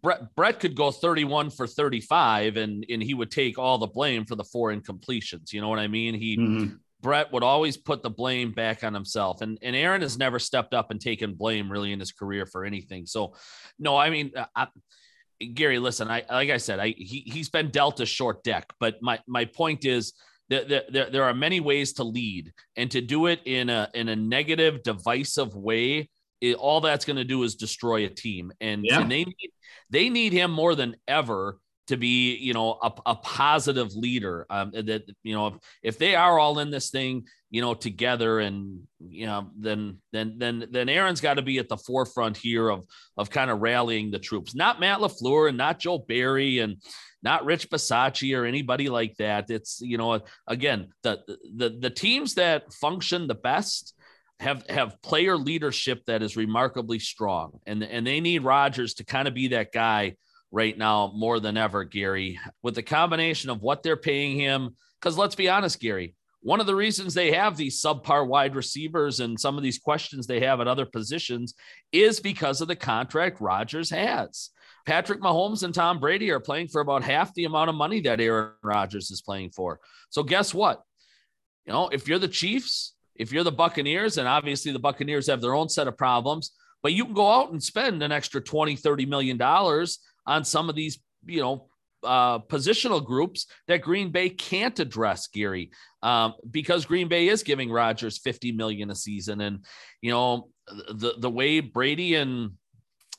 Brett, 0.01 0.35
Brett 0.35 0.59
could 0.59 0.75
go 0.75 0.91
31 0.91 1.49
for 1.49 1.65
35 1.65 2.57
and, 2.57 2.85
and 2.89 3.03
he 3.03 3.13
would 3.13 3.31
take 3.31 3.57
all 3.57 3.77
the 3.77 3.87
blame 3.87 4.25
for 4.25 4.35
the 4.35 4.43
four 4.43 4.73
incompletions. 4.73 5.51
You 5.51 5.59
know 5.59 5.69
what 5.69 5.79
I 5.79 5.87
mean? 5.87 6.13
He, 6.13 6.37
mm-hmm. 6.37 6.75
Brett 7.01 7.31
would 7.33 7.43
always 7.43 7.77
put 7.77 8.03
the 8.03 8.09
blame 8.09 8.51
back 8.51 8.83
on 8.83 8.93
himself. 8.93 9.41
And, 9.41 9.57
and 9.61 9.75
Aaron 9.75 10.01
has 10.01 10.17
never 10.17 10.39
stepped 10.39 10.73
up 10.73 10.91
and 10.91 11.01
taken 11.01 11.33
blame 11.33 11.71
really 11.71 11.91
in 11.91 11.99
his 11.99 12.11
career 12.11 12.45
for 12.45 12.63
anything. 12.63 13.05
So, 13.05 13.35
no, 13.79 13.97
I 13.97 14.09
mean, 14.09 14.31
uh, 14.35 14.45
I, 14.55 14.67
Gary, 15.53 15.79
listen, 15.79 16.07
I, 16.09 16.23
like 16.29 16.49
I 16.49 16.57
said, 16.57 16.79
I, 16.79 16.89
he, 16.89 17.23
he's 17.25 17.49
been 17.49 17.69
dealt 17.69 17.99
a 17.99 18.05
short 18.05 18.43
deck, 18.43 18.71
but 18.79 18.95
my, 19.01 19.19
my 19.27 19.45
point 19.45 19.85
is 19.85 20.13
that 20.49 20.69
there, 20.69 20.83
there, 20.89 21.09
there 21.09 21.23
are 21.23 21.33
many 21.33 21.59
ways 21.59 21.93
to 21.93 22.03
lead 22.03 22.51
and 22.75 22.91
to 22.91 23.01
do 23.01 23.25
it 23.25 23.39
in 23.45 23.69
a, 23.69 23.89
in 23.93 24.09
a 24.09 24.15
negative, 24.15 24.83
divisive 24.83 25.55
way. 25.55 26.09
It, 26.41 26.55
all 26.55 26.81
that's 26.81 27.05
going 27.05 27.17
to 27.17 27.23
do 27.23 27.43
is 27.43 27.55
destroy 27.55 28.05
a 28.05 28.09
team. 28.09 28.51
And, 28.61 28.83
yeah. 28.83 29.01
and 29.01 29.11
they, 29.11 29.23
need, 29.23 29.51
they 29.89 30.09
need 30.09 30.33
him 30.33 30.51
more 30.51 30.75
than 30.75 30.95
ever 31.07 31.57
to 31.87 31.97
be, 31.97 32.35
you 32.37 32.53
know, 32.53 32.77
a, 32.81 32.91
a 33.05 33.15
positive 33.15 33.93
leader. 33.95 34.45
Um, 34.49 34.71
that 34.71 35.03
you 35.23 35.33
know, 35.33 35.47
if, 35.47 35.53
if 35.83 35.97
they 35.97 36.15
are 36.15 36.39
all 36.39 36.59
in 36.59 36.71
this 36.71 36.89
thing, 36.89 37.25
you 37.49 37.61
know, 37.61 37.73
together, 37.73 38.39
and 38.39 38.81
you 38.99 39.25
know, 39.25 39.49
then 39.57 39.97
then 40.11 40.35
then 40.37 40.67
then 40.71 40.89
Aaron's 40.89 41.21
got 41.21 41.35
to 41.35 41.41
be 41.41 41.59
at 41.59 41.69
the 41.69 41.77
forefront 41.77 42.37
here 42.37 42.69
of 42.69 42.85
of 43.17 43.29
kind 43.29 43.51
of 43.51 43.61
rallying 43.61 44.11
the 44.11 44.19
troops. 44.19 44.55
Not 44.55 44.79
Matt 44.79 44.99
LaFleur 44.99 45.49
and 45.49 45.57
not 45.57 45.79
Joe 45.79 45.97
Barry 45.97 46.59
and 46.59 46.77
not 47.23 47.45
Rich 47.45 47.69
Bisaccia 47.69 48.37
or 48.37 48.45
anybody 48.45 48.89
like 48.89 49.15
that. 49.17 49.49
It's 49.49 49.81
you 49.81 49.97
know, 49.97 50.21
again, 50.47 50.89
the 51.03 51.19
the 51.55 51.77
the 51.79 51.89
teams 51.89 52.35
that 52.35 52.71
function 52.73 53.27
the 53.27 53.35
best 53.35 53.93
have 54.39 54.65
have 54.69 55.01
player 55.01 55.37
leadership 55.37 56.03
that 56.07 56.23
is 56.23 56.37
remarkably 56.37 56.99
strong, 56.99 57.59
and 57.65 57.83
and 57.83 58.05
they 58.05 58.19
need 58.19 58.43
Rodgers 58.43 58.95
to 58.95 59.05
kind 59.05 59.27
of 59.27 59.33
be 59.33 59.49
that 59.49 59.71
guy 59.71 60.15
right 60.51 60.77
now 60.77 61.11
more 61.15 61.39
than 61.39 61.57
ever, 61.57 61.83
Gary, 61.83 62.39
with 62.61 62.75
the 62.75 62.83
combination 62.83 63.49
of 63.49 63.61
what 63.61 63.83
they're 63.83 63.97
paying 63.97 64.37
him. 64.37 64.75
Because 64.99 65.17
let's 65.17 65.35
be 65.35 65.49
honest, 65.49 65.79
Gary, 65.79 66.15
one 66.41 66.59
of 66.59 66.65
the 66.65 66.75
reasons 66.75 67.13
they 67.13 67.31
have 67.31 67.55
these 67.55 67.81
subpar 67.81 68.27
wide 68.27 68.55
receivers 68.55 69.19
and 69.19 69.39
some 69.39 69.57
of 69.57 69.63
these 69.63 69.79
questions 69.79 70.27
they 70.27 70.39
have 70.41 70.59
at 70.59 70.67
other 70.67 70.85
positions 70.85 71.53
is 71.91 72.19
because 72.19 72.61
of 72.61 72.67
the 72.67 72.75
contract 72.75 73.39
Rodgers 73.39 73.89
has. 73.89 74.49
Patrick 74.85 75.21
Mahomes 75.21 75.63
and 75.63 75.73
Tom 75.73 75.99
Brady 75.99 76.31
are 76.31 76.39
playing 76.39 76.67
for 76.67 76.81
about 76.81 77.03
half 77.03 77.33
the 77.33 77.45
amount 77.45 77.69
of 77.69 77.75
money 77.75 78.01
that 78.01 78.19
Aaron 78.19 78.53
Rodgers 78.63 79.11
is 79.11 79.21
playing 79.21 79.51
for. 79.51 79.79
So 80.09 80.23
guess 80.23 80.53
what? 80.53 80.81
You 81.65 81.73
know, 81.73 81.89
if 81.89 82.07
you're 82.07 82.19
the 82.19 82.27
Chiefs, 82.27 82.95
if 83.15 83.31
you're 83.31 83.43
the 83.43 83.51
Buccaneers, 83.51 84.17
and 84.17 84.27
obviously 84.27 84.71
the 84.71 84.79
Buccaneers 84.79 85.27
have 85.27 85.41
their 85.41 85.53
own 85.53 85.69
set 85.69 85.87
of 85.87 85.97
problems, 85.97 86.51
but 86.81 86.93
you 86.93 87.05
can 87.05 87.13
go 87.13 87.31
out 87.31 87.51
and 87.51 87.61
spend 87.61 88.01
an 88.01 88.11
extra 88.11 88.41
20, 88.41 88.75
30 88.75 89.05
million 89.05 89.37
dollars 89.37 89.99
on 90.25 90.43
some 90.43 90.69
of 90.69 90.75
these, 90.75 90.99
you 91.25 91.41
know, 91.41 91.67
uh, 92.03 92.39
positional 92.39 93.03
groups 93.03 93.45
that 93.67 93.81
Green 93.81 94.11
Bay 94.11 94.29
can't 94.29 94.79
address, 94.79 95.27
Gary, 95.27 95.71
um, 96.01 96.33
because 96.49 96.85
Green 96.85 97.07
Bay 97.07 97.27
is 97.27 97.43
giving 97.43 97.71
Rodgers 97.71 98.17
50 98.17 98.53
million 98.53 98.89
a 98.89 98.95
season. 98.95 99.41
And, 99.41 99.65
you 100.01 100.11
know, 100.11 100.49
the, 100.67 101.13
the 101.17 101.29
way 101.29 101.59
Brady 101.59 102.15
and 102.15 102.51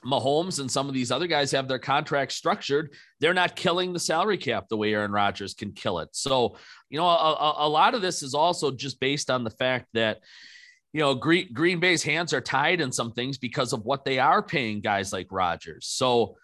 Mahomes 0.04 0.58
and 0.58 0.70
some 0.70 0.88
of 0.88 0.94
these 0.94 1.12
other 1.12 1.26
guys 1.26 1.52
have 1.52 1.68
their 1.68 1.78
contracts 1.78 2.34
structured, 2.34 2.92
they're 3.20 3.34
not 3.34 3.56
killing 3.56 3.92
the 3.92 4.00
salary 4.00 4.38
cap 4.38 4.68
the 4.68 4.76
way 4.76 4.92
Aaron 4.92 5.12
Rodgers 5.12 5.54
can 5.54 5.72
kill 5.72 6.00
it. 6.00 6.08
So, 6.12 6.56
you 6.90 6.98
know, 6.98 7.06
a, 7.06 7.54
a 7.58 7.68
lot 7.68 7.94
of 7.94 8.02
this 8.02 8.22
is 8.22 8.34
also 8.34 8.70
just 8.72 8.98
based 8.98 9.30
on 9.30 9.44
the 9.44 9.50
fact 9.50 9.86
that, 9.94 10.18
you 10.92 11.00
know, 11.00 11.14
Green, 11.14 11.52
Green 11.52 11.78
Bay's 11.78 12.02
hands 12.02 12.32
are 12.34 12.40
tied 12.40 12.80
in 12.80 12.92
some 12.92 13.12
things 13.12 13.38
because 13.38 13.72
of 13.72 13.84
what 13.84 14.04
they 14.04 14.18
are 14.18 14.42
paying 14.42 14.80
guys 14.80 15.12
like 15.12 15.28
Rodgers. 15.30 15.86
So, 15.86 16.36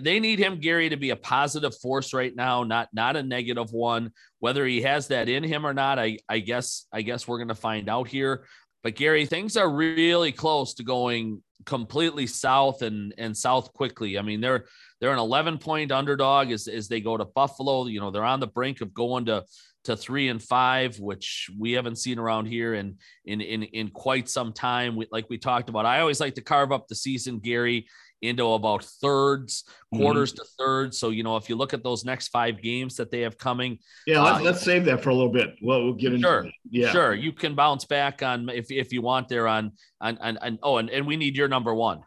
they 0.00 0.20
need 0.20 0.38
him, 0.38 0.58
Gary, 0.58 0.88
to 0.88 0.96
be 0.96 1.10
a 1.10 1.16
positive 1.16 1.76
force 1.78 2.14
right 2.14 2.34
now, 2.34 2.64
not 2.64 2.88
not 2.92 3.16
a 3.16 3.22
negative 3.22 3.72
one. 3.72 4.12
Whether 4.38 4.64
he 4.64 4.82
has 4.82 5.08
that 5.08 5.28
in 5.28 5.44
him 5.44 5.66
or 5.66 5.74
not, 5.74 5.98
I 5.98 6.18
I 6.28 6.38
guess 6.38 6.86
I 6.92 7.02
guess 7.02 7.28
we're 7.28 7.38
gonna 7.38 7.54
find 7.54 7.88
out 7.88 8.08
here. 8.08 8.46
But 8.82 8.96
Gary, 8.96 9.26
things 9.26 9.56
are 9.56 9.68
really 9.68 10.32
close 10.32 10.74
to 10.74 10.84
going 10.84 11.42
completely 11.64 12.26
south 12.26 12.82
and 12.82 13.12
and 13.18 13.36
south 13.36 13.72
quickly. 13.72 14.18
I 14.18 14.22
mean, 14.22 14.40
they're 14.40 14.66
they're 15.00 15.12
an 15.12 15.18
11 15.18 15.58
point 15.58 15.92
underdog 15.92 16.50
as, 16.50 16.68
as 16.68 16.88
they 16.88 17.00
go 17.00 17.16
to 17.16 17.24
Buffalo. 17.24 17.86
You 17.86 18.00
know, 18.00 18.10
they're 18.10 18.24
on 18.24 18.40
the 18.40 18.46
brink 18.46 18.80
of 18.80 18.94
going 18.94 19.26
to 19.26 19.44
to 19.84 19.96
three 19.96 20.28
and 20.28 20.42
five, 20.42 20.98
which 20.98 21.48
we 21.58 21.72
haven't 21.72 21.96
seen 21.96 22.18
around 22.18 22.46
here 22.46 22.74
in 22.74 22.96
in 23.24 23.40
in, 23.40 23.62
in 23.62 23.88
quite 23.88 24.28
some 24.28 24.52
time. 24.52 24.96
We, 24.96 25.06
like 25.10 25.26
we 25.28 25.38
talked 25.38 25.68
about, 25.68 25.86
I 25.86 26.00
always 26.00 26.20
like 26.20 26.34
to 26.34 26.40
carve 26.42 26.72
up 26.72 26.88
the 26.88 26.94
season, 26.94 27.38
Gary, 27.38 27.86
into 28.22 28.46
about 28.52 28.84
thirds, 28.84 29.64
mm-hmm. 29.64 30.02
quarters 30.02 30.32
mm-hmm. 30.32 30.42
to 30.42 30.48
thirds. 30.58 30.98
So, 30.98 31.10
you 31.10 31.22
know, 31.22 31.36
if 31.36 31.48
you 31.48 31.56
look 31.56 31.74
at 31.74 31.82
those 31.82 32.04
next 32.04 32.28
five 32.28 32.62
games 32.62 32.96
that 32.96 33.10
they 33.10 33.20
have 33.20 33.38
coming. 33.38 33.78
Yeah, 34.06 34.22
let's, 34.22 34.40
uh, 34.40 34.42
let's 34.42 34.62
save 34.62 34.84
that 34.86 35.02
for 35.02 35.10
a 35.10 35.14
little 35.14 35.32
bit. 35.32 35.56
Well, 35.62 35.84
we'll 35.84 35.94
get 35.94 36.12
into 36.12 36.26
sure, 36.26 36.44
it. 36.44 36.54
Yeah. 36.70 36.90
Sure. 36.90 37.14
You 37.14 37.32
can 37.32 37.54
bounce 37.54 37.84
back 37.84 38.22
on 38.22 38.48
if, 38.48 38.70
if 38.70 38.92
you 38.92 39.02
want 39.02 39.28
there 39.28 39.48
on, 39.48 39.72
on, 40.00 40.18
on, 40.18 40.38
on 40.38 40.58
oh, 40.62 40.78
and, 40.78 40.90
and 40.90 41.06
we 41.06 41.16
need 41.16 41.36
your 41.36 41.48
number 41.48 41.74
one. 41.74 42.00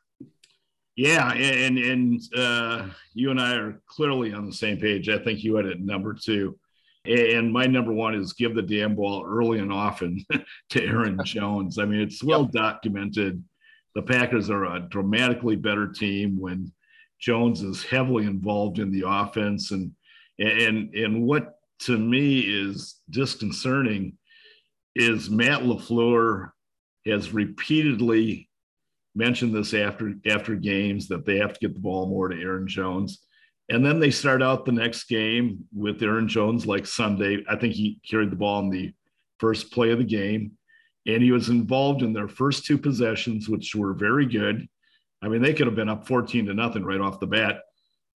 Yeah, 1.00 1.32
and 1.32 1.78
and 1.78 2.22
uh, 2.36 2.88
you 3.14 3.32
and 3.32 3.40
I 3.40 3.56
are 3.56 3.82
clearly 3.88 4.34
on 4.34 4.46
the 4.46 4.52
same 4.52 4.76
page. 4.78 5.08
I 5.08 5.18
think 5.18 5.46
you 5.46 5.56
had 5.56 5.66
it 5.66 5.80
number 5.80 6.14
two, 6.14 6.60
and 7.06 7.54
my 7.54 7.68
number 7.68 7.94
one 7.94 8.16
is 8.16 8.34
give 8.34 8.54
the 8.54 8.62
damn 8.62 8.96
ball 8.96 9.24
early 9.26 9.60
and 9.60 9.72
often 9.72 10.26
to 10.72 10.84
Aaron 10.84 11.18
Jones. 11.24 11.80
I 11.80 11.86
mean, 11.86 12.02
it's 12.02 12.22
well 12.22 12.42
yep. 12.42 12.52
documented 12.52 13.42
the 13.96 14.02
Packers 14.02 14.50
are 14.50 14.66
a 14.66 14.80
dramatically 14.80 15.56
better 15.56 15.88
team 15.88 16.40
when 16.40 16.72
Jones 17.20 17.62
is 17.62 17.84
heavily 17.84 18.26
involved 18.26 18.80
in 18.80 18.92
the 18.92 19.04
offense. 19.08 19.72
And 19.72 19.92
and 20.40 20.94
and 20.94 21.24
what 21.24 21.56
to 21.82 21.98
me 21.98 22.40
is 22.40 22.96
disconcerting 23.10 24.18
is 24.96 25.30
Matt 25.30 25.62
LaFleur 25.62 26.52
has 27.06 27.34
repeatedly 27.34 28.50
mentioned 29.16 29.54
this 29.54 29.74
after 29.74 30.14
after 30.28 30.56
games 30.56 31.08
that 31.08 31.26
they 31.26 31.38
have 31.38 31.54
to 31.54 31.60
get 31.60 31.74
the 31.74 31.80
ball 31.80 32.08
more 32.08 32.30
to 32.30 32.42
Aaron 32.42 32.68
Jones. 32.68 33.20
And 33.70 33.86
then 33.86 34.00
they 34.00 34.10
start 34.10 34.42
out 34.42 34.66
the 34.66 34.72
next 34.72 35.04
game 35.04 35.66
with 35.74 36.02
Aaron 36.02 36.28
Jones 36.28 36.66
like 36.66 36.88
Sunday. 36.88 37.44
I 37.48 37.56
think 37.56 37.74
he 37.74 38.00
carried 38.10 38.32
the 38.32 38.36
ball 38.36 38.62
in 38.62 38.70
the 38.70 38.94
first 39.40 39.72
play 39.72 39.92
of 39.92 40.00
the 40.00 40.04
game. 40.04 40.54
And 41.06 41.24
he 41.24 41.32
was 41.32 41.50
involved 41.50 42.02
in 42.02 42.14
their 42.14 42.28
first 42.28 42.66
two 42.66 42.78
possessions, 42.78 43.48
which 43.50 43.76
were 43.76 43.94
very 43.94 44.26
good. 44.26 44.68
I 45.22 45.28
mean, 45.28 45.42
they 45.42 45.54
could 45.54 45.68
have 45.68 45.76
been 45.76 45.90
up 45.90 46.08
14 46.08 46.46
to 46.46 46.54
nothing 46.54 46.84
right 46.84 47.02
off 47.02 47.20
the 47.20 47.28
bat. 47.28 47.62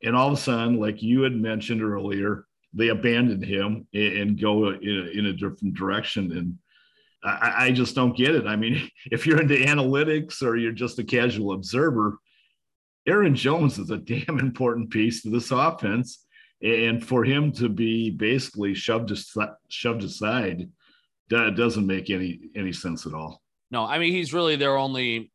And 0.04 0.16
all 0.16 0.28
of 0.28 0.34
a 0.34 0.42
sudden, 0.42 0.80
like 0.80 1.02
you 1.02 1.22
had 1.22 1.34
mentioned 1.34 1.82
earlier, 1.82 2.46
they 2.74 2.90
abandon 2.90 3.42
him 3.42 3.88
and 3.94 4.40
go 4.40 4.70
in 4.70 5.08
a, 5.08 5.20
in 5.20 5.26
a 5.28 5.34
different 5.34 5.76
direction. 5.76 6.32
And 6.32 6.58
I, 7.24 7.68
I, 7.68 7.72
just 7.72 7.96
don't 7.96 8.18
get 8.18 8.36
it. 8.36 8.48
I 8.48 8.56
mean, 8.56 8.90
if 9.12 9.26
you're 9.26 9.42
into 9.42 9.56
analytics 9.56 10.42
or 10.42 10.58
you're 10.58 10.72
just 10.72 11.00
a 11.00 11.04
casual 11.04 11.54
observer, 11.54 12.18
Aaron 13.08 13.36
Jones 13.36 13.80
is 13.80 13.92
a 13.92 13.98
damn 13.98 14.40
important 14.40 14.90
piece 14.90 15.22
to 15.24 15.30
this 15.30 15.52
offense. 15.52 16.26
And 16.62 17.06
for 17.06 17.26
him 17.26 17.52
to 17.54 17.68
be 17.68 18.10
basically 18.10 18.74
shoved 18.74 19.12
shoved 19.68 20.04
aside 20.04 20.70
doesn't 21.56 21.86
make 21.86 22.10
any 22.10 22.40
any 22.56 22.74
sense 22.74 23.06
at 23.06 23.14
all. 23.14 23.42
No, 23.72 23.86
I 23.86 24.00
mean 24.00 24.14
he's 24.14 24.34
really 24.34 24.56
their 24.56 24.78
only 24.78 25.32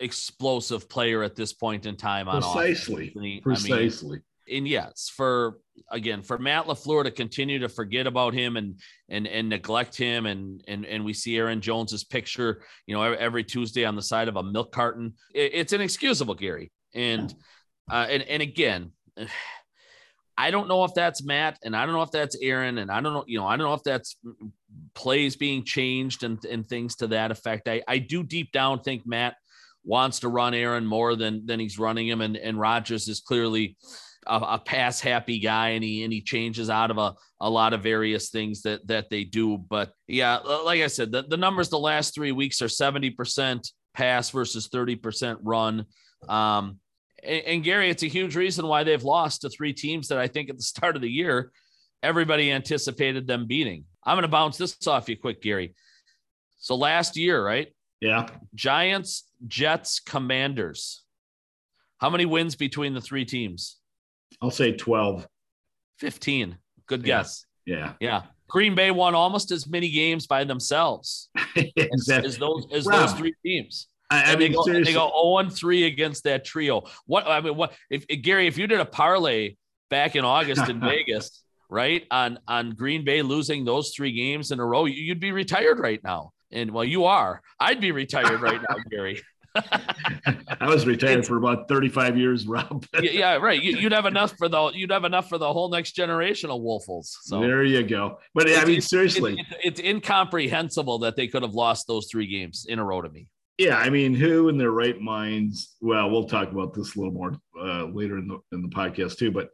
explosive 0.00 0.88
player 0.88 1.22
at 1.22 1.36
this 1.36 1.52
point 1.52 1.86
in 1.86 1.96
time 1.96 2.28
on 2.28 2.42
precisely, 2.42 3.12
offense. 3.16 3.42
precisely. 3.42 4.08
I 4.08 4.12
mean, 4.12 4.58
and 4.58 4.68
yes, 4.68 5.10
for 5.14 5.58
again 5.90 6.22
for 6.22 6.38
Matt 6.38 6.66
LaFleur 6.66 7.04
to 7.04 7.10
continue 7.10 7.58
to 7.58 7.68
forget 7.68 8.06
about 8.06 8.34
him 8.34 8.56
and 8.56 8.80
and 9.08 9.26
and 9.26 9.48
neglect 9.48 9.96
him, 9.96 10.26
and 10.26 10.62
and 10.68 10.86
and 10.86 11.04
we 11.04 11.12
see 11.12 11.36
Aaron 11.36 11.60
Jones's 11.60 12.04
picture, 12.04 12.62
you 12.86 12.94
know, 12.94 13.02
every 13.02 13.42
Tuesday 13.42 13.84
on 13.84 13.96
the 13.96 14.02
side 14.02 14.28
of 14.28 14.36
a 14.36 14.42
milk 14.42 14.72
carton. 14.72 15.14
it's 15.34 15.72
inexcusable, 15.72 16.34
Gary. 16.34 16.70
And 16.94 17.34
uh, 17.90 18.06
and 18.08 18.22
and 18.22 18.42
again. 18.42 18.92
I 20.38 20.50
don't 20.50 20.68
know 20.68 20.84
if 20.84 20.92
that's 20.92 21.24
Matt 21.24 21.58
and 21.64 21.74
I 21.74 21.86
don't 21.86 21.94
know 21.94 22.02
if 22.02 22.10
that's 22.10 22.36
Aaron 22.42 22.76
and 22.76 22.90
I 22.90 23.00
don't 23.00 23.14
know, 23.14 23.24
you 23.26 23.38
know, 23.38 23.46
I 23.46 23.56
don't 23.56 23.66
know 23.66 23.72
if 23.72 23.82
that's 23.82 24.16
plays 24.94 25.36
being 25.36 25.64
changed 25.64 26.22
and, 26.22 26.42
and 26.44 26.66
things 26.66 26.96
to 26.96 27.06
that 27.08 27.30
effect. 27.30 27.68
I, 27.68 27.82
I 27.86 27.98
do 27.98 28.22
deep 28.22 28.52
down 28.52 28.80
think 28.80 29.06
Matt 29.06 29.34
wants 29.84 30.20
to 30.20 30.28
run 30.28 30.52
Aaron 30.54 30.84
more 30.84 31.14
than 31.14 31.46
than 31.46 31.60
he's 31.60 31.78
running 31.78 32.08
him 32.08 32.20
and, 32.20 32.36
and 32.36 32.58
Rodgers 32.58 33.06
is 33.08 33.20
clearly 33.20 33.76
a, 34.26 34.36
a, 34.36 34.58
pass 34.58 35.00
happy 35.00 35.38
guy 35.38 35.70
and 35.70 35.84
he 35.84 36.02
and 36.02 36.12
he 36.12 36.20
changes 36.20 36.68
out 36.68 36.90
of 36.90 36.98
a, 36.98 37.14
a 37.40 37.48
lot 37.48 37.72
of 37.72 37.82
various 37.82 38.30
things 38.30 38.62
that 38.62 38.86
that 38.88 39.08
they 39.10 39.24
do. 39.24 39.58
But 39.58 39.92
yeah, 40.08 40.38
like 40.38 40.80
I 40.80 40.88
said, 40.88 41.12
the, 41.12 41.22
the 41.22 41.36
numbers 41.36 41.68
the 41.68 41.78
last 41.78 42.14
three 42.14 42.32
weeks 42.32 42.60
are 42.62 42.66
70% 42.66 43.70
pass 43.94 44.30
versus 44.30 44.68
30% 44.68 45.38
run. 45.42 45.86
Um, 46.28 46.78
and, 47.22 47.42
and 47.46 47.64
Gary, 47.64 47.90
it's 47.90 48.02
a 48.02 48.08
huge 48.08 48.36
reason 48.36 48.66
why 48.66 48.84
they've 48.84 49.02
lost 49.02 49.42
to 49.42 49.48
three 49.48 49.72
teams 49.72 50.08
that 50.08 50.18
I 50.18 50.26
think 50.26 50.50
at 50.50 50.56
the 50.56 50.62
start 50.62 50.96
of 50.96 51.02
the 51.02 51.10
year, 51.10 51.50
everybody 52.02 52.52
anticipated 52.52 53.26
them 53.26 53.46
beating. 53.46 53.84
I'm 54.06 54.14
going 54.14 54.22
to 54.22 54.28
bounce 54.28 54.56
this 54.56 54.86
off 54.86 55.08
you 55.08 55.16
quick, 55.16 55.42
Gary. 55.42 55.74
So 56.58 56.76
last 56.76 57.16
year, 57.16 57.44
right? 57.44 57.68
Yeah. 58.00 58.28
Giants, 58.54 59.24
Jets, 59.46 60.00
Commanders. 60.00 61.02
How 61.98 62.08
many 62.08 62.24
wins 62.24 62.54
between 62.54 62.94
the 62.94 63.00
three 63.00 63.24
teams? 63.24 63.78
I'll 64.40 64.50
say 64.50 64.72
12. 64.72 65.26
15. 65.98 66.56
Good 66.86 67.02
guess. 67.02 67.46
Yeah. 67.64 67.94
Yeah. 68.00 68.22
Green 68.48 68.74
Bay 68.74 68.90
won 68.90 69.14
almost 69.14 69.50
as 69.50 69.66
many 69.66 69.90
games 69.90 70.26
by 70.26 70.44
themselves 70.44 71.30
exactly. 71.56 72.28
as, 72.28 72.38
those 72.38 72.66
as 72.72 72.84
those 72.84 73.12
three 73.14 73.34
teams. 73.44 73.88
I, 74.08 74.34
I 74.34 74.36
mean, 74.36 74.52
they 74.52 74.54
go, 74.54 74.64
they 74.64 74.92
go 74.92 75.40
0 75.42 75.50
3 75.50 75.84
against 75.86 76.24
that 76.24 76.44
trio. 76.44 76.84
What 77.06 77.26
I 77.26 77.40
mean, 77.40 77.56
what 77.56 77.72
if, 77.90 78.04
if 78.08 78.22
Gary, 78.22 78.46
if 78.46 78.56
you 78.56 78.68
did 78.68 78.78
a 78.78 78.84
parlay 78.84 79.56
back 79.90 80.14
in 80.14 80.24
August 80.24 80.68
in 80.68 80.80
Vegas, 80.80 81.42
right, 81.68 82.04
on 82.10 82.38
on 82.46 82.70
Green 82.70 83.04
Bay 83.04 83.22
losing 83.22 83.64
those 83.64 83.92
three 83.94 84.12
games 84.12 84.50
in 84.50 84.60
a 84.60 84.64
row, 84.64 84.84
you'd 84.84 85.20
be 85.20 85.32
retired 85.32 85.78
right 85.78 86.02
now. 86.02 86.32
And 86.52 86.70
well, 86.70 86.84
you 86.84 87.04
are. 87.04 87.42
I'd 87.58 87.80
be 87.80 87.92
retired 87.92 88.40
right 88.40 88.60
now, 88.68 88.76
Gary. 88.90 89.20
I 90.60 90.66
was 90.66 90.86
retired 90.86 91.20
it's, 91.20 91.28
for 91.28 91.36
about 91.38 91.68
35 91.68 92.18
years, 92.18 92.46
Rob. 92.46 92.84
yeah, 93.02 93.36
right. 93.36 93.62
You, 93.62 93.82
would 93.84 93.92
have 93.92 94.06
enough 94.06 94.36
for 94.36 94.48
the 94.48 94.70
you'd 94.74 94.90
have 94.90 95.04
enough 95.04 95.28
for 95.28 95.38
the 95.38 95.50
whole 95.50 95.70
next 95.70 95.92
generation 95.92 96.50
of 96.50 96.60
Woelfels. 96.60 97.06
So 97.22 97.40
there 97.40 97.64
you 97.64 97.82
go. 97.82 98.18
But 98.34 98.50
I 98.50 98.64
mean, 98.64 98.80
seriously, 98.80 99.36
it's, 99.38 99.78
it's, 99.78 99.80
incomprehensible 99.80 100.98
that 101.00 101.16
they 101.16 101.26
could 101.26 101.42
have 101.42 101.54
lost 101.54 101.86
those 101.86 102.08
three 102.10 102.26
games 102.26 102.66
in 102.68 102.78
a 102.78 102.84
row 102.84 103.02
to 103.02 103.08
me. 103.08 103.28
Yeah, 103.58 103.78
I 103.78 103.88
mean, 103.88 104.14
who 104.14 104.50
in 104.50 104.58
their 104.58 104.72
right 104.72 105.00
minds? 105.00 105.76
Well, 105.80 106.10
we'll 106.10 106.28
talk 106.28 106.52
about 106.52 106.74
this 106.74 106.94
a 106.94 106.98
little 106.98 107.14
more 107.14 107.32
uh, 107.58 107.86
later 107.86 108.18
in 108.18 108.28
the 108.28 108.38
in 108.52 108.62
the 108.62 108.68
podcast 108.68 109.16
too. 109.16 109.30
But 109.30 109.50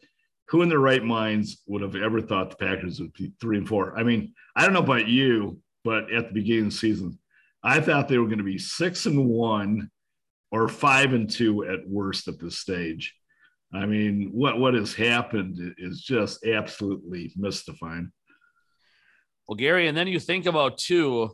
who 0.52 0.60
in 0.60 0.68
their 0.68 0.78
right 0.80 1.02
minds 1.02 1.62
would 1.66 1.80
have 1.80 1.96
ever 1.96 2.20
thought 2.20 2.50
the 2.50 2.56
Packers 2.56 3.00
would 3.00 3.14
be 3.14 3.32
three 3.40 3.56
and 3.56 3.66
four? 3.66 3.98
I 3.98 4.02
mean, 4.02 4.34
I 4.54 4.64
don't 4.64 4.74
know 4.74 4.82
about 4.82 5.08
you, 5.08 5.58
but 5.82 6.12
at 6.12 6.28
the 6.28 6.34
beginning 6.34 6.66
of 6.66 6.72
the 6.72 6.76
season, 6.76 7.18
I 7.64 7.80
thought 7.80 8.06
they 8.06 8.18
were 8.18 8.26
going 8.26 8.36
to 8.36 8.44
be 8.44 8.58
six 8.58 9.06
and 9.06 9.26
one 9.26 9.90
or 10.50 10.68
five 10.68 11.14
and 11.14 11.30
two 11.30 11.64
at 11.64 11.88
worst 11.88 12.28
at 12.28 12.38
this 12.38 12.58
stage. 12.58 13.14
I 13.72 13.86
mean, 13.86 14.28
what 14.32 14.58
what 14.58 14.74
has 14.74 14.92
happened 14.92 15.74
is 15.78 16.02
just 16.02 16.44
absolutely 16.44 17.32
mystifying. 17.34 18.12
Well, 19.48 19.56
Gary, 19.56 19.88
and 19.88 19.96
then 19.96 20.06
you 20.06 20.20
think 20.20 20.44
about 20.44 20.76
too 20.76 21.30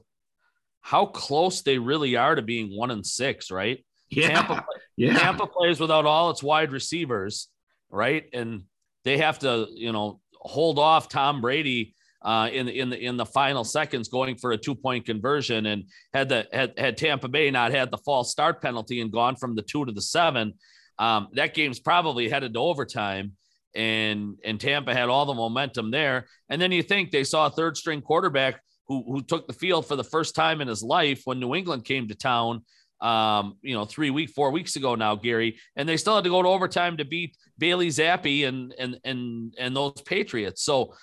how 0.81 1.07
close 1.07 1.62
they 1.62 1.78
really 1.78 2.14
are 2.14 2.37
to 2.37 2.42
being 2.42 2.68
one 2.68 2.92
and 2.92 3.04
six, 3.04 3.50
right? 3.50 3.85
Yeah. 4.11 4.28
Tampa, 4.28 4.64
yeah. 4.96 5.18
Tampa 5.18 5.48
plays 5.48 5.81
without 5.81 6.07
all 6.07 6.31
its 6.31 6.40
wide 6.40 6.70
receivers, 6.70 7.48
right? 7.90 8.24
And 8.33 8.62
they 9.09 9.18
have 9.18 9.38
to, 9.38 9.66
you 9.75 9.92
know, 9.92 10.21
hold 10.35 10.79
off 10.79 11.09
Tom 11.09 11.40
Brady 11.40 11.94
uh, 12.23 12.51
in 12.53 12.66
the 12.66 12.79
in 12.79 12.90
the 12.90 12.99
in 12.99 13.16
the 13.16 13.25
final 13.25 13.64
seconds 13.64 14.09
going 14.09 14.37
for 14.37 14.53
a 14.53 14.59
two 14.59 14.75
point 14.75 15.07
conversion 15.07 15.66
and 15.66 15.85
had 16.12 16.29
the 16.29 16.47
had, 16.53 16.75
had 16.79 16.97
Tampa 16.97 17.29
Bay 17.29 17.51
not 17.51 17.71
had 17.71 17.90
the 17.90 17.99
false 17.99 18.31
start 18.31 18.61
penalty 18.61 19.01
and 19.01 19.11
gone 19.11 19.37
from 19.37 19.55
the 19.55 19.62
two 19.62 19.85
to 19.85 19.92
the 19.92 20.03
seven, 20.03 20.55
um, 20.99 21.29
that 21.33 21.55
game's 21.55 21.81
probably 21.81 22.29
headed 22.29 22.55
to 22.55 22.61
overtime. 22.61 23.33
And 23.75 24.37
and 24.44 24.61
Tampa 24.61 24.92
had 24.92 25.09
all 25.09 25.27
the 25.27 25.35
momentum 25.35 25.90
there. 25.90 26.27
And 26.51 26.61
then 26.61 26.73
you 26.73 26.83
think 26.83 27.11
they 27.11 27.25
saw 27.25 27.47
a 27.47 27.51
third 27.51 27.77
string 27.77 28.03
quarterback 28.03 28.61
who 28.88 29.05
who 29.07 29.23
took 29.23 29.47
the 29.47 29.53
field 29.53 29.87
for 29.87 29.97
the 29.97 30.05
first 30.05 30.35
time 30.35 30.61
in 30.61 30.68
his 30.68 30.83
life 30.83 31.23
when 31.25 31.40
New 31.40 31.55
England 31.55 31.85
came 31.85 32.09
to 32.09 32.14
town 32.14 32.62
um, 33.00 33.56
you 33.62 33.74
know, 33.74 33.84
three 33.84 34.11
week, 34.11 34.30
four 34.30 34.50
weeks 34.50 34.76
ago 34.76 34.94
now, 34.94 35.14
Gary, 35.14 35.58
and 35.76 35.88
they 35.88 35.96
still 35.96 36.14
had 36.14 36.24
to 36.24 36.30
go 36.30 36.42
to 36.42 36.48
overtime 36.48 36.96
to 36.96 37.04
beat 37.04 37.37
Bailey 37.58 37.88
Zappe 37.88 38.46
and 38.46 38.74
and 38.78 38.98
and 39.04 39.54
and 39.58 39.76
those 39.76 40.00
Patriots. 40.04 40.62
So 40.62 40.94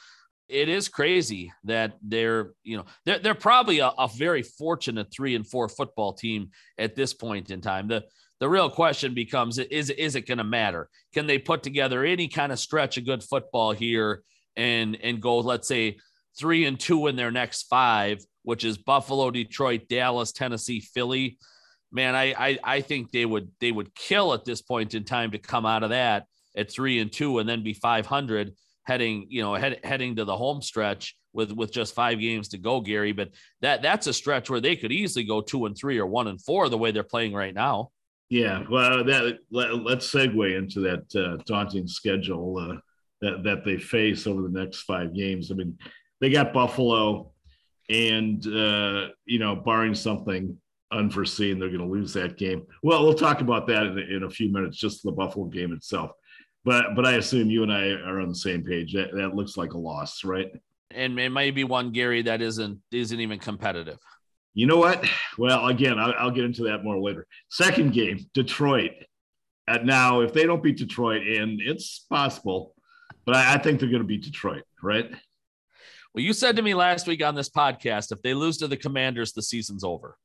it 0.47 0.69
is 0.69 0.89
crazy 0.89 1.51
that 1.63 1.97
they're 2.01 2.51
you 2.63 2.77
know 2.77 2.85
they're, 3.05 3.19
they're 3.19 3.35
probably 3.35 3.79
a, 3.79 3.87
a, 3.87 4.07
very 4.07 4.43
fortunate 4.43 5.07
three 5.11 5.35
and 5.35 5.47
four 5.47 5.67
football 5.67 6.13
team 6.13 6.51
at 6.77 6.95
this 6.95 7.13
point 7.13 7.49
in 7.49 7.61
time. 7.61 7.87
The 7.87 8.03
the 8.39 8.49
real 8.49 8.69
question 8.69 9.13
becomes 9.13 9.57
is 9.57 9.89
is 9.89 10.15
it 10.15 10.27
going 10.27 10.37
to 10.37 10.43
matter? 10.43 10.89
Can 11.13 11.25
they 11.27 11.39
put 11.39 11.63
together 11.63 12.03
any 12.03 12.27
kind 12.27 12.51
of 12.51 12.59
stretch 12.59 12.97
of 12.97 13.05
good 13.05 13.23
football 13.23 13.71
here 13.71 14.21
and 14.55 14.97
and 15.01 15.21
go 15.21 15.39
let's 15.39 15.67
say 15.67 15.97
three 16.37 16.65
and 16.65 16.79
two 16.79 17.07
in 17.07 17.15
their 17.15 17.31
next 17.31 17.63
five 17.63 18.19
which 18.43 18.63
is 18.63 18.77
buffalo 18.77 19.31
detroit 19.31 19.87
dallas 19.89 20.31
tennessee 20.31 20.79
philly 20.79 21.37
man 21.91 22.15
i 22.15 22.33
i, 22.37 22.59
I 22.63 22.81
think 22.81 23.11
they 23.11 23.25
would 23.25 23.49
they 23.59 23.71
would 23.71 23.93
kill 23.95 24.33
at 24.33 24.45
this 24.45 24.61
point 24.61 24.93
in 24.93 25.03
time 25.03 25.31
to 25.31 25.39
come 25.39 25.65
out 25.65 25.83
of 25.83 25.89
that 25.89 26.25
at 26.55 26.71
three 26.71 26.99
and 26.99 27.11
two 27.11 27.39
and 27.39 27.47
then 27.47 27.63
be 27.63 27.73
500 27.73 28.53
heading, 28.85 29.27
you 29.29 29.41
know, 29.41 29.55
head, 29.55 29.79
heading 29.83 30.15
to 30.15 30.25
the 30.25 30.37
home 30.37 30.61
stretch 30.61 31.15
with 31.33 31.51
with 31.51 31.71
just 31.71 31.93
five 31.93 32.19
games 32.19 32.49
to 32.49 32.57
go, 32.57 32.79
Gary. 32.79 33.11
But 33.11 33.31
that 33.61 33.81
that's 33.81 34.07
a 34.07 34.13
stretch 34.13 34.49
where 34.49 34.61
they 34.61 34.75
could 34.75 34.91
easily 34.91 35.25
go 35.25 35.41
two 35.41 35.65
and 35.65 35.77
three 35.77 35.99
or 35.99 36.05
one 36.05 36.27
and 36.27 36.41
four 36.41 36.69
the 36.69 36.77
way 36.77 36.91
they're 36.91 37.03
playing 37.03 37.33
right 37.33 37.53
now. 37.53 37.89
Yeah, 38.29 38.63
well, 38.69 39.03
that 39.03 39.37
let, 39.51 39.69
us 39.69 40.11
segue 40.11 40.57
into 40.57 40.79
that 40.81 41.15
uh, 41.15 41.43
daunting 41.45 41.87
schedule 41.87 42.57
uh, 42.57 42.77
that 43.21 43.43
that 43.43 43.65
they 43.65 43.77
face 43.77 44.25
over 44.25 44.41
the 44.41 44.59
next 44.59 44.83
five 44.83 45.13
games. 45.13 45.51
I 45.51 45.55
mean, 45.55 45.77
they 46.21 46.29
got 46.29 46.53
Buffalo, 46.53 47.31
and 47.89 48.45
uh, 48.47 49.09
you 49.25 49.39
know, 49.39 49.55
barring 49.55 49.95
something 49.95 50.57
unforeseen, 50.91 51.59
they're 51.59 51.69
going 51.69 51.79
to 51.79 51.85
lose 51.85 52.13
that 52.13 52.37
game. 52.37 52.63
Well, 52.83 53.03
we'll 53.03 53.13
talk 53.13 53.41
about 53.41 53.67
that 53.67 53.85
in, 53.85 53.99
in 53.99 54.23
a 54.23 54.29
few 54.29 54.51
minutes. 54.51 54.77
Just 54.77 55.03
the 55.03 55.11
Buffalo 55.11 55.45
game 55.45 55.73
itself 55.73 56.11
but 56.65 56.95
but 56.95 57.05
I 57.05 57.13
assume 57.13 57.49
you 57.49 57.63
and 57.63 57.71
I 57.71 57.89
are 57.89 58.19
on 58.19 58.27
the 58.27 58.35
same 58.35 58.63
page. 58.63 58.93
That, 58.93 59.13
that 59.13 59.35
looks 59.35 59.55
like 59.55 59.73
a 59.73 59.77
loss, 59.77 60.25
right? 60.25 60.51
And 60.91 61.17
it 61.19 61.29
might 61.29 61.55
be 61.55 61.63
one 61.63 61.91
Gary 61.91 62.23
that 62.23 62.41
isn't 62.41 62.79
isn't 62.91 63.19
even 63.19 63.39
competitive. 63.39 63.99
You 64.55 64.65
know 64.65 64.77
what? 64.77 65.05
Well, 65.37 65.67
again, 65.67 65.99
I'll, 65.99 66.13
I'll 66.17 66.31
get 66.31 66.45
into 66.45 66.63
that 66.63 66.83
more 66.83 66.99
later. 66.99 67.27
Second 67.49 67.93
game, 67.93 68.25
Detroit. 68.33 68.91
Uh, 69.67 69.79
now, 69.83 70.21
if 70.21 70.33
they 70.33 70.45
don't 70.45 70.63
beat 70.63 70.77
Detroit, 70.77 71.25
and 71.27 71.59
it's 71.61 72.05
possible, 72.09 72.73
but 73.25 73.35
I, 73.35 73.55
I 73.55 73.57
think 73.57 73.79
they're 73.79 73.89
going 73.89 74.01
to 74.01 74.07
beat 74.07 74.23
Detroit, 74.23 74.63
right? 74.81 75.09
Well, 76.13 76.23
you 76.23 76.33
said 76.33 76.55
to 76.55 76.61
me 76.61 76.73
last 76.73 77.07
week 77.07 77.23
on 77.23 77.35
this 77.35 77.49
podcast, 77.49 78.11
if 78.11 78.21
they 78.21 78.33
lose 78.33 78.57
to 78.59 78.67
the 78.67 78.77
Commanders, 78.77 79.33
the 79.33 79.41
season's 79.41 79.83
over. 79.83 80.17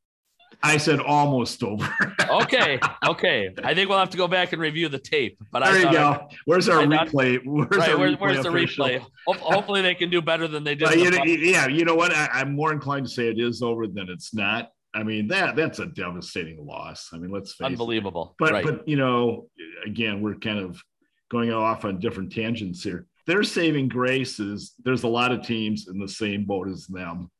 I 0.62 0.76
said 0.76 1.00
almost 1.00 1.62
over. 1.62 1.88
okay, 2.28 2.78
okay. 3.06 3.50
I 3.64 3.74
think 3.74 3.88
we'll 3.88 3.98
have 3.98 4.10
to 4.10 4.16
go 4.16 4.28
back 4.28 4.52
and 4.52 4.60
review 4.60 4.88
the 4.88 4.98
tape. 4.98 5.38
But 5.50 5.64
there 5.64 5.72
I 5.72 5.78
you 5.78 5.92
go. 5.92 6.02
I, 6.02 6.26
where's 6.44 6.68
our 6.68 6.84
replay? 6.84 7.40
Where's, 7.44 7.68
right, 7.70 7.90
our 7.90 7.98
where, 7.98 8.10
replay 8.10 8.20
where's 8.20 8.42
the 8.42 8.50
replay? 8.50 8.98
Ho- 9.26 9.32
hopefully, 9.34 9.82
they 9.82 9.94
can 9.94 10.10
do 10.10 10.20
better 10.20 10.46
than 10.48 10.64
they 10.64 10.74
did. 10.74 10.88
Uh, 10.88 10.92
you 10.92 11.10
know, 11.10 11.22
yeah, 11.24 11.66
you 11.66 11.84
know 11.84 11.94
what? 11.94 12.12
I, 12.14 12.40
am 12.40 12.54
more 12.54 12.72
inclined 12.72 13.06
to 13.06 13.12
say 13.12 13.28
it 13.28 13.38
is 13.38 13.62
over 13.62 13.86
than 13.86 14.08
it's 14.08 14.34
not. 14.34 14.70
I 14.92 15.04
mean 15.04 15.28
that 15.28 15.54
that's 15.54 15.78
a 15.78 15.86
devastating 15.86 16.66
loss. 16.66 17.10
I 17.12 17.18
mean, 17.18 17.30
let's 17.30 17.52
face 17.52 17.66
it. 17.66 17.66
Unbelievable. 17.66 18.34
But 18.38 18.52
right. 18.52 18.64
but 18.64 18.86
you 18.88 18.96
know, 18.96 19.48
again, 19.86 20.20
we're 20.20 20.34
kind 20.34 20.58
of 20.58 20.82
going 21.30 21.52
off 21.52 21.84
on 21.84 22.00
different 22.00 22.32
tangents 22.32 22.82
here. 22.82 23.06
Their 23.26 23.44
saving 23.44 23.88
grace 23.88 24.40
is 24.40 24.74
there's 24.84 25.04
a 25.04 25.08
lot 25.08 25.30
of 25.30 25.42
teams 25.42 25.86
in 25.88 25.98
the 26.00 26.08
same 26.08 26.44
boat 26.44 26.68
as 26.68 26.86
them. 26.86 27.30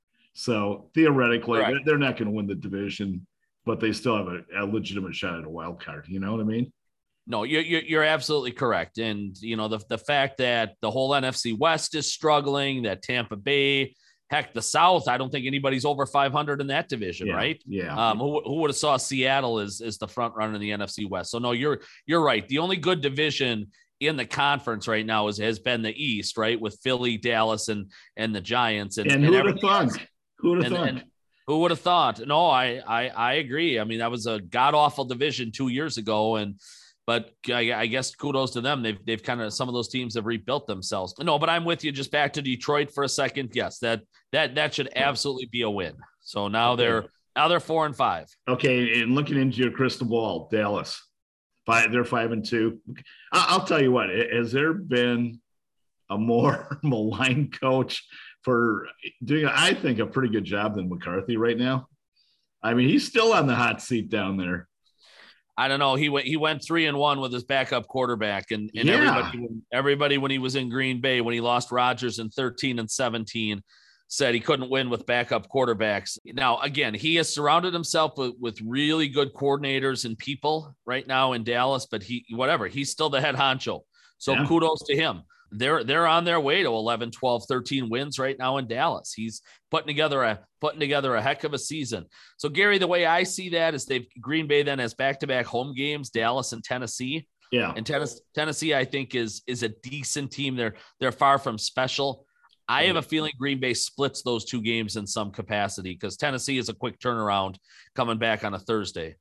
So 0.40 0.88
theoretically, 0.94 1.58
Correct. 1.58 1.70
they're, 1.70 1.80
they're 1.84 1.98
not 1.98 2.16
going 2.16 2.28
to 2.28 2.32
win 2.32 2.46
the 2.46 2.54
division, 2.54 3.26
but 3.66 3.78
they 3.78 3.92
still 3.92 4.16
have 4.16 4.28
a, 4.28 4.40
a 4.58 4.64
legitimate 4.64 5.14
shot 5.14 5.38
at 5.38 5.44
a 5.44 5.50
wild 5.50 5.84
card. 5.84 6.06
You 6.08 6.18
know 6.18 6.32
what 6.32 6.40
I 6.40 6.44
mean? 6.44 6.72
No, 7.26 7.42
you're, 7.42 7.60
you're 7.62 8.02
absolutely 8.02 8.52
correct, 8.52 8.96
and 8.96 9.36
you 9.42 9.56
know 9.56 9.68
the 9.68 9.80
the 9.90 9.98
fact 9.98 10.38
that 10.38 10.76
the 10.80 10.90
whole 10.90 11.10
NFC 11.10 11.56
West 11.56 11.94
is 11.94 12.10
struggling, 12.10 12.84
that 12.84 13.02
Tampa 13.02 13.36
Bay, 13.36 13.94
heck, 14.30 14.54
the 14.54 14.62
South, 14.62 15.08
I 15.08 15.18
don't 15.18 15.30
think 15.30 15.46
anybody's 15.46 15.84
over 15.84 16.06
500 16.06 16.62
in 16.62 16.68
that 16.68 16.88
division, 16.88 17.26
Yeah, 17.26 17.34
right? 17.34 17.62
Yeah. 17.66 17.94
Um, 17.94 18.18
who, 18.18 18.40
who 18.42 18.54
would 18.62 18.70
have 18.70 18.76
saw 18.76 18.96
Seattle 18.96 19.58
as, 19.58 19.82
as 19.82 19.98
the 19.98 20.08
front 20.08 20.34
runner 20.34 20.54
in 20.54 20.60
the 20.60 20.70
NFC 20.70 21.08
West? 21.08 21.30
So 21.30 21.38
no, 21.38 21.52
you're 21.52 21.80
you're 22.06 22.22
right. 22.22 22.48
The 22.48 22.58
only 22.58 22.76
good 22.76 23.02
division 23.02 23.66
in 24.00 24.16
the 24.16 24.24
conference 24.24 24.88
right 24.88 25.04
now 25.04 25.28
is 25.28 25.36
has 25.36 25.58
been 25.58 25.82
the 25.82 25.92
East, 25.92 26.38
right, 26.38 26.58
with 26.58 26.78
Philly, 26.82 27.18
Dallas, 27.18 27.68
and 27.68 27.92
and 28.16 28.34
the 28.34 28.40
Giants, 28.40 28.96
and, 28.96 29.12
and 29.12 29.22
who 29.22 29.32
would 29.32 29.46
have 29.46 29.60
thought? 29.60 29.98
Who 30.40 30.50
would 30.50 30.64
have 30.64 30.72
thought? 30.72 30.88
and 30.88 31.04
who 31.46 31.58
would 31.60 31.70
have 31.70 31.80
thought? 31.80 32.20
No, 32.26 32.46
I 32.46 32.80
I 32.86 33.08
I 33.08 33.32
agree. 33.34 33.78
I 33.78 33.84
mean, 33.84 33.98
that 33.98 34.10
was 34.10 34.26
a 34.26 34.40
god 34.40 34.74
awful 34.74 35.04
division 35.04 35.50
two 35.52 35.68
years 35.68 35.96
ago, 35.98 36.36
and 36.36 36.56
but 37.06 37.32
I, 37.48 37.72
I 37.72 37.86
guess 37.86 38.14
kudos 38.14 38.52
to 38.52 38.60
them. 38.60 38.82
They've 38.82 38.98
they've 39.04 39.22
kind 39.22 39.40
of 39.40 39.52
some 39.52 39.68
of 39.68 39.74
those 39.74 39.88
teams 39.88 40.14
have 40.14 40.26
rebuilt 40.26 40.66
themselves. 40.66 41.14
No, 41.18 41.38
but 41.38 41.48
I'm 41.50 41.64
with 41.64 41.82
you. 41.84 41.90
Just 41.92 42.12
back 42.12 42.32
to 42.34 42.42
Detroit 42.42 42.92
for 42.92 43.04
a 43.04 43.08
second. 43.08 43.50
Yes, 43.54 43.78
that 43.80 44.02
that 44.32 44.54
that 44.54 44.74
should 44.74 44.90
absolutely 44.94 45.46
be 45.46 45.62
a 45.62 45.70
win. 45.70 45.94
So 46.20 46.46
now 46.48 46.72
Okay. 46.72 46.82
they're 46.84 47.04
now 47.36 47.48
they're 47.48 47.58
four 47.60 47.86
and 47.86 47.96
five. 47.96 48.26
Okay, 48.48 49.00
and 49.00 49.14
looking 49.14 49.36
into 49.40 49.58
your 49.58 49.70
crystal 49.72 50.06
ball, 50.06 50.48
Dallas, 50.52 51.00
five, 51.66 51.90
they're 51.90 52.04
five 52.04 52.30
and 52.32 52.44
two. 52.44 52.78
I'll 53.32 53.64
tell 53.64 53.82
you 53.82 53.90
what, 53.92 54.10
has 54.10 54.52
there 54.52 54.72
been 54.72 55.40
a 56.10 56.18
more 56.18 56.78
maligned 56.82 57.58
coach 57.58 58.04
for 58.42 58.86
doing, 59.24 59.46
I 59.46 59.74
think, 59.74 59.98
a 59.98 60.06
pretty 60.06 60.32
good 60.32 60.44
job 60.44 60.74
than 60.74 60.88
McCarthy 60.88 61.36
right 61.36 61.58
now? 61.58 61.88
I 62.62 62.74
mean, 62.74 62.88
he's 62.88 63.06
still 63.06 63.32
on 63.32 63.46
the 63.46 63.54
hot 63.54 63.80
seat 63.82 64.10
down 64.10 64.36
there. 64.36 64.68
I 65.56 65.68
don't 65.68 65.78
know. 65.78 65.94
He 65.94 66.08
went 66.08 66.26
he 66.26 66.36
went 66.36 66.64
three 66.64 66.86
and 66.86 66.96
one 66.96 67.20
with 67.20 67.32
his 67.32 67.44
backup 67.44 67.86
quarterback, 67.86 68.50
and, 68.50 68.70
and 68.74 68.88
Yeah. 68.88 68.94
everybody 68.94 69.48
everybody 69.72 70.18
when 70.18 70.30
he 70.30 70.38
was 70.38 70.56
in 70.56 70.70
Green 70.70 71.00
Bay 71.00 71.20
when 71.20 71.34
he 71.34 71.40
lost 71.40 71.70
Rodgers 71.70 72.18
in 72.18 72.30
thirteen 72.30 72.78
and 72.78 72.90
seventeen 72.90 73.62
said 74.08 74.34
he 74.34 74.40
couldn't 74.40 74.70
win 74.70 74.88
with 74.90 75.06
backup 75.06 75.48
quarterbacks. 75.50 76.18
Now 76.24 76.58
again, 76.60 76.94
he 76.94 77.14
has 77.16 77.32
surrounded 77.32 77.74
himself 77.74 78.16
with, 78.16 78.32
with 78.40 78.58
really 78.62 79.08
good 79.08 79.34
coordinators 79.34 80.04
and 80.04 80.16
people 80.18 80.74
right 80.86 81.06
now 81.06 81.32
in 81.34 81.44
Dallas, 81.44 81.86
but 81.90 82.02
he 82.02 82.24
whatever 82.30 82.66
he's 82.66 82.90
still 82.90 83.10
the 83.10 83.20
head 83.20 83.34
honcho. 83.34 83.80
So 84.18 84.32
Yeah. 84.32 84.46
kudos 84.46 84.82
to 84.86 84.96
him. 84.96 85.22
They're 85.52 85.84
they're 85.84 86.06
on 86.06 86.24
their 86.24 86.40
way 86.40 86.62
to 86.62 86.68
11, 86.68 87.10
12, 87.10 87.44
13 87.48 87.88
wins 87.88 88.18
right 88.18 88.38
now 88.38 88.58
in 88.58 88.68
Dallas. 88.68 89.12
He's 89.12 89.42
putting 89.70 89.88
together 89.88 90.22
a 90.22 90.40
putting 90.60 90.80
together 90.80 91.14
a 91.14 91.22
heck 91.22 91.44
of 91.44 91.54
a 91.54 91.58
season. 91.58 92.06
So 92.36 92.48
Gary, 92.48 92.78
the 92.78 92.86
way 92.86 93.06
I 93.06 93.24
see 93.24 93.50
that 93.50 93.74
is 93.74 93.86
they've 93.86 94.06
Green 94.20 94.46
Bay 94.46 94.62
then 94.62 94.78
has 94.78 94.94
back-to-back 94.94 95.46
home 95.46 95.74
games, 95.74 96.10
Dallas 96.10 96.52
and 96.52 96.62
Tennessee. 96.62 97.26
Yeah. 97.50 97.72
And 97.74 97.84
Tennessee, 97.84 98.20
Tennessee, 98.34 98.74
I 98.74 98.84
think 98.84 99.14
is 99.14 99.42
is 99.46 99.62
a 99.62 99.68
decent 99.68 100.30
team. 100.30 100.56
They're 100.56 100.74
they're 101.00 101.12
far 101.12 101.38
from 101.38 101.58
special. 101.58 102.26
I 102.68 102.84
have 102.84 102.94
a 102.94 103.02
feeling 103.02 103.32
Green 103.36 103.58
Bay 103.58 103.74
splits 103.74 104.22
those 104.22 104.44
two 104.44 104.62
games 104.62 104.94
in 104.94 105.04
some 105.04 105.32
capacity 105.32 105.92
because 105.92 106.16
Tennessee 106.16 106.56
is 106.56 106.68
a 106.68 106.74
quick 106.74 107.00
turnaround 107.00 107.56
coming 107.96 108.16
back 108.16 108.44
on 108.44 108.54
a 108.54 108.60
Thursday. 108.60 109.16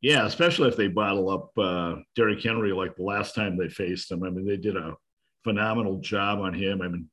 Yeah, 0.00 0.24
especially 0.24 0.68
if 0.68 0.76
they 0.76 0.88
bottle 0.88 1.28
up 1.28 1.50
uh, 1.58 1.96
Derrick 2.16 2.42
Henry 2.42 2.72
like 2.72 2.96
the 2.96 3.02
last 3.02 3.34
time 3.34 3.58
they 3.58 3.68
faced 3.68 4.10
him. 4.10 4.24
I 4.24 4.30
mean, 4.30 4.46
they 4.46 4.56
did 4.56 4.76
a 4.76 4.94
phenomenal 5.44 5.98
job 5.98 6.40
on 6.40 6.54
him. 6.54 6.82
I 6.82 6.88
mean, 6.88 7.08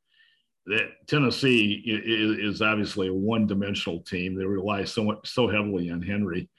that 0.67 1.07
Tennessee 1.07 1.81
is, 1.85 2.61
obviously 2.61 3.07
a 3.07 3.13
one-dimensional 3.13 4.01
team. 4.01 4.35
They 4.35 4.45
rely 4.45 4.83
so 4.83 5.03
much, 5.05 5.19
so 5.25 5.47
heavily 5.47 5.89
on 5.89 6.01
Henry. 6.01 6.49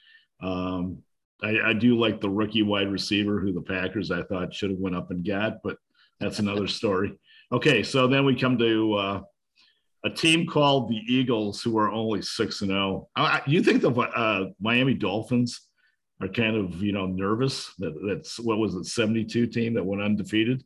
Um, 0.43 1.03
I, 1.43 1.59
I 1.67 1.73
do 1.75 1.99
like 1.99 2.21
the 2.21 2.31
rookie 2.31 2.63
wide 2.63 2.91
receiver 2.91 3.39
who 3.39 3.53
the 3.53 3.61
Packers 3.61 4.11
I 4.11 4.23
thought 4.23 4.55
should 4.55 4.71
have 4.71 4.79
went 4.79 4.97
up 4.97 5.11
and 5.11 5.27
got, 5.27 5.63
but 5.63 5.77
that's 6.21 6.39
another 6.39 6.67
story. 6.69 7.19
Okay, 7.53 7.83
so 7.83 8.07
then 8.07 8.25
we 8.25 8.35
come 8.35 8.57
to 8.59 8.95
uh, 8.95 9.21
a 10.05 10.11
team 10.11 10.47
called 10.47 10.89
the 10.89 11.03
Eagles, 11.07 11.63
who 11.63 11.79
are 11.79 11.91
only 11.91 12.23
six 12.23 12.63
and 12.63 12.71
zero. 12.71 13.09
Uh, 13.15 13.41
You 13.47 13.63
think 13.63 13.83
the 13.83 13.91
uh, 13.91 14.47
Miami 14.61 14.95
Dolphins? 14.95 15.69
are 16.21 16.29
kind 16.29 16.57
of 16.57 16.83
you 16.83 16.93
know 16.93 17.07
nervous 17.07 17.73
that 17.79 17.95
that's 18.07 18.39
what 18.41 18.59
was 18.59 18.75
it 18.75 18.85
72 18.87 19.47
team 19.47 19.75
that 19.75 19.85
went 19.85 20.03
undefeated 20.03 20.65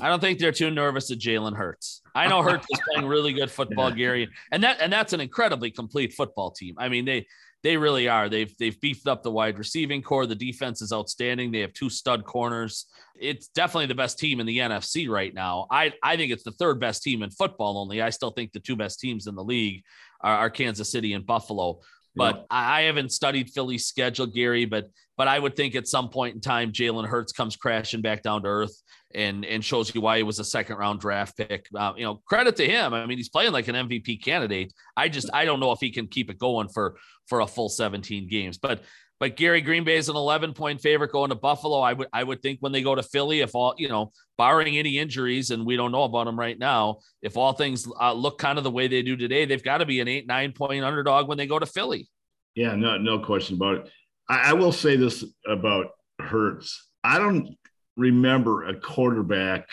I 0.00 0.08
don't 0.08 0.20
think 0.20 0.38
they're 0.38 0.52
too 0.52 0.70
nervous 0.70 1.10
at 1.10 1.18
Jalen 1.18 1.56
Hurts. 1.56 2.00
I 2.14 2.26
know 2.28 2.42
Hurts 2.42 2.66
is 2.70 2.80
playing 2.90 3.06
really 3.08 3.32
good 3.32 3.50
football, 3.50 3.90
Yeah. 3.90 3.96
Gary, 3.96 4.28
and 4.50 4.62
that 4.64 4.80
and 4.80 4.92
that's 4.92 5.12
an 5.12 5.20
incredibly 5.20 5.70
complete 5.70 6.12
football 6.14 6.50
team. 6.50 6.74
I 6.78 6.88
mean, 6.88 7.04
they 7.04 7.26
they 7.62 7.76
really 7.76 8.08
are. 8.08 8.28
They've 8.28 8.52
they've 8.58 8.80
beefed 8.80 9.06
up 9.06 9.22
the 9.22 9.30
wide 9.30 9.58
receiving 9.58 10.02
core. 10.02 10.26
The 10.26 10.34
defense 10.34 10.82
is 10.82 10.92
outstanding. 10.92 11.52
They 11.52 11.60
have 11.60 11.72
two 11.74 11.90
stud 11.90 12.24
corners. 12.24 12.86
It's 13.14 13.48
definitely 13.48 13.86
the 13.86 13.94
best 13.94 14.18
team 14.18 14.40
in 14.40 14.46
the 14.46 14.58
NFC 14.58 15.08
right 15.08 15.32
now. 15.32 15.66
I 15.70 15.92
I 16.02 16.16
think 16.16 16.32
it's 16.32 16.42
the 16.42 16.52
third 16.52 16.80
best 16.80 17.02
team 17.02 17.22
in 17.22 17.30
football. 17.30 17.78
Only 17.78 18.00
I 18.02 18.10
still 18.10 18.30
think 18.30 18.52
the 18.52 18.60
two 18.60 18.76
best 18.76 18.98
teams 18.98 19.26
in 19.26 19.34
the 19.34 19.44
league 19.44 19.84
are, 20.22 20.36
are 20.36 20.50
Kansas 20.50 20.90
City 20.90 21.12
and 21.12 21.24
Buffalo. 21.26 21.80
But 22.14 22.46
I 22.50 22.80
I 22.80 22.82
haven't 22.82 23.12
studied 23.12 23.50
Philly's 23.50 23.86
schedule, 23.86 24.26
Gary. 24.26 24.64
But 24.64 24.90
but 25.16 25.28
I 25.28 25.38
would 25.38 25.56
think 25.56 25.74
at 25.74 25.86
some 25.86 26.08
point 26.08 26.34
in 26.34 26.40
time, 26.40 26.72
Jalen 26.72 27.06
Hurts 27.06 27.32
comes 27.32 27.56
crashing 27.56 28.02
back 28.02 28.22
down 28.22 28.42
to 28.42 28.48
earth 28.48 28.82
and 29.14 29.44
and 29.44 29.64
shows 29.64 29.94
you 29.94 30.00
why 30.00 30.16
he 30.16 30.22
was 30.22 30.38
a 30.38 30.44
second 30.44 30.76
round 30.76 31.00
draft 31.00 31.36
pick. 31.36 31.66
Uh, 31.76 31.92
you 31.96 32.04
know, 32.04 32.20
credit 32.26 32.56
to 32.56 32.66
him. 32.66 32.94
I 32.94 33.06
mean, 33.06 33.18
he's 33.18 33.28
playing 33.28 33.52
like 33.52 33.68
an 33.68 33.74
MVP 33.74 34.22
candidate. 34.22 34.72
I 34.96 35.08
just 35.08 35.30
I 35.32 35.44
don't 35.44 35.60
know 35.60 35.72
if 35.72 35.80
he 35.80 35.90
can 35.90 36.06
keep 36.06 36.30
it 36.30 36.38
going 36.38 36.68
for 36.68 36.96
for 37.28 37.40
a 37.40 37.46
full 37.46 37.68
17 37.68 38.28
games. 38.28 38.58
But 38.58 38.82
but 39.22 39.36
Gary 39.36 39.60
Green 39.60 39.84
Bay 39.84 39.98
is 39.98 40.08
an 40.08 40.16
11 40.16 40.52
point 40.52 40.80
favorite 40.80 41.12
going 41.12 41.28
to 41.28 41.36
Buffalo. 41.36 41.78
I 41.78 41.92
would 41.92 42.08
I 42.12 42.24
would 42.24 42.42
think 42.42 42.58
when 42.58 42.72
they 42.72 42.82
go 42.82 42.96
to 42.96 43.04
Philly, 43.04 43.38
if 43.38 43.54
all 43.54 43.72
you 43.78 43.88
know, 43.88 44.10
barring 44.36 44.76
any 44.76 44.98
injuries, 44.98 45.52
and 45.52 45.64
we 45.64 45.76
don't 45.76 45.92
know 45.92 46.02
about 46.02 46.24
them 46.24 46.36
right 46.36 46.58
now, 46.58 46.98
if 47.22 47.36
all 47.36 47.52
things 47.52 47.86
uh, 48.00 48.12
look 48.12 48.38
kind 48.38 48.58
of 48.58 48.64
the 48.64 48.70
way 48.72 48.88
they 48.88 49.00
do 49.00 49.16
today, 49.16 49.44
they've 49.44 49.62
got 49.62 49.78
to 49.78 49.86
be 49.86 50.00
an 50.00 50.08
eight 50.08 50.26
nine 50.26 50.50
point 50.50 50.84
underdog 50.84 51.28
when 51.28 51.38
they 51.38 51.46
go 51.46 51.60
to 51.60 51.66
Philly. 51.66 52.08
yeah 52.56 52.74
no 52.74 52.98
no 52.98 53.20
question 53.20 53.54
about 53.54 53.76
it 53.76 53.92
I, 54.28 54.50
I 54.50 54.52
will 54.54 54.72
say 54.72 54.96
this 54.96 55.22
about 55.46 55.92
Hurts 56.18 56.88
I 57.04 57.18
don't 57.18 57.56
remember 57.96 58.64
a 58.64 58.74
quarterback 58.74 59.68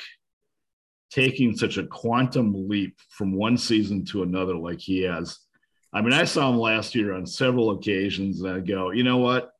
taking 1.09 1.57
such 1.57 1.77
a 1.77 1.87
quantum 1.87 2.69
leap 2.69 2.99
from 3.09 3.33
one 3.33 3.57
season 3.57 4.05
to 4.05 4.21
another 4.21 4.53
like 4.53 4.79
he 4.79 5.01
has 5.01 5.39
I 5.93 6.01
mean 6.01 6.13
I 6.13 6.23
saw 6.25 6.49
him 6.49 6.57
last 6.57 6.95
year 6.95 7.13
on 7.13 7.25
several 7.25 7.71
occasions 7.71 8.41
and 8.41 8.53
I 8.55 8.59
go 8.59 8.91
you 8.91 9.03
know 9.03 9.17
what 9.17 9.51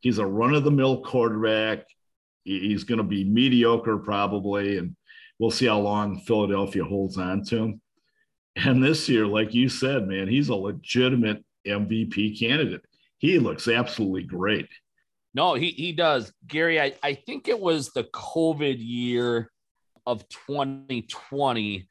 he's 0.00 0.18
a 0.18 0.26
run 0.26 0.54
of 0.54 0.64
the 0.64 0.70
mill 0.70 1.02
quarterback 1.02 1.84
He- 2.44 2.68
he's 2.68 2.84
going 2.84 2.98
to 2.98 3.04
be 3.04 3.24
mediocre 3.24 3.98
probably 3.98 4.78
and 4.78 4.96
we'll 5.38 5.50
see 5.50 5.66
how 5.66 5.80
long 5.80 6.20
Philadelphia 6.20 6.84
holds 6.84 7.18
on 7.18 7.44
to 7.44 7.56
him 7.56 7.80
And 8.56 8.82
this 8.82 9.06
year, 9.08 9.26
like 9.26 9.52
you 9.52 9.68
said, 9.68 10.06
man, 10.08 10.28
he's 10.28 10.48
a 10.48 10.54
legitimate 10.54 11.44
MVP 11.66 12.38
candidate. 12.38 12.80
He 13.18 13.38
looks 13.38 13.68
absolutely 13.68 14.22
great. 14.22 14.68
No, 15.34 15.52
he 15.54 15.70
he 15.72 15.92
does. 15.92 16.32
Gary, 16.46 16.80
I, 16.80 16.94
I 17.02 17.12
think 17.14 17.48
it 17.48 17.60
was 17.60 17.90
the 17.92 18.04
COVID 18.04 18.76
year 18.78 19.50
of 20.06 20.26
2020 20.28 21.86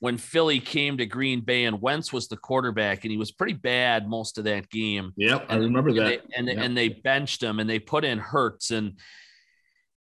when 0.00 0.16
Philly 0.18 0.60
came 0.60 0.96
to 0.98 1.06
Green 1.06 1.40
Bay 1.42 1.64
and 1.64 1.80
Wentz 1.80 2.12
was 2.12 2.26
the 2.28 2.36
quarterback 2.36 3.04
and 3.04 3.12
he 3.12 3.18
was 3.18 3.30
pretty 3.32 3.52
bad 3.52 4.08
most 4.08 4.38
of 4.38 4.44
that 4.44 4.68
game. 4.70 5.12
Yep, 5.16 5.46
I 5.48 5.54
And- 5.54 5.62
remember 5.64 5.90
and 5.90 5.98
that. 5.98 6.04
They, 6.28 6.34
and, 6.36 6.48
Yep. 6.48 6.56
and 6.58 6.76
they 6.76 6.88
benched 6.88 7.42
him 7.42 7.60
and 7.60 7.68
they 7.68 7.78
put 7.78 8.04
in 8.04 8.18
Hurts 8.18 8.70
and 8.70 8.98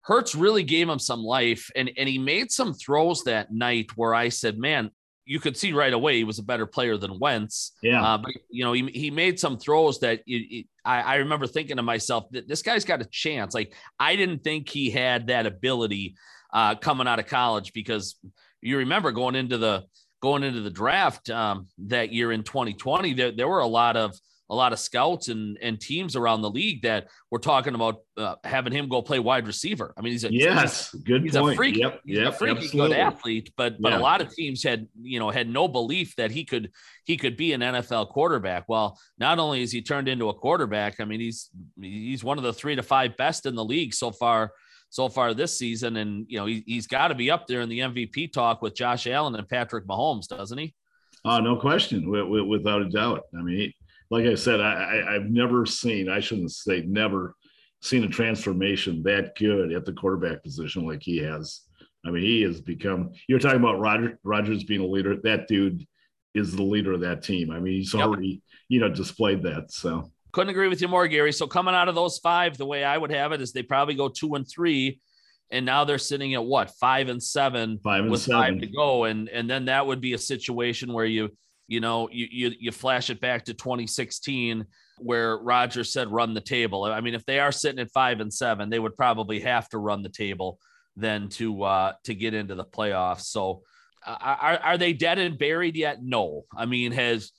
Hurts 0.03 0.35
really 0.35 0.63
gave 0.63 0.89
him 0.89 0.99
some 0.99 1.23
life 1.23 1.71
and 1.77 1.91
and 1.99 2.09
he 2.09 2.19
made 2.19 2.51
some 2.51 2.73
throws 2.73 3.23
that 3.25 3.53
night 3.53 3.91
where 3.97 4.15
I 4.15 4.31
said, 4.31 4.59
man, 4.59 4.91
you 5.27 5.39
could 5.39 5.57
see 5.57 5.73
right 5.73 5.93
away 5.93 6.17
he 6.17 6.25
was 6.25 6.39
a 6.39 6.43
better 6.43 6.67
player 6.67 6.97
than 6.97 7.19
Wentz. 7.21 7.73
Yeah. 7.83 8.03
Uh, 8.03 8.19
but 8.19 8.33
you 8.49 8.65
know, 8.65 8.73
he, 8.73 8.87
he 8.93 9.11
made 9.11 9.39
some 9.39 9.59
throws 9.59 10.01
that 10.01 10.21
it, 10.27 10.33
it, 10.61 10.67
I, 10.85 11.01
I 11.03 11.15
remember 11.17 11.47
thinking 11.47 11.77
to 11.77 11.83
myself 11.83 12.25
that 12.31 12.49
this 12.49 12.63
guy's 12.63 12.85
got 12.85 13.03
a 13.03 13.09
chance. 13.11 13.55
Like 13.55 13.75
I 13.99 14.17
didn't 14.17 14.43
think 14.43 14.69
he 14.69 14.91
had 14.91 15.27
that 15.29 15.47
ability 15.47 16.15
uh, 16.53 16.77
coming 16.77 17.07
out 17.07 17.19
of 17.21 17.27
college 17.27 17.73
because 17.73 18.17
you 18.63 18.79
remember 18.79 19.13
going 19.13 19.35
into 19.35 19.59
the 19.59 19.85
going 20.23 20.43
into 20.43 20.61
the 20.61 20.71
draft 20.71 21.31
um, 21.31 21.67
that 21.79 22.13
year 22.13 22.31
in 22.31 22.43
2020, 22.43 23.15
there, 23.15 23.33
there 23.33 23.49
were 23.49 23.61
a 23.61 23.67
lot 23.67 23.97
of 23.97 24.15
a 24.51 24.55
lot 24.55 24.73
of 24.73 24.81
scouts 24.81 25.29
and, 25.29 25.57
and 25.63 25.81
teams 25.81 26.17
around 26.17 26.43
the 26.43 26.51
league 26.51 26.83
that 26.83 27.07
were 27.31 27.39
talking 27.39 27.73
about 27.77 27.99
uh, 28.17 28.35
having 28.43 28.73
him 28.73 28.89
go 28.89 29.01
play 29.01 29.21
wide 29.21 29.47
receiver. 29.47 29.95
I 29.97 30.01
mean, 30.01 30.11
he's 30.13 30.25
a 30.25 30.33
yes, 30.33 30.91
he's, 30.91 31.03
good 31.03 31.23
he's 31.23 31.37
point. 31.37 31.53
a 31.53 31.57
freak, 31.57 31.77
yep, 31.77 32.01
he's 32.05 32.19
yep, 32.19 32.27
a 32.27 32.33
freaky 32.33 32.65
absolutely. 32.65 32.97
good 32.97 32.99
athlete, 32.99 33.53
but 33.57 33.81
but 33.81 33.93
Yeah. 33.93 33.99
a 33.99 34.01
lot 34.01 34.21
of 34.21 34.35
teams 34.35 34.65
had 34.65 34.89
you 35.01 35.21
know 35.21 35.31
had 35.31 35.49
no 35.49 35.69
belief 35.69 36.17
that 36.17 36.33
he 36.33 36.45
could 36.45 36.73
he 37.05 37.17
could 37.17 37.37
be 37.37 37.53
an 37.53 37.61
NFL 37.61 38.09
quarterback. 38.11 38.65
Well, 38.67 38.99
not 39.19 39.39
only 39.39 39.63
is 39.63 39.71
he 39.71 39.83
turned 39.83 40.09
into 40.09 40.29
a 40.29 40.35
quarterback, 40.35 40.99
I 40.99 41.05
mean 41.05 41.21
he's 41.21 41.49
he's 41.81 42.25
one 42.25 42.37
of 42.37 42.43
the 42.43 42.53
three 42.53 42.75
to 42.75 42.83
five 42.83 43.17
best 43.17 43.47
in 43.47 43.55
the 43.55 43.65
league 43.65 43.95
so 43.95 44.11
far 44.11 44.51
so 44.91 45.09
far 45.09 45.33
this 45.35 45.57
season, 45.57 45.97
and 45.97 46.27
you 46.29 46.39
know 46.39 46.47
he, 46.47 46.63
he's 46.67 46.87
got 46.87 47.09
to 47.09 47.15
be 47.15 47.31
up 47.31 47.47
there 47.47 47.61
in 47.63 47.69
the 47.69 47.79
MVP 47.79 48.33
talk 48.33 48.61
with 48.61 48.75
Josh 48.75 49.07
Allen 49.07 49.35
and 49.37 49.49
Patrick 49.49 49.87
Mahomes, 49.87 50.29
doesn't 50.29 50.59
he? 50.59 50.75
Oh, 51.25 51.39
no 51.41 51.57
question, 51.57 52.01
wi- 52.03 52.25
wi- 52.25 52.47
without 52.47 52.83
a 52.83 52.89
doubt. 52.89 53.23
I 53.39 53.43
mean, 53.43 53.57
he- 53.57 53.75
like 54.11 54.27
I 54.27 54.35
said, 54.35 54.61
I, 54.61 54.73
I, 54.73 55.15
I've 55.15 55.31
never 55.31 55.65
seen, 55.65 56.09
I 56.09 56.19
shouldn't 56.19 56.51
say 56.51 56.83
never 56.87 57.37
seen 57.81 58.03
a 58.03 58.09
transformation 58.09 59.03
that 59.05 59.37
good 59.39 59.73
at 59.73 59.85
the 59.85 59.93
quarterback 59.93 60.43
position 60.43 60.85
like 60.85 61.01
he 61.03 61.19
has. 61.19 61.61
I 62.05 62.11
mean, 62.11 62.25
he 62.25 62.43
has 62.43 62.61
become, 62.61 63.13
you're 63.29 63.39
talking 63.39 63.61
about 63.61 63.79
Roger, 63.79 64.19
Rodgers 64.25 64.65
being 64.65 64.81
a 64.81 64.87
leader. 64.87 65.17
That 65.23 65.47
dude 65.47 65.87
is 66.35 66.57
the 66.57 66.63
leader 66.63 66.93
of 66.95 67.03
that 67.03 67.23
team. 67.23 67.51
I 67.53 67.61
mean, 67.61 67.75
he's 67.75 67.95
Yep. 67.95 68.03
already, 68.03 68.43
you 68.69 68.81
know, 68.81 68.89
displayed 68.89 69.43
that. 69.45 69.71
So, 69.71 70.11
Couldn't 70.33 70.51
agree 70.51 70.69
with 70.69 70.81
you 70.81 70.89
more, 70.89 71.09
Gary. 71.09 71.33
So 71.33 71.47
coming 71.47 71.75
out 71.75 71.89
of 71.89 71.95
those 71.95 72.19
five, 72.19 72.57
the 72.57 72.67
way 72.67 72.85
I 72.85 72.97
would 72.97 73.11
have 73.11 73.33
it 73.33 73.41
is 73.41 73.53
they 73.53 73.63
probably 73.63 73.95
go 73.95 74.09
two 74.09 74.35
and 74.35 74.49
three, 74.49 75.01
and 75.51 75.67
now 75.67 75.85
they're 75.85 75.99
sitting 75.99 76.35
at 76.35 76.45
what 76.45 76.71
five 76.79 77.09
and 77.09 77.23
seven 77.23 77.79
five 77.83 78.03
and 78.03 78.11
with 78.11 78.25
five 78.25 78.59
to 78.61 78.67
go, 78.67 79.05
and 79.05 79.29
and 79.29 79.49
then 79.49 79.67
that 79.67 79.87
would 79.87 80.01
be 80.01 80.15
a 80.15 80.19
situation 80.19 80.93
where 80.93 81.07
you 81.07 81.31
you 81.67 81.81
know 81.81 82.09
you 82.11 82.27
you, 82.31 82.53
you 82.59 82.73
flash 82.73 83.11
it 83.11 83.21
back 83.21 83.45
to 83.47 83.55
2016 83.55 84.67
where 85.03 85.39
Roger 85.39 85.83
said 85.83 86.13
run 86.13 86.35
the 86.35 86.41
table. 86.41 86.85
I 86.85 87.01
mean, 87.01 87.15
if 87.15 87.25
they 87.25 87.41
are 87.41 87.53
sitting 87.53 87.79
at 87.79 87.91
five 87.91 88.21
and 88.21 88.33
seven, 88.33 88.69
they 88.69 88.79
would 88.79 88.97
probably 88.97 89.41
have 89.41 89.69
to 89.71 89.79
run 89.79 90.03
the 90.03 90.09
table 90.09 90.59
then 90.97 91.29
to 91.29 91.63
uh 91.63 91.93
to 92.05 92.15
get 92.15 92.35
into 92.35 92.55
the 92.55 92.65
playoffs. 92.65 93.23
So 93.23 93.63
uh, 94.07 94.17
are 94.21 94.59
are 94.59 94.79
they 94.79 94.93
dead 94.93 95.19
and 95.19 95.39
buried 95.39 95.77
yet? 95.77 96.03
No. 96.03 96.45
I 96.57 96.67
mean, 96.67 96.93
has 96.93 97.33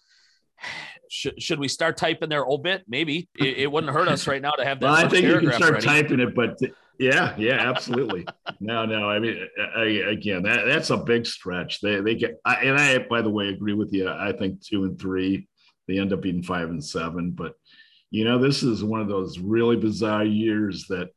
should, 1.10 1.42
should 1.42 1.60
we 1.60 1.68
start 1.68 1.98
typing 1.98 2.30
their 2.30 2.46
obit? 2.46 2.84
Maybe 2.88 3.30
it, 3.38 3.58
it 3.58 3.72
wouldn't 3.72 3.92
hurt 3.92 4.08
us 4.08 4.28
right 4.28 4.42
now 4.42 4.52
to 4.52 4.66
have 4.66 4.80
that. 4.82 4.86
Well, 4.86 5.06
I 5.06 5.10
think 5.10 5.26
you 5.26 5.40
can 5.40 5.54
start 5.54 5.74
ready. 5.74 5.86
typing 5.86 6.20
it, 6.20 6.34
but 6.34 6.58
yeah, 7.00 7.36
yeah, 7.38 7.70
absolutely. 7.70 8.26
no, 8.60 8.86
no. 8.86 9.10
I 9.10 9.20
mean, 9.20 9.48
I, 9.76 9.84
again, 10.10 10.44
that, 10.44 10.66
that's 10.66 10.90
a 10.90 10.98
big 10.98 11.26
stretch. 11.26 11.82
They 11.82 12.00
they 12.00 12.16
get, 12.16 12.40
I, 12.46 12.56
and 12.56 12.80
I, 12.80 13.00
by 13.00 13.22
the 13.22 13.30
way, 13.30 13.50
agree 13.50 13.74
with 13.74 13.92
you. 13.92 14.08
I 14.10 14.32
think 14.32 14.62
two 14.62 14.86
and 14.86 15.00
three, 15.00 15.48
they 15.88 15.98
end 16.00 16.14
up 16.14 16.22
being 16.22 16.44
five 16.44 16.70
and 16.70 16.84
seven. 16.84 17.32
But 17.32 17.54
you 18.10 18.24
know, 18.24 18.38
this 18.38 18.62
is 18.62 18.84
one 18.84 19.02
of 19.02 19.08
those 19.08 19.40
really 19.40 19.78
bizarre 19.78 20.26
years 20.26 20.86
that 20.90 21.10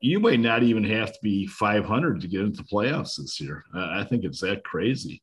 you 0.00 0.20
may 0.20 0.36
not 0.36 0.62
even 0.62 0.84
have 0.84 1.12
to 1.12 1.18
be 1.22 1.46
500 1.46 2.20
to 2.20 2.28
get 2.28 2.42
into 2.42 2.62
playoffs 2.62 3.16
this 3.16 3.40
year. 3.40 3.64
I 3.74 4.04
think 4.04 4.24
it's 4.24 4.40
that 4.40 4.62
crazy. 4.62 5.22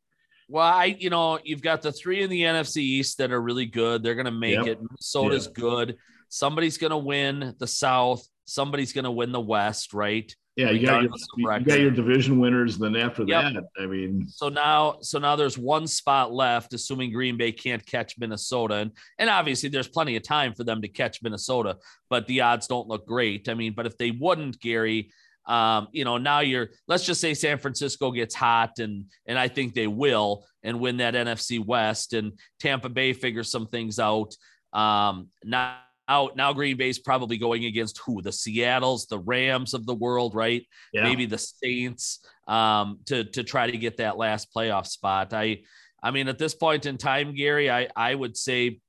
Well, 0.52 0.68
I, 0.68 0.98
you 1.00 1.10
know, 1.10 1.40
you've 1.44 1.62
got 1.62 1.82
the 1.82 1.94
three 1.94 2.24
in 2.24 2.30
the 2.30 2.42
NFC 2.42 2.78
East 2.78 3.20
that 3.20 3.32
are 3.32 3.42
really 3.42 3.66
good. 3.66 4.04
They're 4.04 4.16
going 4.16 4.26
to 4.26 4.32
make 4.32 4.56
Yep. 4.56 4.68
it. 4.68 4.80
Minnesota's 4.82 5.48
good. 5.48 5.96
Somebody's 6.28 6.78
going 6.78 6.92
to 6.92 6.98
win 6.98 7.56
the 7.58 7.68
South. 7.68 8.28
Somebody's 8.44 8.92
going 8.92 9.06
to 9.06 9.12
win 9.12 9.32
the 9.32 9.40
West, 9.40 9.94
right? 9.94 10.34
Yeah, 10.58 10.72
you 10.72 10.86
got 10.86 11.02
your 11.04 11.12
you 11.38 11.60
got 11.66 11.80
your 11.80 11.92
division 11.92 12.38
winners. 12.38 12.78
Then 12.78 12.98
after 12.98 13.24
Yep. 13.24 13.54
that, 13.54 13.64
I 13.82 13.86
mean, 13.86 14.28
So 14.28 14.50
now, 14.50 14.98
so 15.00 15.18
now 15.18 15.38
there's 15.38 15.58
one 15.58 15.88
spot 15.88 16.34
left, 16.34 16.74
assuming 16.74 17.14
Green 17.14 17.38
Bay 17.38 17.54
can't 17.54 17.84
catch 17.86 18.18
Minnesota, 18.20 18.76
and 18.76 18.92
and 19.18 19.30
obviously 19.30 19.70
there's 19.70 19.88
plenty 19.88 20.18
of 20.18 20.24
time 20.24 20.54
for 20.54 20.66
them 20.66 20.82
to 20.82 20.90
catch 20.90 21.24
Minnesota, 21.24 21.78
but 22.10 22.28
the 22.28 22.42
odds 22.42 22.68
don't 22.68 22.90
look 22.90 23.08
great. 23.08 23.48
I 23.48 23.54
mean, 23.54 23.74
but 23.74 23.86
if 23.86 23.98
they 23.98 24.12
wouldn't, 24.12 24.60
Gary, 24.60 25.12
um, 25.48 25.88
you 25.92 26.06
know, 26.06 26.18
now 26.18 26.40
you're 26.40 26.70
let's 26.88 27.06
just 27.06 27.22
say 27.22 27.34
San 27.34 27.58
Francisco 27.58 28.12
gets 28.12 28.36
hot, 28.36 28.80
and 28.80 29.06
and 29.26 29.38
I 29.38 29.48
think 29.48 29.74
they 29.74 29.88
will, 29.88 30.46
and 30.64 30.80
win 30.80 30.98
that 30.98 31.14
NFC 31.14 31.64
West, 31.64 32.14
and 32.14 32.34
Tampa 32.60 32.90
Bay 32.90 33.14
figures 33.14 33.52
some 33.52 33.68
things 33.68 34.00
out. 34.00 34.36
Um, 34.74 35.30
now. 35.44 35.78
Now, 36.08 36.30
now 36.36 36.52
Green 36.52 36.76
Bay's 36.76 37.00
probably 37.00 37.38
going 37.38 37.64
against 37.64 38.02
who? 38.06 38.22
The 38.22 38.34
Seattle's, 38.34 39.06
the 39.06 39.20
Rams 39.20 39.74
of 39.74 39.86
the 39.86 39.94
world, 39.94 40.36
right? 40.36 40.66
yeah. 40.92 41.04
maybe 41.04 41.26
the 41.26 41.38
Saints 41.38 42.20
um, 42.48 43.00
to 43.06 43.24
to 43.24 43.44
try 43.44 43.72
to 43.72 43.78
get 43.78 43.98
that 43.98 44.18
last 44.18 44.50
playoff 44.54 44.88
spot. 44.88 45.34
I 45.34 45.62
I 46.04 46.12
mean, 46.12 46.28
at 46.28 46.38
this 46.38 46.54
point 46.54 46.86
in 46.86 46.98
time, 46.98 47.34
Gary, 47.34 47.72
I 47.72 47.88
I 47.96 48.14
would 48.14 48.36
say 48.36 48.82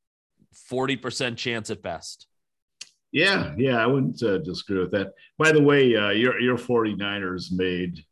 forty 0.67 0.97
percent 0.97 1.39
chance 1.39 1.71
at 1.71 1.83
best. 1.83 2.27
Yeah, 3.13 3.55
yeah, 3.59 3.77
I 3.77 3.87
wouldn't 3.87 4.23
uh, 4.23 4.39
disagree 4.39 4.81
with 4.81 4.93
that. 4.93 5.13
By 5.39 5.53
the 5.53 5.63
way, 5.63 5.95
uh, 5.95 6.11
your 6.11 6.41
your 6.41 6.57
49ers 6.57 7.53
made 7.53 8.05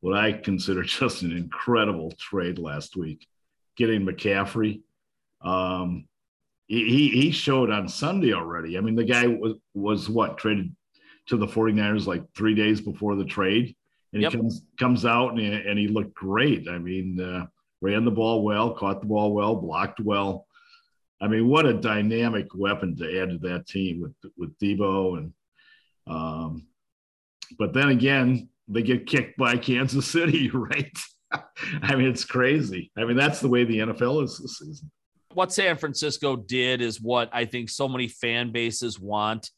what 0.00 0.16
I 0.16 0.32
consider 0.32 0.82
just 0.84 1.22
an 1.22 1.32
incredible 1.32 2.12
trade 2.18 2.58
last 2.58 2.96
week, 2.96 3.26
getting 3.76 4.04
McCaffrey. 4.06 4.82
Um, 5.40 6.06
he, 6.66 7.08
he 7.08 7.30
showed 7.30 7.70
on 7.70 7.88
Sunday 7.88 8.32
already. 8.34 8.76
I 8.76 8.80
mean, 8.80 8.94
the 8.96 9.04
guy 9.04 9.26
was 9.26 9.54
was 9.74 10.10
what 10.10 10.36
traded 10.38 10.74
to 11.26 11.36
the 11.36 11.46
49ers 11.46 12.06
like 12.06 12.22
three 12.36 12.54
days 12.54 12.80
before 12.80 13.16
the 13.16 13.24
trade, 13.24 13.74
and 14.12 14.22
Yep. 14.22 14.32
he 14.32 14.38
comes 14.38 14.62
comes 14.78 15.04
out 15.06 15.30
and 15.30 15.38
he, 15.40 15.46
and 15.46 15.78
he 15.78 15.88
looked 15.88 16.14
great. 16.14 16.68
I 16.68 16.78
mean, 16.78 17.20
uh, 17.20 17.46
ran 17.80 18.04
the 18.04 18.10
ball 18.10 18.42
well, 18.42 18.74
caught 18.74 19.00
the 19.00 19.06
ball 19.06 19.32
well, 19.32 19.56
blocked 19.56 20.00
well. 20.00 20.45
I 21.20 21.28
mean, 21.28 21.48
what 21.48 21.66
a 21.66 21.72
dynamic 21.72 22.48
weapon 22.54 22.96
to 22.96 23.20
add 23.20 23.30
to 23.30 23.38
that 23.48 23.66
team 23.66 24.00
with 24.00 24.32
with 24.36 24.58
Deebo 24.58 25.18
and 25.18 25.32
um, 26.06 26.66
but 27.58 27.72
then 27.72 27.88
again, 27.88 28.48
they 28.68 28.82
get 28.82 29.06
kicked 29.06 29.36
by 29.36 29.56
Kansas 29.56 30.06
City, 30.06 30.50
right? 30.50 30.96
I 31.82 31.96
mean, 31.96 32.08
it's 32.08 32.24
crazy. 32.24 32.90
I 32.96 33.04
mean, 33.04 33.16
that's 33.16 33.40
the 33.40 33.48
way 33.48 33.64
the 33.64 33.78
NFL 33.78 34.24
is 34.24 34.38
this 34.38 34.58
season. 34.58 34.90
What 35.34 35.52
San 35.52 35.76
Francisco 35.76 36.36
did 36.36 36.80
is 36.80 37.00
what 37.00 37.28
I 37.32 37.44
think 37.44 37.68
so 37.68 37.88
many 37.88 38.08
fan 38.08 38.52
bases 38.52 38.98
want 38.98 39.50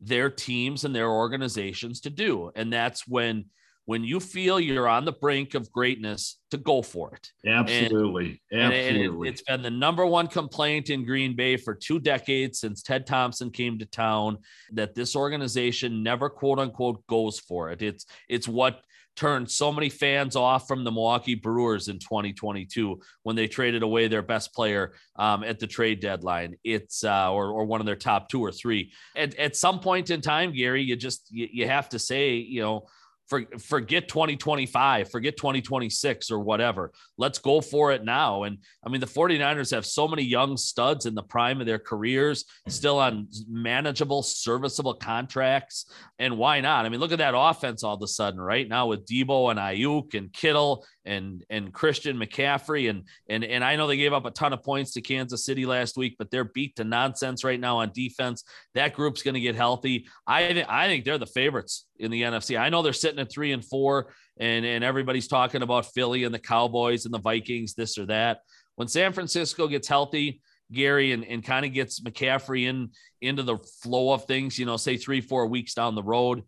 their 0.00 0.30
teams 0.30 0.84
and 0.84 0.94
their 0.94 1.10
organizations 1.10 2.00
to 2.02 2.10
do, 2.10 2.50
and 2.54 2.72
that's 2.72 3.06
when 3.06 3.46
when 3.90 4.04
you 4.04 4.20
feel 4.20 4.60
you're 4.60 4.86
on 4.86 5.04
the 5.04 5.10
brink 5.10 5.54
of 5.54 5.72
greatness 5.72 6.38
to 6.52 6.56
go 6.56 6.80
for 6.80 7.12
it. 7.12 7.26
Absolutely, 7.44 8.40
And 8.52 8.72
it- 8.72 8.86
absolutely. 8.86 9.28
it's 9.28 9.42
been 9.42 9.62
the 9.62 9.70
number 9.70 10.06
one 10.06 10.28
complaint 10.28 10.90
in 10.90 11.04
Green 11.04 11.34
Bay 11.34 11.56
for 11.56 11.74
two 11.74 11.98
decades 11.98 12.60
since 12.60 12.84
Ted 12.84 13.04
Thompson 13.04 13.50
came 13.50 13.80
to 13.80 13.86
town 13.86 14.38
that 14.74 14.94
this 14.94 15.16
organization 15.16 16.04
never 16.04 16.30
quote 16.30 16.60
unquote 16.60 17.04
goes 17.08 17.40
for 17.40 17.72
it. 17.72 17.82
It's 17.82 18.06
it's 18.28 18.46
what 18.46 18.80
turned 19.16 19.50
so 19.50 19.72
many 19.72 19.88
fans 19.88 20.36
off 20.36 20.68
from 20.68 20.84
the 20.84 20.92
Milwaukee 20.92 21.34
Brewers 21.34 21.88
in 21.88 21.98
2022 21.98 23.00
when 23.24 23.34
they 23.34 23.48
traded 23.48 23.82
away 23.82 24.06
their 24.06 24.22
best 24.22 24.54
player 24.54 24.92
um, 25.16 25.42
at 25.42 25.58
the 25.58 25.66
trade 25.66 25.98
deadline. 25.98 26.54
It's 26.62 27.02
uh, 27.02 27.32
or 27.32 27.50
or 27.50 27.64
one 27.64 27.80
of 27.80 27.86
their 27.86 27.96
top 27.96 28.28
two 28.28 28.40
or 28.40 28.52
three. 28.52 28.92
At 29.16 29.34
at 29.34 29.56
some 29.56 29.80
point 29.80 30.10
in 30.10 30.20
time, 30.20 30.52
Gary, 30.52 30.84
you 30.84 30.94
just 30.94 31.26
you, 31.32 31.48
you 31.50 31.66
have 31.66 31.88
to 31.88 31.98
say 31.98 32.34
you 32.34 32.62
know. 32.62 32.86
For, 33.30 33.44
forget 33.60 34.08
2025, 34.08 35.08
forget 35.08 35.36
2026 35.36 36.32
or 36.32 36.40
whatever. 36.40 36.90
Let's 37.16 37.38
go 37.38 37.60
for 37.60 37.92
it 37.92 38.04
now. 38.04 38.42
And 38.42 38.58
I 38.84 38.90
mean, 38.90 39.00
the 39.00 39.06
49ers 39.06 39.70
have 39.70 39.86
so 39.86 40.08
many 40.08 40.24
young 40.24 40.56
studs 40.56 41.06
in 41.06 41.14
the 41.14 41.22
prime 41.22 41.60
of 41.60 41.66
their 41.66 41.78
careers, 41.78 42.44
still 42.66 42.98
on 42.98 43.28
manageable, 43.48 44.24
serviceable 44.24 44.94
contracts. 44.94 45.86
And 46.18 46.38
why 46.38 46.60
not? 46.60 46.84
I 46.84 46.88
mean, 46.88 46.98
look 46.98 47.12
at 47.12 47.18
that 47.18 47.34
offense 47.36 47.84
all 47.84 47.94
of 47.94 48.02
a 48.02 48.08
sudden, 48.08 48.40
right 48.40 48.68
now 48.68 48.88
with 48.88 49.06
Deebo 49.06 49.52
and 49.52 49.60
Aiyuk 49.60 50.14
and 50.14 50.32
Kittle 50.32 50.84
and 51.04 51.44
and 51.48 51.72
Christian 51.72 52.16
McCaffrey. 52.18 52.90
And 52.90 53.04
and 53.28 53.44
and 53.44 53.64
I 53.64 53.76
know 53.76 53.86
they 53.86 53.96
gave 53.96 54.12
up 54.12 54.26
a 54.26 54.32
ton 54.32 54.52
of 54.52 54.62
points 54.64 54.92
to 54.92 55.00
Kansas 55.00 55.44
City 55.44 55.66
last 55.66 55.96
week, 55.96 56.16
but 56.18 56.32
they're 56.32 56.44
beat 56.44 56.74
to 56.76 56.84
nonsense 56.84 57.44
right 57.44 57.60
now 57.60 57.78
on 57.78 57.92
defense. 57.94 58.42
That 58.74 58.94
group's 58.94 59.22
going 59.22 59.34
to 59.34 59.40
get 59.40 59.54
healthy. 59.54 60.08
I 60.26 60.52
think 60.52 60.66
I 60.68 60.88
think 60.88 61.04
they're 61.04 61.16
the 61.16 61.26
favorites 61.26 61.86
in 61.98 62.10
the 62.10 62.22
NFC. 62.22 62.58
I 62.58 62.70
know 62.70 62.82
they're 62.82 62.92
sitting 62.92 63.19
at 63.20 63.30
three 63.30 63.52
and 63.52 63.64
four, 63.64 64.12
and 64.38 64.64
and 64.64 64.84
everybody's 64.84 65.28
talking 65.28 65.62
about 65.62 65.86
Philly 65.86 66.24
and 66.24 66.34
the 66.34 66.38
Cowboys 66.38 67.04
and 67.04 67.14
the 67.14 67.20
Vikings, 67.20 67.74
this 67.74 67.98
or 67.98 68.06
that. 68.06 68.40
When 68.76 68.88
San 68.88 69.12
Francisco 69.12 69.68
gets 69.68 69.88
healthy, 69.88 70.40
Gary, 70.72 71.12
and, 71.12 71.24
and 71.24 71.44
kind 71.44 71.66
of 71.66 71.72
gets 71.72 72.00
McCaffrey 72.00 72.68
in 72.68 72.90
into 73.20 73.42
the 73.42 73.58
flow 73.82 74.12
of 74.12 74.24
things, 74.24 74.58
you 74.58 74.66
know, 74.66 74.76
say 74.76 74.96
three, 74.96 75.20
four 75.20 75.46
weeks 75.46 75.74
down 75.74 75.94
the 75.94 76.02
road, 76.02 76.42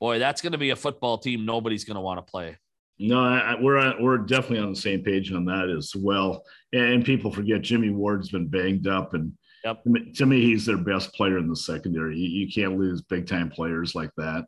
boy, 0.00 0.18
that's 0.18 0.42
going 0.42 0.52
to 0.52 0.58
be 0.58 0.70
a 0.70 0.76
football 0.76 1.18
team 1.18 1.44
nobody's 1.44 1.84
going 1.84 1.96
to 1.96 2.00
want 2.00 2.18
to 2.18 2.30
play. 2.30 2.56
No, 3.00 3.20
I, 3.20 3.54
we're 3.60 3.78
uh, 3.78 3.94
we're 4.00 4.18
definitely 4.18 4.58
on 4.58 4.70
the 4.70 4.80
same 4.80 5.02
page 5.02 5.32
on 5.32 5.44
that 5.44 5.70
as 5.70 5.94
well. 5.94 6.42
And 6.72 7.04
people 7.04 7.32
forget 7.32 7.62
Jimmy 7.62 7.90
Ward's 7.90 8.30
been 8.30 8.48
banged 8.48 8.88
up, 8.88 9.14
and 9.14 9.32
yep. 9.64 9.84
to 10.16 10.26
me, 10.26 10.40
he's 10.42 10.66
their 10.66 10.78
best 10.78 11.14
player 11.14 11.38
in 11.38 11.48
the 11.48 11.56
secondary. 11.56 12.18
You, 12.18 12.28
you 12.40 12.52
can't 12.52 12.76
lose 12.76 13.02
big 13.02 13.28
time 13.28 13.50
players 13.50 13.94
like 13.94 14.10
that. 14.16 14.46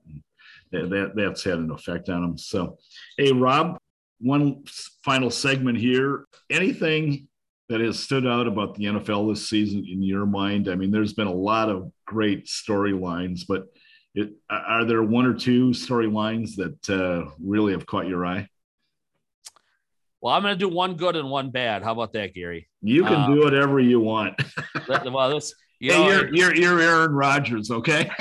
That, 0.72 0.90
that. 0.90 1.12
That's 1.16 1.44
had 1.44 1.58
an 1.58 1.70
effect 1.70 2.08
on 2.08 2.22
them. 2.22 2.38
So, 2.38 2.78
hey, 3.16 3.32
Rob, 3.32 3.78
one 4.20 4.64
final 5.04 5.30
segment 5.30 5.78
here. 5.78 6.26
Anything 6.48 7.28
that 7.68 7.80
has 7.80 7.98
stood 7.98 8.26
out 8.26 8.46
about 8.46 8.74
the 8.74 8.84
NFL 8.84 9.32
this 9.32 9.48
season 9.48 9.86
in 9.88 10.02
your 10.02 10.26
mind? 10.26 10.68
I 10.68 10.74
mean, 10.74 10.90
there's 10.90 11.12
been 11.12 11.26
a 11.26 11.32
lot 11.32 11.68
of 11.68 11.90
great 12.06 12.46
storylines, 12.46 13.42
but 13.48 13.66
it, 14.14 14.32
are 14.48 14.84
there 14.84 15.02
one 15.02 15.26
or 15.26 15.34
two 15.34 15.70
storylines 15.70 16.56
that 16.56 16.90
uh, 16.90 17.30
really 17.40 17.72
have 17.72 17.86
caught 17.86 18.08
your 18.08 18.26
eye? 18.26 18.48
Well, 20.20 20.34
I'm 20.34 20.42
going 20.42 20.54
to 20.54 20.58
do 20.58 20.68
one 20.68 20.96
good 20.96 21.16
and 21.16 21.30
one 21.30 21.50
bad. 21.50 21.82
How 21.82 21.92
about 21.92 22.12
that, 22.12 22.34
Gary? 22.34 22.68
You 22.82 23.04
can 23.04 23.14
um, 23.14 23.34
do 23.34 23.40
whatever 23.40 23.80
you 23.80 24.00
want. 24.00 24.34
well, 24.88 25.30
this 25.30 25.54
you 25.78 25.92
hey, 25.92 25.98
know, 25.98 26.10
you're, 26.10 26.34
you're 26.34 26.54
you're 26.54 26.80
Aaron 26.80 27.12
Rodgers, 27.12 27.70
okay? 27.70 28.10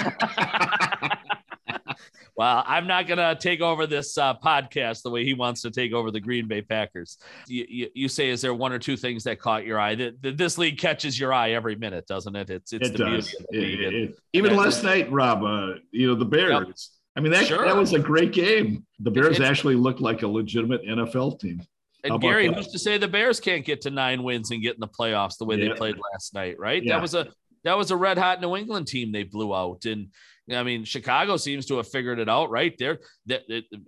Well, 2.40 2.64
I'm 2.66 2.88
not 2.88 3.06
going 3.06 3.18
to 3.18 3.36
take 3.38 3.60
over 3.60 3.86
this 3.86 4.18
uh, 4.18 4.34
podcast 4.34 5.02
the 5.02 5.10
way 5.10 5.26
he 5.26 5.34
wants 5.34 5.62
to 5.64 5.72
take 5.72 5.92
over 5.92 6.10
the 6.10 6.22
Green 6.22 6.48
Bay 6.48 6.62
Packers. 6.62 7.18
You, 7.48 7.66
you, 7.68 7.88
you, 7.94 8.08
say, 8.08 8.30
is 8.30 8.40
there 8.40 8.54
one 8.54 8.72
or 8.72 8.80
two 8.80 8.96
things 8.96 9.26
that 9.26 9.42
caught 9.42 9.66
your 9.66 9.78
eye? 9.78 9.96
The, 9.96 10.16
the, 10.22 10.32
this 10.32 10.58
league 10.58 10.78
catches 10.78 11.20
your 11.20 11.34
eye 11.34 11.52
every 11.52 11.76
minute, 11.76 12.08
doesn't 12.08 12.34
it? 12.38 12.50
It's, 12.50 12.72
it's 12.72 12.88
it 12.88 12.92
the 12.94 12.98
does. 12.98 13.36
beauty 13.52 13.74
of 13.74 13.92
the 13.92 13.98
it, 13.98 14.04
it, 14.12 14.20
Even 14.32 14.56
last 14.56 14.86
night, 14.86 15.12
Rob, 15.12 15.44
uh, 15.44 15.80
you 15.92 16.08
know, 16.08 16.16
the 16.16 16.24
Bears. 16.24 16.66
Yep. 16.66 16.76
I 17.18 17.20
mean, 17.20 17.34
that, 17.34 17.46
sure. 17.46 17.66
that 17.66 17.76
was 17.76 17.92
a 17.92 18.00
great 18.00 18.32
game. 18.32 18.86
The 19.02 19.12
Bears 19.12 19.42
actually 19.42 19.76
looked 19.76 20.00
like 20.00 20.22
a 20.22 20.28
legitimate 20.28 20.82
NFL 20.86 21.42
team. 21.42 21.62
And 22.06 22.22
Gary, 22.22 22.48
that? 22.48 22.56
who's 22.56 22.68
to 22.68 22.80
say 22.80 22.98
the 22.98 23.10
Bears 23.10 23.42
can't 23.42 23.66
get 23.66 23.82
to 23.82 23.90
nine 23.90 24.24
wins 24.24 24.52
and 24.52 24.62
get 24.62 24.76
in 24.76 24.80
the 24.80 24.88
playoffs 24.88 25.38
the 25.38 25.44
way 25.44 25.58
yeah. 25.58 25.74
they 25.74 25.76
played 25.76 25.98
last 26.14 26.34
night, 26.34 26.58
right? 26.58 26.82
Yeah. 26.82 26.94
That 26.96 27.02
was 27.02 27.16
a 27.16 27.28
that 27.66 27.78
was 27.78 27.92
a 27.92 27.98
red 27.98 28.18
hot 28.18 28.40
New 28.40 28.56
England 28.56 28.88
team 28.88 29.12
they 29.12 29.24
blew 29.24 29.54
out. 29.54 29.84
And 29.84 30.08
I 30.52 30.64
mean, 30.64 30.84
Chicago 30.84 31.38
seems 31.38 31.66
to 31.68 31.78
have 31.78 31.88
figured 31.88 32.20
it 32.20 32.30
out, 32.30 32.50
right? 32.50 32.74
There, 32.78 33.00
that 33.28 33.44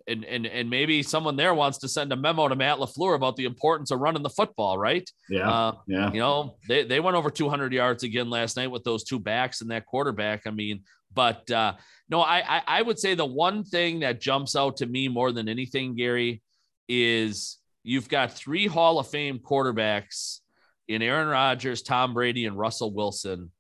and 0.08 0.24
and 0.26 0.46
and 0.46 0.70
maybe 0.70 1.02
someone 1.04 1.36
there 1.36 1.54
wants 1.54 1.80
to 1.80 1.88
send 1.88 2.12
a 2.12 2.16
memo 2.16 2.48
to 2.48 2.56
Matt 2.56 2.78
LaFleur 2.78 3.16
about 3.16 3.36
the 3.36 3.46
importance 3.46 3.92
of 3.92 4.00
running 4.00 4.24
the 4.24 4.30
football, 4.30 4.78
right? 4.78 5.10
Yeah, 5.30 5.50
uh, 5.50 5.76
yeah. 5.88 6.12
You 6.12 6.20
know, 6.20 6.58
they 6.68 6.84
they 6.84 7.00
went 7.00 7.18
over 7.18 7.30
200 7.30 7.74
yards 7.74 8.04
again 8.04 8.30
last 8.30 8.58
night 8.58 8.72
with 8.72 8.84
those 8.84 9.04
two 9.04 9.20
backs 9.20 9.62
and 9.62 9.72
that 9.72 9.86
quarterback. 9.86 10.46
I 10.46 10.52
mean, 10.52 10.84
but 11.14 11.50
uh, 11.50 11.74
no, 12.10 12.22
I, 12.22 12.58
I 12.58 12.62
I 12.68 12.82
would 12.82 13.00
say 13.00 13.16
the 13.16 13.26
one 13.26 13.64
thing 13.64 14.02
that 14.02 14.22
jumps 14.22 14.56
out 14.56 14.78
to 14.78 14.86
me 14.86 15.08
more 15.08 15.32
than 15.32 15.50
anything, 15.50 15.96
Gary, 15.96 16.42
is 16.88 17.58
you've 17.84 18.10
got 18.10 18.34
three 18.34 18.68
Hall 18.68 19.00
of 19.00 19.08
Fame 19.08 19.40
quarterbacks 19.40 20.40
in 20.88 21.02
Aaron 21.02 21.28
Rodgers, 21.28 21.82
Tom 21.82 22.14
Brady, 22.14 22.46
and 22.46 22.58
Russell 22.58 22.94
Wilson 22.94 23.52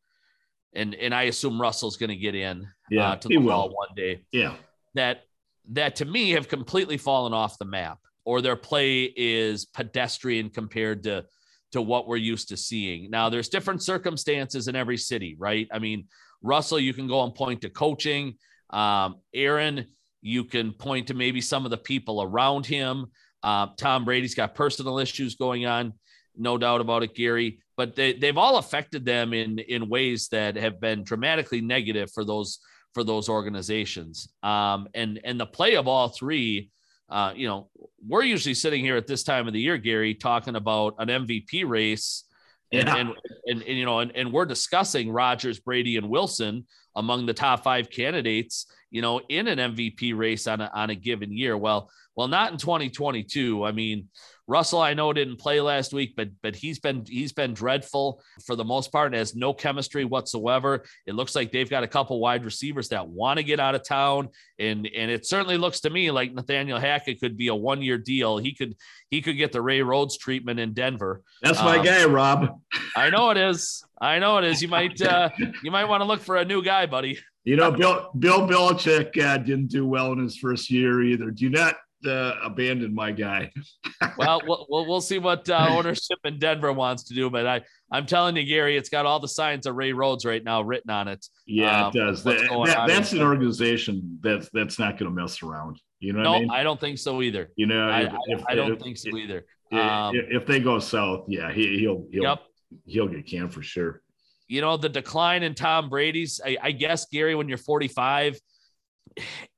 and 0.73 0.95
and 0.95 1.13
I 1.13 1.23
assume 1.23 1.59
Russell's 1.59 1.97
going 1.97 2.09
to 2.09 2.15
get 2.15 2.35
in 2.35 2.67
yeah, 2.89 3.11
uh, 3.11 3.15
to 3.17 3.27
the 3.27 3.37
ball 3.37 3.69
one 3.69 3.89
day. 3.95 4.23
Yeah, 4.31 4.55
that 4.95 5.23
that 5.71 5.97
to 5.97 6.05
me 6.05 6.31
have 6.31 6.47
completely 6.47 6.97
fallen 6.97 7.33
off 7.33 7.57
the 7.57 7.65
map, 7.65 7.99
or 8.25 8.41
their 8.41 8.55
play 8.55 9.03
is 9.15 9.65
pedestrian 9.65 10.49
compared 10.49 11.03
to 11.03 11.25
to 11.71 11.81
what 11.81 12.07
we're 12.07 12.17
used 12.17 12.49
to 12.49 12.57
seeing. 12.57 13.09
Now, 13.09 13.29
there's 13.29 13.49
different 13.49 13.81
circumstances 13.81 14.67
in 14.67 14.75
every 14.75 14.97
city, 14.97 15.35
right? 15.39 15.67
I 15.71 15.79
mean, 15.79 16.05
Russell, 16.41 16.79
you 16.79 16.93
can 16.93 17.07
go 17.07 17.23
and 17.23 17.33
point 17.33 17.61
to 17.61 17.69
coaching. 17.69 18.35
Um, 18.71 19.17
Aaron, 19.33 19.87
you 20.21 20.43
can 20.43 20.73
point 20.73 21.07
to 21.07 21.13
maybe 21.13 21.41
some 21.41 21.65
of 21.65 21.71
the 21.71 21.77
people 21.77 22.21
around 22.21 22.65
him. 22.65 23.07
Uh, 23.43 23.67
Tom 23.77 24.05
Brady's 24.05 24.35
got 24.35 24.53
personal 24.53 24.99
issues 24.99 25.35
going 25.35 25.65
on, 25.65 25.93
no 26.37 26.57
doubt 26.57 26.81
about 26.81 27.03
it, 27.03 27.15
Gary 27.15 27.59
but 27.81 27.95
they, 27.95 28.13
they've 28.13 28.37
all 28.37 28.57
affected 28.57 29.05
them 29.05 29.33
in 29.33 29.57
in 29.57 29.89
ways 29.89 30.27
that 30.27 30.55
have 30.55 30.79
been 30.79 31.03
dramatically 31.03 31.61
negative 31.61 32.11
for 32.11 32.23
those 32.23 32.59
for 32.93 33.03
those 33.03 33.27
organizations. 33.27 34.29
Um, 34.43 34.87
and 34.93 35.19
and 35.23 35.39
the 35.39 35.47
play 35.47 35.75
of 35.75 35.87
all 35.87 36.09
three, 36.09 36.69
uh, 37.09 37.33
you 37.35 37.47
know, 37.47 37.69
we're 38.07 38.21
usually 38.21 38.53
sitting 38.53 38.83
here 38.83 38.97
at 38.97 39.07
this 39.07 39.23
time 39.23 39.47
of 39.47 39.53
the 39.53 39.59
year, 39.59 39.79
Gary, 39.79 40.13
talking 40.13 40.55
about 40.55 40.93
an 40.99 41.07
MVP 41.07 41.67
race. 41.67 42.25
And, 42.73 42.87
yeah. 42.87 42.95
and, 42.97 43.09
and, 43.47 43.61
and, 43.63 43.77
you 43.77 43.83
know, 43.83 43.99
and, 43.99 44.15
and 44.15 44.31
we're 44.31 44.45
discussing 44.45 45.11
Rodgers, 45.11 45.59
Brady, 45.59 45.97
and 45.97 46.07
Wilson 46.07 46.67
among 46.95 47.25
the 47.25 47.33
top 47.33 47.63
five 47.63 47.89
candidates, 47.89 48.67
you 48.91 49.01
know, 49.01 49.19
in 49.27 49.47
an 49.47 49.57
MVP 49.57 50.15
race 50.15 50.47
on 50.47 50.61
a, 50.61 50.71
on 50.73 50.89
a 50.89 50.95
given 50.95 51.35
year. 51.35 51.57
Well, 51.57 51.89
well, 52.15 52.27
not 52.27 52.51
in 52.51 52.57
2022. 52.57 53.65
I 53.65 53.71
mean, 53.71 54.07
Russell, 54.51 54.81
I 54.81 54.93
know 54.93 55.13
didn't 55.13 55.37
play 55.37 55.61
last 55.61 55.93
week, 55.93 56.13
but 56.17 56.27
but 56.43 56.57
he's 56.57 56.77
been 56.77 57.05
he's 57.07 57.31
been 57.31 57.53
dreadful 57.53 58.21
for 58.45 58.57
the 58.57 58.65
most 58.65 58.91
part. 58.91 59.13
Has 59.13 59.33
no 59.33 59.53
chemistry 59.53 60.03
whatsoever. 60.03 60.83
It 61.07 61.15
looks 61.15 61.35
like 61.35 61.53
they've 61.53 61.69
got 61.69 61.83
a 61.83 61.87
couple 61.87 62.19
wide 62.19 62.43
receivers 62.43 62.89
that 62.89 63.07
want 63.07 63.37
to 63.37 63.43
get 63.43 63.61
out 63.61 63.75
of 63.75 63.87
town, 63.87 64.27
and 64.59 64.85
and 64.93 65.09
it 65.09 65.25
certainly 65.25 65.57
looks 65.57 65.79
to 65.81 65.89
me 65.89 66.11
like 66.11 66.33
Nathaniel 66.33 66.79
Hackett 66.79 67.21
could 67.21 67.37
be 67.37 67.47
a 67.47 67.55
one 67.55 67.81
year 67.81 67.97
deal. 67.97 68.37
He 68.37 68.53
could 68.53 68.75
he 69.09 69.21
could 69.21 69.37
get 69.37 69.53
the 69.53 69.61
Ray 69.61 69.81
Rhodes 69.81 70.17
treatment 70.17 70.59
in 70.59 70.73
Denver. 70.73 71.21
That's 71.41 71.59
my 71.59 71.77
um, 71.77 71.85
guy, 71.85 72.03
Rob. 72.03 72.59
I 72.97 73.09
know 73.09 73.29
it 73.29 73.37
is. 73.37 73.85
I 74.01 74.19
know 74.19 74.37
it 74.37 74.43
is. 74.43 74.61
You 74.61 74.67
might 74.67 75.01
uh, 75.01 75.29
you 75.63 75.71
might 75.71 75.85
want 75.85 76.01
to 76.01 76.05
look 76.05 76.19
for 76.19 76.35
a 76.35 76.43
new 76.43 76.61
guy, 76.61 76.87
buddy. 76.87 77.17
You 77.45 77.55
know, 77.55 77.71
Bill 77.71 78.11
Bill 78.19 78.45
Belichick 78.47 79.17
uh, 79.17 79.37
didn't 79.37 79.67
do 79.67 79.87
well 79.87 80.11
in 80.11 80.19
his 80.19 80.35
first 80.37 80.69
year 80.69 81.01
either. 81.01 81.31
Do 81.31 81.49
not 81.49 81.75
uh, 82.05 82.35
abandon 82.43 82.93
my 82.93 83.11
guy. 83.11 83.51
well, 84.17 84.41
well, 84.47 84.85
we'll 84.87 85.01
see 85.01 85.19
what 85.19 85.49
uh, 85.49 85.67
ownership 85.71 86.19
in 86.23 86.39
Denver 86.39 86.71
wants 86.73 87.03
to 87.05 87.13
do, 87.13 87.29
but 87.29 87.45
I, 87.45 87.61
I'm 87.91 88.05
telling 88.05 88.35
you, 88.35 88.43
Gary, 88.43 88.77
it's 88.77 88.89
got 88.89 89.05
all 89.05 89.19
the 89.19 89.27
signs 89.27 89.65
of 89.65 89.75
Ray 89.75 89.93
Rhodes 89.93 90.25
right 90.25 90.43
now 90.43 90.61
written 90.61 90.89
on 90.89 91.07
it. 91.07 91.25
Yeah, 91.45 91.87
um, 91.87 91.91
it 91.93 91.99
does. 91.99 92.23
That, 92.23 92.37
that, 92.65 92.87
that's 92.87 93.13
an 93.13 93.21
organization 93.21 94.19
that's 94.21 94.49
that's 94.53 94.79
not 94.79 94.97
going 94.97 95.13
to 95.13 95.21
mess 95.21 95.43
around. 95.43 95.79
You 95.99 96.13
know, 96.13 96.23
no, 96.23 96.33
I, 96.33 96.39
mean? 96.39 96.49
I, 96.49 96.63
don't 96.63 96.79
think 96.79 96.97
so 96.97 97.21
either. 97.21 97.49
You 97.55 97.67
know, 97.67 97.87
I, 97.87 98.01
if, 98.01 98.13
if, 98.25 98.43
I 98.47 98.55
don't 98.55 98.73
if, 98.73 98.79
think 98.79 98.97
so 98.97 99.15
either. 99.15 99.45
Um, 99.71 100.15
if, 100.15 100.45
they 100.45 100.59
go 100.59 100.79
south, 100.79 101.25
yeah, 101.27 101.51
he, 101.51 101.87
will 101.87 102.07
he'll 102.11 102.23
yep. 102.23 102.39
he'll 102.85 103.07
get 103.07 103.27
canned 103.27 103.53
for 103.53 103.61
sure. 103.61 104.01
You 104.47 104.61
know, 104.61 104.75
the 104.77 104.89
decline 104.89 105.43
in 105.43 105.53
Tom 105.53 105.89
Brady's. 105.89 106.41
I, 106.43 106.57
I 106.61 106.71
guess 106.71 107.05
Gary, 107.05 107.35
when 107.35 107.47
you're 107.47 107.57
45 107.57 108.37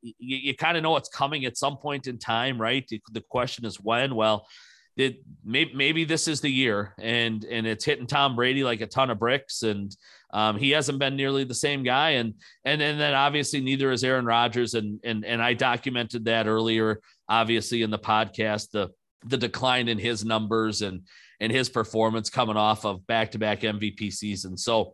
you, 0.01 0.13
you 0.19 0.55
kind 0.55 0.77
of 0.77 0.83
know 0.83 0.95
it's 0.97 1.09
coming 1.09 1.45
at 1.45 1.57
some 1.57 1.77
point 1.77 2.07
in 2.07 2.17
time, 2.17 2.59
right? 2.59 2.89
The 3.11 3.21
question 3.21 3.65
is 3.65 3.77
when. 3.77 4.15
Well, 4.15 4.47
it, 4.95 5.21
maybe, 5.43 5.73
maybe 5.73 6.03
this 6.05 6.27
is 6.27 6.41
the 6.41 6.51
year, 6.51 6.93
and 6.99 7.43
and 7.45 7.65
it's 7.65 7.83
hitting 7.83 8.05
Tom 8.05 8.35
Brady 8.35 8.63
like 8.63 8.81
a 8.81 8.87
ton 8.87 9.09
of 9.09 9.17
bricks, 9.17 9.63
and 9.63 9.95
um, 10.31 10.57
he 10.57 10.69
hasn't 10.69 10.99
been 10.99 11.15
nearly 11.15 11.43
the 11.43 11.55
same 11.55 11.83
guy, 11.83 12.11
and 12.11 12.35
and 12.63 12.81
and 12.81 12.99
then 12.99 13.13
obviously 13.13 13.59
neither 13.59 13.91
is 13.91 14.03
Aaron 14.03 14.25
Rodgers, 14.25 14.75
and 14.75 14.99
and 15.03 15.25
and 15.25 15.41
I 15.41 15.53
documented 15.53 16.25
that 16.25 16.47
earlier, 16.47 17.01
obviously 17.27 17.81
in 17.81 17.89
the 17.89 17.99
podcast, 17.99 18.69
the 18.71 18.89
the 19.25 19.37
decline 19.37 19.87
in 19.87 19.97
his 19.97 20.23
numbers 20.23 20.83
and 20.83 21.01
and 21.39 21.51
his 21.51 21.69
performance 21.69 22.29
coming 22.29 22.57
off 22.57 22.85
of 22.85 23.05
back 23.07 23.31
to 23.31 23.39
back 23.39 23.61
MVP 23.61 24.13
seasons. 24.13 24.63
So, 24.63 24.93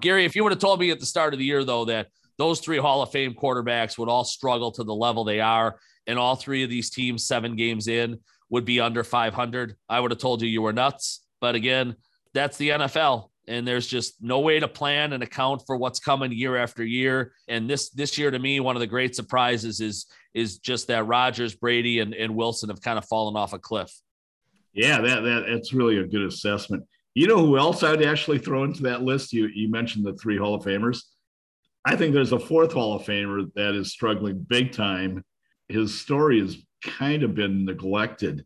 Gary, 0.00 0.24
if 0.24 0.36
you 0.36 0.44
would 0.44 0.52
have 0.52 0.60
told 0.60 0.78
me 0.78 0.90
at 0.90 1.00
the 1.00 1.06
start 1.06 1.32
of 1.32 1.40
the 1.40 1.44
year 1.44 1.64
though 1.64 1.86
that 1.86 2.08
those 2.38 2.60
three 2.60 2.78
Hall 2.78 3.02
of 3.02 3.10
Fame 3.10 3.34
quarterbacks 3.34 3.98
would 3.98 4.08
all 4.08 4.24
struggle 4.24 4.72
to 4.72 4.84
the 4.84 4.94
level 4.94 5.24
they 5.24 5.40
are. 5.40 5.78
And 6.06 6.18
all 6.18 6.34
three 6.34 6.64
of 6.64 6.70
these 6.70 6.90
teams, 6.90 7.26
seven 7.26 7.56
games 7.56 7.86
in, 7.88 8.18
would 8.50 8.64
be 8.64 8.80
under 8.80 9.04
500. 9.04 9.76
I 9.88 10.00
would 10.00 10.10
have 10.10 10.20
told 10.20 10.42
you 10.42 10.48
you 10.48 10.62
were 10.62 10.72
nuts. 10.72 11.24
But 11.40 11.54
again, 11.54 11.96
that's 12.34 12.56
the 12.56 12.70
NFL. 12.70 13.28
And 13.48 13.66
there's 13.66 13.86
just 13.86 14.22
no 14.22 14.40
way 14.40 14.60
to 14.60 14.68
plan 14.68 15.12
and 15.12 15.22
account 15.22 15.62
for 15.66 15.76
what's 15.76 15.98
coming 15.98 16.30
year 16.32 16.56
after 16.56 16.84
year. 16.84 17.32
And 17.48 17.68
this 17.68 17.90
this 17.90 18.16
year, 18.16 18.30
to 18.30 18.38
me, 18.38 18.60
one 18.60 18.76
of 18.76 18.80
the 18.80 18.86
great 18.86 19.16
surprises 19.16 19.80
is 19.80 20.06
is 20.32 20.58
just 20.58 20.86
that 20.86 21.06
Rodgers, 21.06 21.54
Brady, 21.54 21.98
and, 21.98 22.14
and 22.14 22.36
Wilson 22.36 22.68
have 22.68 22.80
kind 22.80 22.98
of 22.98 23.04
fallen 23.06 23.36
off 23.36 23.52
a 23.52 23.58
cliff. 23.58 23.92
Yeah, 24.72 25.00
that, 25.00 25.22
that 25.22 25.44
that's 25.48 25.72
really 25.72 25.98
a 25.98 26.04
good 26.04 26.22
assessment. 26.22 26.84
You 27.14 27.26
know 27.26 27.44
who 27.44 27.58
else 27.58 27.82
I'd 27.82 28.02
actually 28.02 28.38
throw 28.38 28.64
into 28.64 28.82
that 28.84 29.02
list? 29.02 29.32
You 29.32 29.48
you 29.52 29.70
mentioned 29.70 30.06
the 30.06 30.14
three 30.14 30.38
Hall 30.38 30.54
of 30.54 30.62
Famers. 30.62 31.02
I 31.84 31.96
think 31.96 32.14
there's 32.14 32.32
a 32.32 32.38
fourth 32.38 32.72
Hall 32.72 32.94
of 32.94 33.02
Famer 33.02 33.52
that 33.54 33.74
is 33.74 33.92
struggling 33.92 34.38
big 34.38 34.72
time. 34.72 35.24
His 35.68 36.00
story 36.00 36.40
has 36.40 36.56
kind 36.84 37.22
of 37.22 37.34
been 37.34 37.64
neglected. 37.64 38.44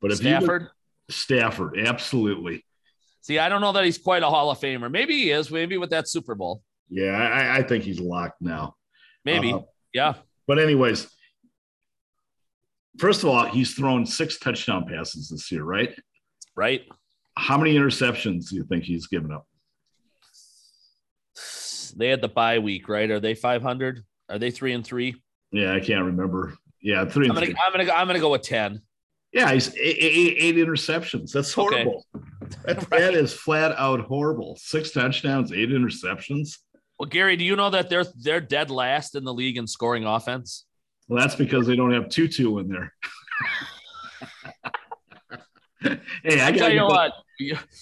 But 0.00 0.12
if 0.12 0.18
Stafford, 0.18 0.62
look, 0.62 0.72
Stafford, 1.10 1.78
absolutely. 1.78 2.64
See, 3.20 3.38
I 3.38 3.48
don't 3.48 3.60
know 3.60 3.72
that 3.72 3.84
he's 3.84 3.98
quite 3.98 4.22
a 4.22 4.28
Hall 4.28 4.50
of 4.50 4.58
Famer. 4.60 4.90
Maybe 4.90 5.14
he 5.14 5.30
is. 5.30 5.50
Maybe 5.50 5.76
with 5.76 5.90
that 5.90 6.08
Super 6.08 6.34
Bowl. 6.34 6.62
Yeah, 6.88 7.16
I, 7.16 7.58
I 7.58 7.62
think 7.62 7.84
he's 7.84 8.00
locked 8.00 8.40
now. 8.40 8.76
Maybe. 9.24 9.52
Uh, 9.52 9.60
yeah. 9.92 10.14
But 10.46 10.58
anyways, 10.58 11.08
first 12.98 13.24
of 13.24 13.28
all, 13.28 13.44
he's 13.46 13.74
thrown 13.74 14.06
six 14.06 14.38
touchdown 14.38 14.86
passes 14.86 15.28
this 15.30 15.50
year, 15.50 15.64
right? 15.64 15.98
Right. 16.54 16.82
How 17.36 17.58
many 17.58 17.74
interceptions 17.74 18.50
do 18.50 18.56
you 18.56 18.64
think 18.64 18.84
he's 18.84 19.08
given 19.08 19.32
up? 19.32 19.46
They 21.98 22.08
had 22.08 22.22
the 22.22 22.28
bye 22.28 22.60
week, 22.60 22.88
right? 22.88 23.10
Are 23.10 23.20
they 23.20 23.34
500? 23.34 24.04
Are 24.28 24.38
they 24.38 24.50
three 24.50 24.72
and 24.72 24.86
three? 24.86 25.16
Yeah, 25.52 25.74
I 25.74 25.80
can't 25.80 26.04
remember. 26.04 26.54
Yeah, 26.80 27.04
three. 27.04 27.28
I'm 27.28 27.34
gonna, 27.34 27.46
I'm 27.46 27.72
gonna 27.72 27.84
go. 27.84 27.92
I'm 27.92 28.06
gonna 28.06 28.20
go 28.20 28.30
with 28.30 28.42
ten. 28.42 28.82
Yeah, 29.32 29.52
he's 29.52 29.74
eight, 29.76 29.96
eight, 29.98 30.36
eight 30.38 30.56
interceptions. 30.56 31.32
That's 31.32 31.52
horrible. 31.52 32.04
Okay. 32.14 32.24
That, 32.66 32.76
right. 32.90 33.00
that 33.00 33.14
is 33.14 33.32
flat 33.32 33.72
out 33.76 34.00
horrible. 34.00 34.56
Six 34.60 34.92
touchdowns, 34.92 35.52
eight 35.52 35.70
interceptions. 35.70 36.58
Well, 36.98 37.08
Gary, 37.08 37.36
do 37.36 37.44
you 37.44 37.56
know 37.56 37.70
that 37.70 37.90
they're 37.90 38.04
they're 38.22 38.40
dead 38.40 38.70
last 38.70 39.14
in 39.14 39.24
the 39.24 39.34
league 39.34 39.56
in 39.56 39.66
scoring 39.66 40.04
offense? 40.04 40.66
Well, 41.08 41.20
that's 41.20 41.34
because 41.34 41.66
they 41.66 41.76
don't 41.76 41.92
have 41.92 42.08
Tutu 42.08 42.58
in 42.58 42.68
there. 42.68 42.92
hey, 45.82 46.44
I 46.44 46.52
tell 46.56 46.72
you 46.72 46.84
what. 46.84 47.12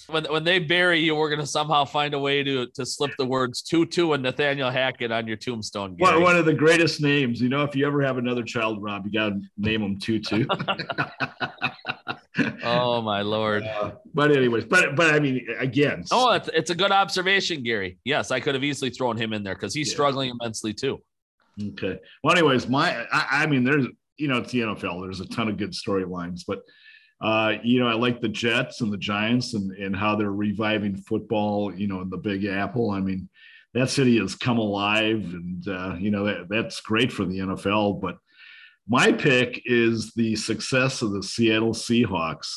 When, 0.07 0.25
when 0.25 0.43
they 0.43 0.59
bury 0.59 0.99
you, 0.99 1.15
we're 1.15 1.31
gonna 1.31 1.47
somehow 1.47 1.83
find 1.83 2.13
a 2.13 2.19
way 2.19 2.43
to 2.43 2.67
to 2.75 2.85
slip 2.85 3.11
the 3.17 3.25
words 3.25 3.63
Tutu 3.63 4.11
and 4.11 4.21
Nathaniel 4.21 4.69
Hackett 4.69 5.11
on 5.11 5.25
your 5.25 5.37
tombstone. 5.37 5.95
Gary. 5.95 6.21
One 6.21 6.35
of 6.35 6.45
the 6.45 6.53
greatest 6.53 7.01
names. 7.01 7.41
You 7.41 7.49
know, 7.49 7.63
if 7.63 7.75
you 7.75 7.87
ever 7.87 8.03
have 8.03 8.19
another 8.19 8.43
child, 8.43 8.83
Rob, 8.83 9.05
you 9.05 9.11
gotta 9.11 9.41
name 9.57 9.81
him 9.81 9.99
Tutu. 9.99 10.45
oh 12.63 13.01
my 13.01 13.21
lord! 13.21 13.63
Uh, 13.63 13.93
but 14.13 14.31
anyways, 14.31 14.65
but 14.65 14.95
but 14.95 15.13
I 15.13 15.19
mean, 15.19 15.45
again. 15.57 16.03
Oh, 16.11 16.33
it's, 16.33 16.49
it's 16.53 16.69
a 16.69 16.75
good 16.75 16.91
observation, 16.91 17.63
Gary. 17.63 17.97
Yes, 18.03 18.31
I 18.31 18.39
could 18.39 18.53
have 18.55 18.63
easily 18.63 18.91
thrown 18.91 19.17
him 19.17 19.33
in 19.33 19.43
there 19.43 19.55
because 19.55 19.73
he's 19.73 19.89
yeah. 19.89 19.93
struggling 19.93 20.29
immensely 20.29 20.73
too. 20.73 21.01
Okay. 21.61 21.99
Well, 22.23 22.35
anyways, 22.35 22.67
my 22.67 23.05
I, 23.11 23.43
I, 23.43 23.47
mean, 23.47 23.63
there's 23.63 23.87
you 24.17 24.27
know 24.27 24.37
it's 24.37 24.51
the 24.51 24.59
NFL. 24.59 25.01
There's 25.01 25.19
a 25.19 25.27
ton 25.27 25.47
of 25.47 25.57
good 25.57 25.71
storylines, 25.71 26.43
but 26.47 26.59
uh, 27.21 27.53
you 27.63 27.79
know 27.79 27.87
I 27.87 27.93
like 27.93 28.21
the 28.21 28.29
Jets 28.29 28.81
and 28.81 28.91
the 28.91 28.97
Giants 28.97 29.53
and 29.53 29.71
and 29.71 29.95
how 29.95 30.15
they're 30.15 30.31
reviving 30.31 30.95
football. 30.95 31.73
You 31.73 31.87
know, 31.87 32.01
in 32.01 32.09
the 32.09 32.17
Big 32.17 32.45
Apple. 32.45 32.91
I 32.91 32.99
mean, 32.99 33.29
that 33.73 33.89
city 33.89 34.19
has 34.19 34.35
come 34.35 34.57
alive, 34.57 35.23
and 35.33 35.67
uh, 35.67 35.95
you 35.97 36.11
know 36.11 36.25
that 36.25 36.49
that's 36.49 36.81
great 36.81 37.11
for 37.11 37.25
the 37.25 37.39
NFL. 37.39 38.01
But 38.01 38.17
my 38.87 39.11
pick 39.11 39.61
is 39.65 40.13
the 40.13 40.35
success 40.35 41.01
of 41.01 41.11
the 41.11 41.23
Seattle 41.23 41.73
Seahawks. 41.73 42.55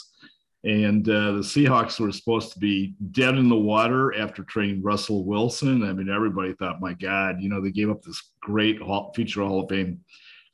And 0.62 1.08
uh, 1.08 1.32
the 1.32 1.40
Seahawks 1.40 1.98
were 1.98 2.12
supposed 2.12 2.52
to 2.52 2.58
be 2.58 2.94
dead 3.12 3.36
in 3.36 3.48
the 3.48 3.56
water 3.56 4.14
after 4.14 4.44
trading 4.44 4.82
Russell 4.82 5.24
Wilson. 5.24 5.82
I 5.82 5.92
mean, 5.94 6.10
everybody 6.10 6.52
thought, 6.54 6.82
my 6.82 6.92
God, 6.92 7.40
you 7.40 7.48
know, 7.48 7.62
they 7.62 7.70
gave 7.70 7.90
up 7.90 8.02
this 8.02 8.22
great 8.42 8.78
future 9.14 9.42
Hall 9.42 9.62
of 9.62 9.70
Fame 9.70 10.00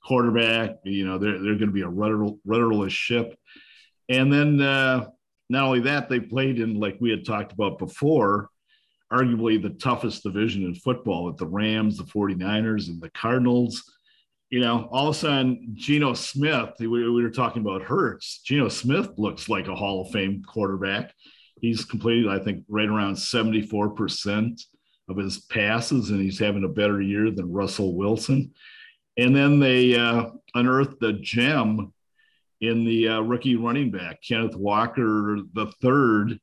quarterback. 0.04 0.76
You 0.84 1.06
know, 1.06 1.18
they're, 1.18 1.32
they're 1.32 1.56
going 1.56 1.66
to 1.66 1.72
be 1.72 1.82
a 1.82 1.88
rudder, 1.88 2.24
rudderless 2.44 2.92
ship. 2.92 3.36
And 4.08 4.32
then 4.32 4.60
uh, 4.60 5.08
not 5.48 5.64
only 5.64 5.80
that, 5.80 6.08
they 6.08 6.20
played 6.20 6.60
in, 6.60 6.78
like 6.78 6.96
we 7.00 7.10
had 7.10 7.24
talked 7.24 7.52
about 7.52 7.78
before, 7.78 8.50
arguably 9.12 9.60
the 9.60 9.70
toughest 9.70 10.22
division 10.22 10.64
in 10.64 10.74
football 10.74 11.24
with 11.24 11.36
the 11.36 11.46
Rams, 11.46 11.98
the 11.98 12.04
49ers, 12.04 12.88
and 12.88 13.00
the 13.00 13.10
Cardinals 13.10 13.82
you 14.50 14.60
know, 14.60 14.88
all 14.92 15.08
of 15.08 15.16
a 15.16 15.18
sudden, 15.18 15.72
Geno 15.74 16.14
Smith, 16.14 16.74
we, 16.78 16.86
we 16.86 17.22
were 17.22 17.30
talking 17.30 17.62
about 17.62 17.82
Hurts. 17.82 18.40
Geno 18.44 18.68
Smith 18.68 19.10
looks 19.16 19.48
like 19.48 19.66
a 19.66 19.74
Hall 19.74 20.02
of 20.02 20.12
Fame 20.12 20.42
quarterback. 20.46 21.12
He's 21.60 21.84
completed, 21.84 22.28
I 22.28 22.38
think, 22.38 22.64
right 22.68 22.88
around 22.88 23.14
74% 23.14 24.60
of 25.08 25.16
his 25.16 25.38
passes, 25.38 26.10
and 26.10 26.20
he's 26.20 26.38
having 26.38 26.64
a 26.64 26.68
better 26.68 27.00
year 27.00 27.30
than 27.30 27.52
Russell 27.52 27.96
Wilson. 27.96 28.52
And 29.16 29.34
then 29.34 29.58
they 29.58 29.96
uh, 29.96 30.30
unearthed 30.54 31.00
the 31.00 31.14
gem 31.14 31.92
in 32.60 32.84
the 32.84 33.08
uh, 33.08 33.20
rookie 33.20 33.56
running 33.56 33.90
back, 33.90 34.20
Kenneth 34.26 34.56
Walker 34.56 35.38
the 35.52 35.66
third. 35.82 36.38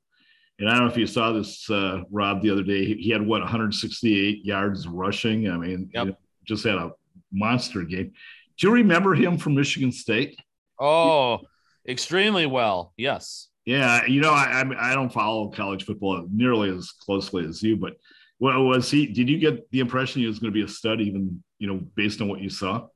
And 0.59 0.69
I 0.69 0.73
don't 0.75 0.85
know 0.85 0.91
if 0.91 0.97
you 0.97 1.07
saw 1.07 1.31
this, 1.31 1.69
uh, 1.69 2.01
Rob, 2.11 2.41
the 2.41 2.51
other 2.51 2.63
day. 2.63 2.85
He, 2.85 2.93
he, 2.95 3.09
had 3.09 3.25
what 3.25 3.41
168 3.41 4.45
yards 4.45 4.87
rushing. 4.87 5.49
I 5.49 5.57
mean, 5.57 5.89
yep. 5.93 6.19
just 6.47 6.63
had 6.63 6.75
a 6.75 6.91
monster 7.31 7.81
game. 7.83 8.13
Do 8.57 8.67
you 8.67 8.73
remember 8.73 9.15
him 9.15 9.37
from 9.37 9.55
Michigan 9.55 9.91
State? 9.91 10.39
Oh, 10.79 11.39
extremely 11.87 12.45
well. 12.45 12.93
Yes. 12.97 13.49
Yeah, 13.65 14.05
you 14.05 14.19
know, 14.21 14.31
I 14.31 14.63
I 14.77 14.93
don't 14.93 15.11
follow 15.11 15.49
college 15.49 15.85
football 15.85 16.27
nearly 16.29 16.69
as 16.69 16.91
closely 16.91 17.45
as 17.45 17.63
you, 17.63 17.77
but 17.77 17.93
well, 18.39 18.65
was 18.65 18.91
he? 18.91 19.07
Did 19.07 19.29
you 19.29 19.37
get 19.37 19.71
the 19.71 19.79
impression 19.79 20.21
he 20.21 20.27
was 20.27 20.39
going 20.39 20.51
to 20.51 20.53
be 20.53 20.65
a 20.65 20.67
stud, 20.67 20.99
even 20.99 21.41
you 21.59 21.67
know, 21.67 21.79
based 21.95 22.19
on 22.19 22.27
what 22.27 22.41
you 22.41 22.49
saw? 22.49 22.87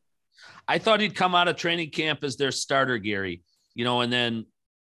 I 0.67 0.77
thought 0.77 1.01
he'd 1.01 1.15
come 1.15 1.35
out 1.35 1.47
of 1.47 1.55
training 1.55 1.91
camp 1.91 2.23
as 2.23 2.35
their 2.35 2.51
starter, 2.51 2.97
Gary. 2.97 3.41
You 3.75 3.83
know, 3.83 4.01
and 4.01 4.11
then 4.11 4.45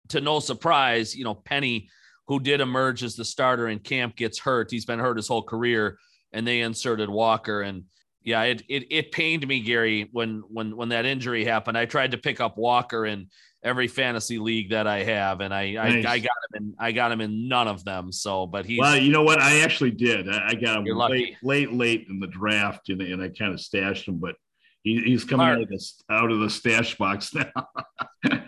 to 0.10 0.22
no 0.22 0.39
surprise, 0.39 1.16
you 1.16 1.24
know, 1.24 1.36
Penny, 1.36 1.89
who 2.28 2.39
did 2.39 2.62
emerge 2.62 3.03
as 3.03 3.16
the 3.16 3.26
starter 3.26 3.68
in 3.68 3.80
camp, 3.80 4.16
gets 4.16 4.39
hurt. 4.39 4.72
He's 4.72 4.86
been 4.86 4.99
hurt 4.99 5.18
his 5.18 5.28
whole 5.28 5.43
career, 5.43 5.97
and 6.34 6.47
they 6.47 6.62
inserted 6.62 7.10
Walker 7.10 7.62
and 7.62 7.84
yeah, 8.22 8.43
it, 8.43 8.64
it 8.68 8.88
it 8.91 9.12
pained 9.12 9.47
me, 9.47 9.62
Gary, 9.62 10.10
when 10.12 10.43
when 10.49 10.76
when 10.76 10.89
that 10.89 11.05
injury 11.05 11.45
happened. 11.45 11.78
I 11.78 11.86
tried 11.86 12.12
to 12.12 12.18
pick 12.18 12.41
up 12.41 12.57
Walker 12.57 13.05
in 13.05 13.28
every 13.64 13.88
fantasy 13.88 14.39
league 14.39 14.72
that 14.72 14.88
I 14.88 15.03
have, 15.03 15.39
and 15.41 15.53
I 15.53 15.72
nice. 15.72 16.05
I, 16.05 16.12
I, 16.12 16.20
got 16.20 16.32
him 16.51 16.55
in 16.55 16.76
I 16.80 16.91
got 16.91 17.12
him 17.12 17.22
in 17.22 17.47
none 17.47 17.68
of 17.68 17.84
them. 17.86 18.12
So, 18.12 18.45
but 18.45 18.66
he 18.66 18.78
well, 18.78 18.97
you 18.97 19.12
know 19.12 19.24
what? 19.24 19.39
I 19.39 19.62
actually 19.62 19.91
did. 19.91 20.30
I, 20.30 20.49
I 20.49 20.53
got 20.53 20.80
him 20.80 20.86
late, 20.86 21.38
late, 21.41 21.72
late 21.72 22.07
in 22.10 22.20
the 22.20 22.28
draft, 22.28 22.89
and, 22.89 23.01
and 23.01 23.22
I 23.22 23.30
kind 23.30 23.53
of 23.53 23.62
stashed 23.62 24.07
him, 24.07 24.18
but 24.18 24.36
he, 24.84 25.02
he's 25.02 25.24
coming 25.24 25.48
out 25.48 25.62
of, 25.62 25.68
the, 25.68 25.92
out 26.10 26.32
of 26.32 26.40
the 26.40 26.50
stash 26.50 26.98
box 26.98 27.34
now. 27.36 27.68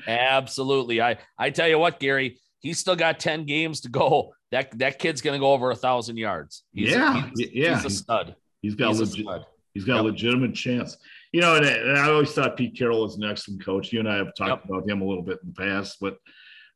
Absolutely. 0.08 1.02
I 1.02 1.18
I 1.38 1.50
tell 1.50 1.68
you 1.68 1.78
what, 1.78 2.00
Gary, 2.00 2.40
he's 2.60 2.80
still 2.80 2.96
got 2.96 3.20
ten 3.20 3.46
games 3.46 3.82
to 3.82 3.90
go. 3.90 4.34
That 4.52 4.78
that 4.80 5.00
kid's 5.00 5.22
going 5.22 5.34
to 5.34 5.40
go 5.40 5.54
over 5.54 5.72
a 5.72 5.76
thousand 5.76 6.18
yards. 6.18 6.64
He's, 6.74 6.92
yeah, 6.92 7.30
he's, 7.36 7.52
yeah, 7.52 7.76
he's 7.76 7.86
a 7.86 7.90
stud. 7.90 8.36
He's 8.62 8.76
got 8.76 8.90
he's 8.90 9.00
legit. 9.00 9.26
He's 9.74 9.86
got 9.86 9.96
yep. 9.96 10.04
a 10.04 10.08
legitimate 10.08 10.54
chance. 10.54 10.98
You 11.32 11.40
know, 11.40 11.56
and, 11.56 11.66
and, 11.66 11.98
I 11.98 12.10
always 12.10 12.34
thought 12.34 12.58
Pete 12.58 12.78
Carroll 12.78 13.04
was 13.04 13.16
an 13.16 13.24
excellent 13.24 13.64
coach. 13.64 13.94
You 13.94 14.00
and 14.00 14.10
I 14.10 14.18
have 14.18 14.36
talked 14.36 14.66
yep. 14.66 14.66
about 14.66 14.90
him 14.90 15.02
a 15.02 15.06
little 15.06 15.24
bit 15.24 15.40
in 15.42 15.54
the 15.54 15.66
past, 15.66 15.98
but 16.02 16.18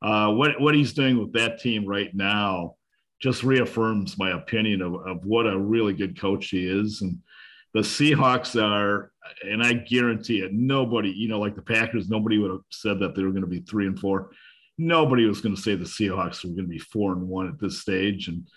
uh, 0.01 0.31
what 0.31 0.59
what 0.61 0.75
he's 0.75 0.93
doing 0.93 1.17
with 1.17 1.33
that 1.33 1.59
team 1.59 1.85
right 1.85 2.13
now 2.13 2.75
just 3.21 3.43
reaffirms 3.43 4.17
my 4.17 4.31
opinion 4.31 4.81
of, 4.81 4.93
of 4.93 5.25
what 5.25 5.47
a 5.47 5.57
really 5.57 5.93
good 5.93 6.19
coach 6.19 6.49
he 6.49 6.67
is. 6.67 7.01
And 7.01 7.19
the 7.73 7.81
Seahawks 7.81 8.61
are, 8.61 9.11
and 9.43 9.63
I 9.63 9.73
guarantee 9.73 10.39
it, 10.39 10.53
nobody, 10.53 11.09
you 11.09 11.27
know, 11.27 11.39
like 11.39 11.55
the 11.55 11.61
Packers, 11.61 12.09
nobody 12.09 12.37
would 12.37 12.51
have 12.51 12.61
said 12.69 12.99
that 12.99 13.15
they 13.15 13.23
were 13.23 13.31
going 13.31 13.41
to 13.41 13.47
be 13.47 13.61
three 13.61 13.87
and 13.87 13.99
four. 13.99 14.31
Nobody 14.77 15.25
was 15.25 15.41
going 15.41 15.55
to 15.55 15.61
say 15.61 15.75
the 15.75 15.85
Seahawks 15.85 16.43
were 16.43 16.49
going 16.49 16.65
to 16.65 16.69
be 16.69 16.79
four 16.79 17.13
and 17.13 17.27
one 17.27 17.47
at 17.47 17.59
this 17.59 17.81
stage. 17.81 18.27
And 18.27 18.47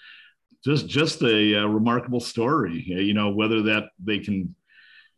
just 0.64 0.88
just 0.88 1.22
a, 1.22 1.54
a, 1.54 1.68
remarkable 1.68 2.20
story. 2.20 2.82
You 2.84 3.14
know, 3.14 3.30
whether 3.30 3.62
that 3.62 3.84
they 4.02 4.18
can 4.18 4.54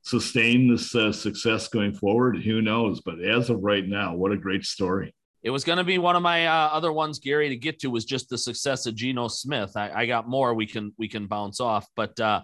sustain 0.02 0.70
this 0.70 0.94
uh, 0.94 1.12
success 1.12 1.68
going 1.68 1.94
forward, 1.94 2.42
who 2.42 2.62
knows? 2.62 3.00
But 3.00 3.20
as 3.20 3.50
of 3.50 3.62
right 3.62 3.86
now, 3.86 4.14
what 4.14 4.32
a 4.32 4.36
great 4.36 4.64
story. 4.64 5.14
It 5.42 5.50
was 5.50 5.64
going 5.64 5.78
to 5.78 5.84
be 5.84 5.96
one 5.96 6.16
of 6.16 6.22
my 6.22 6.46
uh, 6.46 6.68
other 6.68 6.92
ones, 6.92 7.18
Gary, 7.18 7.48
to 7.48 7.56
get 7.56 7.80
to 7.80 7.88
was 7.88 8.04
just 8.04 8.28
the 8.28 8.36
success 8.36 8.84
of 8.84 8.94
Geno 8.94 9.28
Smith. 9.28 9.74
I, 9.74 9.90
I 9.90 10.06
got 10.06 10.28
more 10.28 10.52
we 10.52 10.66
can 10.66 10.92
we 10.98 11.08
can 11.08 11.26
bounce 11.26 11.60
off, 11.60 11.88
but 11.96 12.18
uh, 12.20 12.42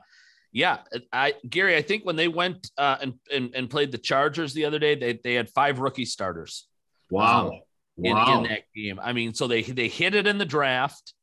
yeah, 0.57 0.79
I 1.13 1.35
Gary, 1.49 1.77
I 1.77 1.83
think 1.83 2.05
when 2.05 2.17
they 2.17 2.29
went 2.29 2.71
uh, 2.79 2.97
and, 3.01 3.15
and, 3.33 3.55
and 3.55 3.71
played 3.71 3.93
the 3.93 3.99
Chargers 3.99 4.55
the 4.55 4.65
other 4.65 4.79
day, 4.79 4.95
they 4.95 5.21
they 5.23 5.35
had 5.35 5.51
five 5.51 5.79
rookie 5.79 6.07
starters. 6.07 6.67
Wow. 7.11 7.49
Um, 7.49 7.61
wow. 7.97 8.39
In, 8.39 8.45
in 8.45 8.51
that 8.51 8.63
game, 8.75 8.99
I 9.03 9.13
mean, 9.13 9.35
so 9.35 9.47
they 9.47 9.63
they 9.63 9.89
hit 9.89 10.15
it 10.15 10.27
in 10.27 10.39
the 10.39 10.45
draft 10.45 11.15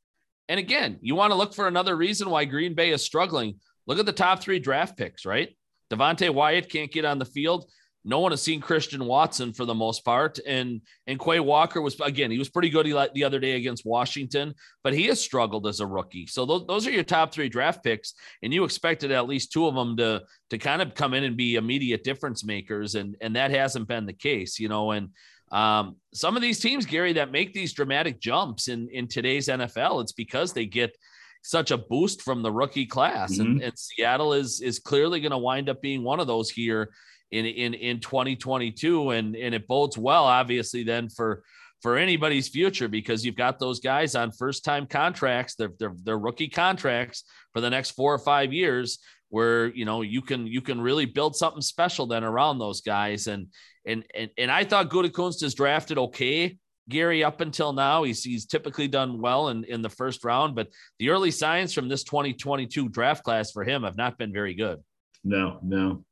and 0.49 0.59
again, 0.59 0.99
you 1.01 1.15
want 1.15 1.31
to 1.31 1.36
look 1.36 1.53
for 1.53 1.67
another 1.67 1.95
reason 1.95 2.29
why 2.29 2.45
Green 2.45 2.73
Bay 2.73 2.91
is 2.91 3.01
struggling. 3.01 3.59
Look 3.88 3.99
at 3.99 4.05
the 4.05 4.13
top 4.13 4.41
three 4.41 4.59
draft 4.59 4.97
picks, 4.97 5.25
right? 5.25 5.49
Devonte 5.91 6.29
Wyatt 6.29 6.69
can't 6.69 6.91
get 6.91 7.05
on 7.05 7.19
the 7.19 7.25
field. 7.25 7.69
No 8.06 8.20
one 8.20 8.32
has 8.32 8.41
seen 8.41 8.60
Christian 8.60 9.06
Watson 9.06 9.54
for 9.54 9.66
the 9.66 9.74
most 9.74 10.04
part, 10.04 10.39
and 10.45 10.82
and 11.08 11.20
Quay 11.20 11.39
Walker 11.39 11.82
was 11.82 11.99
again 12.01 12.32
he 12.32 12.38
was 12.38 12.49
pretty 12.49 12.70
good 12.70 12.86
the 12.86 13.24
other 13.24 13.39
day 13.39 13.54
against 13.54 13.86
Washington, 13.86 14.54
but 14.84 14.93
he 14.93 15.08
has 15.08 15.22
struggled 15.22 15.68
as 15.68 15.80
a 15.80 15.88
rookie. 15.88 16.28
So 16.28 16.45
those, 16.45 16.66
those 16.68 16.88
are 16.88 16.91
your 16.91 17.04
top 17.04 17.34
three 17.34 17.49
draft 17.49 17.84
picks, 17.84 18.14
and 18.41 18.54
you 18.54 18.64
expected 18.66 19.12
at 19.12 19.28
least 19.28 19.51
two 19.51 19.68
of 19.68 19.76
them 19.76 19.95
to 19.97 20.24
to 20.49 20.58
kind 20.58 20.82
of 20.82 20.95
come 20.95 21.14
in 21.14 21.24
and 21.24 21.38
be 21.38 21.56
immediate 21.56 22.04
difference 22.04 22.43
makers, 22.43 22.95
and 22.95 23.16
and 23.22 23.36
that 23.36 23.51
hasn't 23.51 23.88
been 23.88 24.06
the 24.06 24.14
case, 24.14 24.60
you 24.60 24.68
know. 24.68 24.91
And 24.91 25.10
um, 25.54 25.97
some 26.14 26.36
of 26.36 26.41
these 26.41 26.60
teams, 26.60 26.86
Gary, 26.86 27.14
that 27.14 27.32
make 27.32 27.54
these 27.54 27.74
dramatic 27.74 28.20
jumps 28.20 28.68
in, 28.68 28.89
in 28.89 29.08
today's 29.08 29.47
NFL, 29.47 30.01
it's 30.01 30.12
because 30.12 30.51
they 30.51 30.66
get 30.66 30.97
such 31.43 31.72
a 31.72 31.78
boost 31.78 32.22
from 32.22 32.41
the 32.41 32.51
rookie 32.51 32.86
class. 32.88 33.34
Mm-hmm. 33.34 33.41
And, 33.41 33.62
and, 33.62 33.78
Seattle 33.78 34.34
is 34.34 34.62
is 34.62 34.80
clearly 34.80 35.20
going 35.20 35.32
to 35.32 35.38
wind 35.38 35.70
up 35.70 35.82
being 35.82 36.04
one 36.04 36.20
of 36.20 36.28
those 36.28 36.49
here 36.49 36.91
in 37.34 37.45
in 37.45 37.73
in 37.73 37.99
2022. 37.99 39.09
And 39.09 39.36
and 39.36 39.55
it 39.55 39.67
bodes 39.67 39.97
well, 39.97 40.25
obviously, 40.25 40.84
then 40.84 41.09
for 41.09 41.43
for 41.81 41.97
anybody's 41.97 42.47
future 42.47 42.88
because 42.88 43.25
you've 43.25 43.36
got 43.36 43.59
those 43.59 43.81
guys 43.81 44.15
on 44.15 44.31
first 44.31 44.63
time 44.63 44.88
contracts, 44.88 45.55
they're, 45.55 45.73
they're, 45.79 45.93
they're 46.03 46.17
rookie 46.17 46.47
contracts 46.47 47.25
for 47.51 47.59
the 47.59 47.69
next 47.69 47.91
four 47.91 48.13
or 48.13 48.19
five 48.19 48.53
years 48.53 48.99
where 49.29 49.67
you 49.67 49.84
know 49.84 50.01
you 50.01 50.21
can 50.21 50.47
you 50.47 50.61
can 50.61 50.79
really 50.79 51.05
build 51.05 51.36
something 51.36 51.61
special 51.61 52.05
then 52.05 52.23
around 52.23 52.59
those 52.59 52.81
guys. 52.81 53.27
And 53.27 53.47
and 53.86 54.05
and, 54.15 54.29
and 54.38 54.49
I 54.49 54.63
thought 54.63 54.89
Gutekunst 54.89 55.43
is 55.43 55.55
drafted 55.55 55.97
okay 55.97 56.57
Gary 56.88 57.23
up 57.23 57.41
until 57.41 57.73
now. 57.73 58.03
He's 58.03 58.23
he's 58.23 58.45
typically 58.45 58.88
done 58.88 59.19
well 59.19 59.49
in 59.49 59.63
in 59.65 59.81
the 59.81 59.89
first 59.89 60.23
round 60.23 60.55
but 60.55 60.69
the 60.99 61.09
early 61.09 61.31
signs 61.31 61.73
from 61.73 61.89
this 61.89 62.03
2022 62.03 62.89
draft 62.89 63.23
class 63.23 63.51
for 63.51 63.63
him 63.63 63.84
have 63.84 63.97
not 63.97 64.17
been 64.17 64.31
very 64.31 64.53
good. 64.53 64.79
No 65.23 65.59
no 65.63 66.05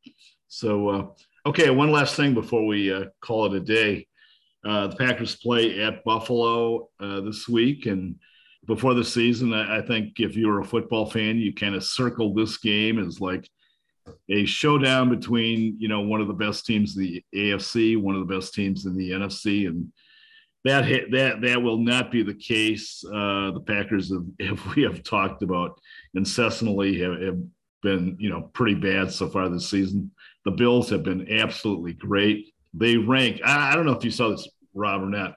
so 0.52 0.90
uh 0.90 1.08
Okay, 1.44 1.72
one 1.72 1.92
last 1.92 2.16
thing 2.16 2.36
before 2.36 2.68
we 2.68 2.94
uh, 2.94 3.06
call 3.20 3.48
it 3.48 3.58
a 3.58 3.60
day. 3.60 4.06
Uh, 4.64 4.88
the 4.88 4.96
Packers 4.96 5.36
play 5.36 5.82
at 5.82 6.04
Buffalo 6.04 6.90
uh, 7.00 7.22
this 7.22 7.50
week, 7.50 7.88
and 7.88 8.16
before 8.68 8.94
the 8.94 9.04
season, 9.04 9.52
I, 9.52 9.80
I 9.80 9.82
think 9.82 10.20
if 10.20 10.36
you 10.36 10.48
were 10.48 10.60
a 10.60 10.66
football 10.66 11.10
fan, 11.10 11.40
you 11.40 11.52
kind 11.52 11.74
of 11.74 11.84
circled 11.84 12.38
this 12.38 12.58
game 12.58 13.00
as 13.00 13.20
like 13.20 13.50
a 14.30 14.46
showdown 14.46 15.10
between 15.10 15.78
you 15.80 15.88
know 15.88 16.02
one 16.02 16.22
of 16.22 16.28
the 16.28 16.34
best 16.34 16.68
teams 16.68 16.96
in 16.96 17.02
the 17.02 17.26
AFC, 17.34 18.00
one 18.00 18.14
of 18.14 18.28
the 18.28 18.36
best 18.36 18.54
teams 18.54 18.86
in 18.86 18.96
the 18.96 19.10
NFC, 19.10 19.68
and 19.68 19.92
that 20.64 20.86
that 21.10 21.42
that 21.42 21.64
will 21.64 21.80
not 21.80 22.12
be 22.12 22.22
the 22.22 22.36
case. 22.36 23.04
Uh, 23.04 23.50
the 23.50 23.64
Packers, 23.66 24.12
have, 24.12 24.26
if 24.38 24.76
we 24.76 24.84
have 24.84 25.02
talked 25.02 25.42
about 25.42 25.80
incessantly, 26.14 27.00
have, 27.00 27.20
have 27.20 27.40
been 27.82 28.16
you 28.20 28.30
know 28.30 28.42
pretty 28.54 28.76
bad 28.76 29.12
so 29.12 29.28
far 29.28 29.50
this 29.50 29.72
season. 29.72 30.12
The 30.46 30.52
Bills 30.52 30.90
have 30.90 31.04
been 31.04 31.32
absolutely 31.32 31.94
great. 31.94 32.54
They 32.74 32.98
rank. 32.98 33.42
I, 33.44 33.76
don't 33.76 33.86
know 33.86 33.94
if 33.94 34.04
you 34.04 34.12
saw 34.12 34.30
this, 34.30 34.48
Rob, 34.74 35.04
or 35.04 35.10
not. 35.10 35.36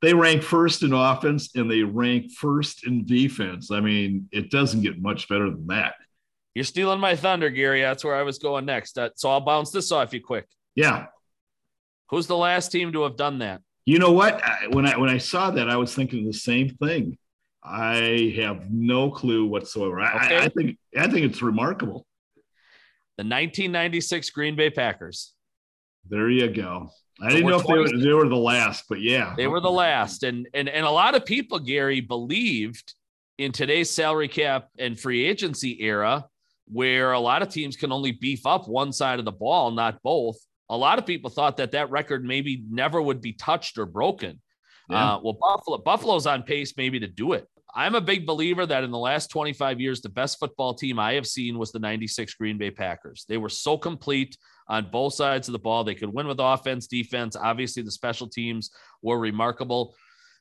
They 0.00 0.14
rank 0.14 0.42
first 0.42 0.82
in 0.82 0.92
offense 0.92 1.54
and 1.54 1.70
they 1.70 1.82
rank 1.82 2.32
first 2.32 2.86
in 2.86 3.06
defense. 3.06 3.70
I 3.70 3.80
mean, 3.80 4.28
it 4.32 4.50
doesn't 4.50 4.82
get 4.82 5.00
much 5.00 5.28
better 5.28 5.48
than 5.48 5.66
that. 5.68 5.94
You're 6.54 6.64
stealing 6.64 7.00
my 7.00 7.16
thunder, 7.16 7.48
Gary. 7.50 7.80
That's 7.80 8.04
where 8.04 8.16
I 8.16 8.22
was 8.22 8.38
going 8.38 8.66
next. 8.66 8.98
Uh, 8.98 9.10
so 9.14 9.30
I'll 9.30 9.40
bounce 9.40 9.70
this 9.70 9.90
off 9.92 10.12
you 10.12 10.20
quick. 10.20 10.46
Yeah. 10.74 11.06
Who's 12.10 12.26
the 12.26 12.36
last 12.36 12.72
team 12.72 12.92
to 12.92 13.02
have 13.04 13.16
done 13.16 13.38
that? 13.38 13.62
You 13.86 13.98
know 13.98 14.12
what? 14.12 14.42
When 14.70 14.86
I 14.86 14.96
when 14.96 15.08
I 15.08 15.18
saw 15.18 15.50
that, 15.52 15.68
I 15.68 15.76
was 15.76 15.94
thinking 15.94 16.26
the 16.26 16.32
same 16.32 16.68
thing. 16.68 17.16
I 17.64 18.34
have 18.36 18.70
no 18.70 19.10
clue 19.10 19.46
whatsoever. 19.46 20.00
Okay. 20.00 20.36
I, 20.36 20.44
I 20.44 20.48
think 20.48 20.78
I 20.96 21.08
think 21.08 21.26
it's 21.26 21.42
remarkable. 21.42 22.06
The 23.22 23.28
1996 23.28 24.30
Green 24.30 24.56
Bay 24.56 24.68
Packers. 24.68 25.32
There 26.08 26.28
you 26.28 26.48
go. 26.48 26.90
I 27.22 27.28
didn't 27.28 27.48
know 27.48 27.60
if 27.60 27.66
they 27.68 27.78
were, 27.78 27.88
they 27.96 28.12
were 28.12 28.28
the 28.28 28.34
last, 28.34 28.86
but 28.88 29.00
yeah, 29.00 29.34
they 29.36 29.46
were 29.46 29.60
the 29.60 29.70
last, 29.70 30.24
and 30.24 30.48
and 30.54 30.68
and 30.68 30.84
a 30.84 30.90
lot 30.90 31.14
of 31.14 31.24
people, 31.24 31.60
Gary, 31.60 32.00
believed 32.00 32.94
in 33.38 33.52
today's 33.52 33.90
salary 33.90 34.26
cap 34.26 34.70
and 34.76 34.98
free 34.98 35.24
agency 35.24 35.80
era, 35.82 36.24
where 36.66 37.12
a 37.12 37.20
lot 37.20 37.42
of 37.42 37.48
teams 37.48 37.76
can 37.76 37.92
only 37.92 38.10
beef 38.10 38.44
up 38.44 38.66
one 38.66 38.92
side 38.92 39.20
of 39.20 39.24
the 39.24 39.30
ball, 39.30 39.70
not 39.70 40.02
both. 40.02 40.36
A 40.68 40.76
lot 40.76 40.98
of 40.98 41.06
people 41.06 41.30
thought 41.30 41.58
that 41.58 41.70
that 41.72 41.90
record 41.90 42.24
maybe 42.24 42.64
never 42.68 43.00
would 43.00 43.20
be 43.20 43.34
touched 43.34 43.78
or 43.78 43.86
broken. 43.86 44.40
Yeah. 44.90 45.12
Uh, 45.12 45.20
well, 45.22 45.38
Buffalo 45.40 45.78
Buffalo's 45.78 46.26
on 46.26 46.42
pace 46.42 46.76
maybe 46.76 46.98
to 46.98 47.06
do 47.06 47.34
it. 47.34 47.46
I'm 47.74 47.94
a 47.94 48.00
big 48.00 48.26
believer 48.26 48.66
that 48.66 48.84
in 48.84 48.90
the 48.90 48.98
last 48.98 49.30
25 49.30 49.80
years, 49.80 50.00
the 50.00 50.08
best 50.10 50.38
football 50.38 50.74
team 50.74 50.98
I 50.98 51.14
have 51.14 51.26
seen 51.26 51.58
was 51.58 51.72
the 51.72 51.78
96 51.78 52.34
Green 52.34 52.58
Bay 52.58 52.70
Packers. 52.70 53.24
They 53.28 53.38
were 53.38 53.48
so 53.48 53.78
complete 53.78 54.36
on 54.68 54.90
both 54.90 55.14
sides 55.14 55.48
of 55.48 55.52
the 55.52 55.58
ball. 55.58 55.82
They 55.82 55.94
could 55.94 56.12
win 56.12 56.26
with 56.26 56.38
offense, 56.38 56.86
defense. 56.86 57.34
Obviously, 57.34 57.82
the 57.82 57.90
special 57.90 58.28
teams 58.28 58.70
were 59.00 59.18
remarkable. 59.18 59.94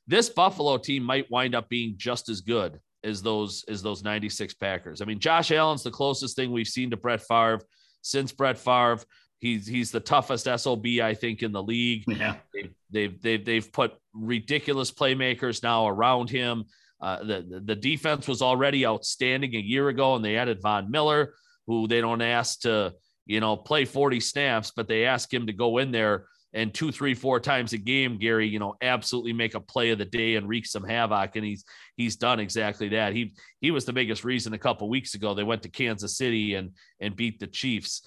This 0.07 0.29
Buffalo 0.29 0.77
team 0.77 1.03
might 1.03 1.32
wind 1.32 1.55
up 1.55 1.69
being 1.69 1.93
just 1.95 2.27
as 2.27 2.41
good 2.41 2.79
as 3.03 3.21
those 3.21 3.63
as 3.67 3.82
those 3.82 4.03
96 4.03 4.53
Packers. 4.55 5.01
I 5.01 5.05
mean, 5.05 5.19
Josh 5.19 5.51
Allen's 5.51 5.84
the 5.84 5.91
closest 5.91 6.36
thing 6.36 6.51
we've 6.51 6.67
seen 6.67 6.91
to 6.91 6.97
Brett 6.97 7.21
Favre 7.21 7.61
since 8.01 8.32
Brett 8.32 8.57
Favre. 8.57 8.99
He's 9.39 9.65
he's 9.65 9.91
the 9.91 9.99
toughest 9.99 10.45
SOB 10.45 10.86
I 11.01 11.13
think 11.13 11.43
in 11.43 11.51
the 11.51 11.63
league. 11.63 12.03
Yeah. 12.07 12.36
They've 12.53 12.73
they've 12.91 13.21
they've, 13.21 13.45
they've 13.45 13.71
put 13.71 13.93
ridiculous 14.13 14.91
playmakers 14.91 15.63
now 15.63 15.88
around 15.88 16.29
him. 16.29 16.65
Uh, 17.01 17.23
the, 17.23 17.61
the 17.65 17.75
defense 17.75 18.27
was 18.27 18.41
already 18.41 18.85
outstanding 18.85 19.55
a 19.55 19.59
year 19.59 19.89
ago, 19.89 20.15
and 20.15 20.23
they 20.23 20.37
added 20.37 20.61
Von 20.61 20.91
Miller, 20.91 21.33
who 21.67 21.87
they 21.87 22.01
don't 22.01 22.21
ask 22.21 22.61
to, 22.61 22.93
you 23.25 23.39
know, 23.39 23.57
play 23.57 23.85
40 23.85 24.19
snaps, 24.19 24.71
but 24.75 24.87
they 24.87 25.05
ask 25.05 25.33
him 25.33 25.47
to 25.47 25.53
go 25.53 25.79
in 25.79 25.91
there 25.91 26.25
and 26.53 26.73
two, 26.73 26.91
three, 26.91 27.13
four 27.13 27.39
times 27.39 27.73
a 27.73 27.77
game, 27.77 28.17
Gary, 28.17 28.47
you 28.47 28.59
know, 28.59 28.75
absolutely 28.81 29.31
make 29.31 29.55
a 29.55 29.59
play 29.59 29.91
of 29.91 29.97
the 29.97 30.05
day 30.05 30.35
and 30.35 30.47
wreak 30.47 30.65
some 30.65 30.83
havoc. 30.83 31.35
And 31.35 31.45
he's 31.45 31.63
he's 31.95 32.17
done 32.17 32.39
exactly 32.39 32.89
that. 32.89 33.13
He 33.13 33.33
he 33.61 33.71
was 33.71 33.85
the 33.85 33.93
biggest 33.93 34.23
reason 34.23 34.53
a 34.53 34.57
couple 34.57 34.89
weeks 34.89 35.13
ago 35.13 35.33
they 35.33 35.43
went 35.43 35.63
to 35.63 35.69
Kansas 35.69 36.17
City 36.17 36.55
and 36.55 36.71
and 36.99 37.15
beat 37.15 37.39
the 37.39 37.47
Chiefs. 37.47 38.01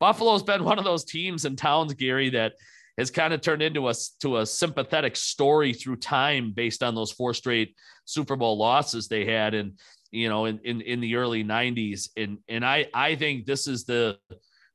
Buffalo's 0.00 0.42
been 0.42 0.64
one 0.64 0.78
of 0.78 0.84
those 0.84 1.04
teams 1.04 1.44
and 1.44 1.56
towns, 1.56 1.94
Gary, 1.94 2.30
that 2.30 2.54
has 2.96 3.10
kind 3.10 3.34
of 3.34 3.40
turned 3.40 3.62
into 3.62 3.88
a 3.88 3.94
to 4.20 4.38
a 4.38 4.46
sympathetic 4.46 5.16
story 5.16 5.72
through 5.72 5.96
time 5.96 6.52
based 6.52 6.82
on 6.82 6.94
those 6.94 7.12
four 7.12 7.34
straight 7.34 7.74
Super 8.04 8.36
Bowl 8.36 8.56
losses 8.56 9.08
they 9.08 9.24
had 9.24 9.54
and 9.54 9.78
you 10.10 10.28
know 10.28 10.46
in, 10.46 10.58
in 10.64 10.80
in 10.80 11.00
the 11.00 11.16
early 11.16 11.44
90s 11.44 12.08
and 12.16 12.38
and 12.48 12.64
I 12.64 12.86
I 12.94 13.16
think 13.16 13.46
this 13.46 13.66
is 13.66 13.84
the 13.84 14.18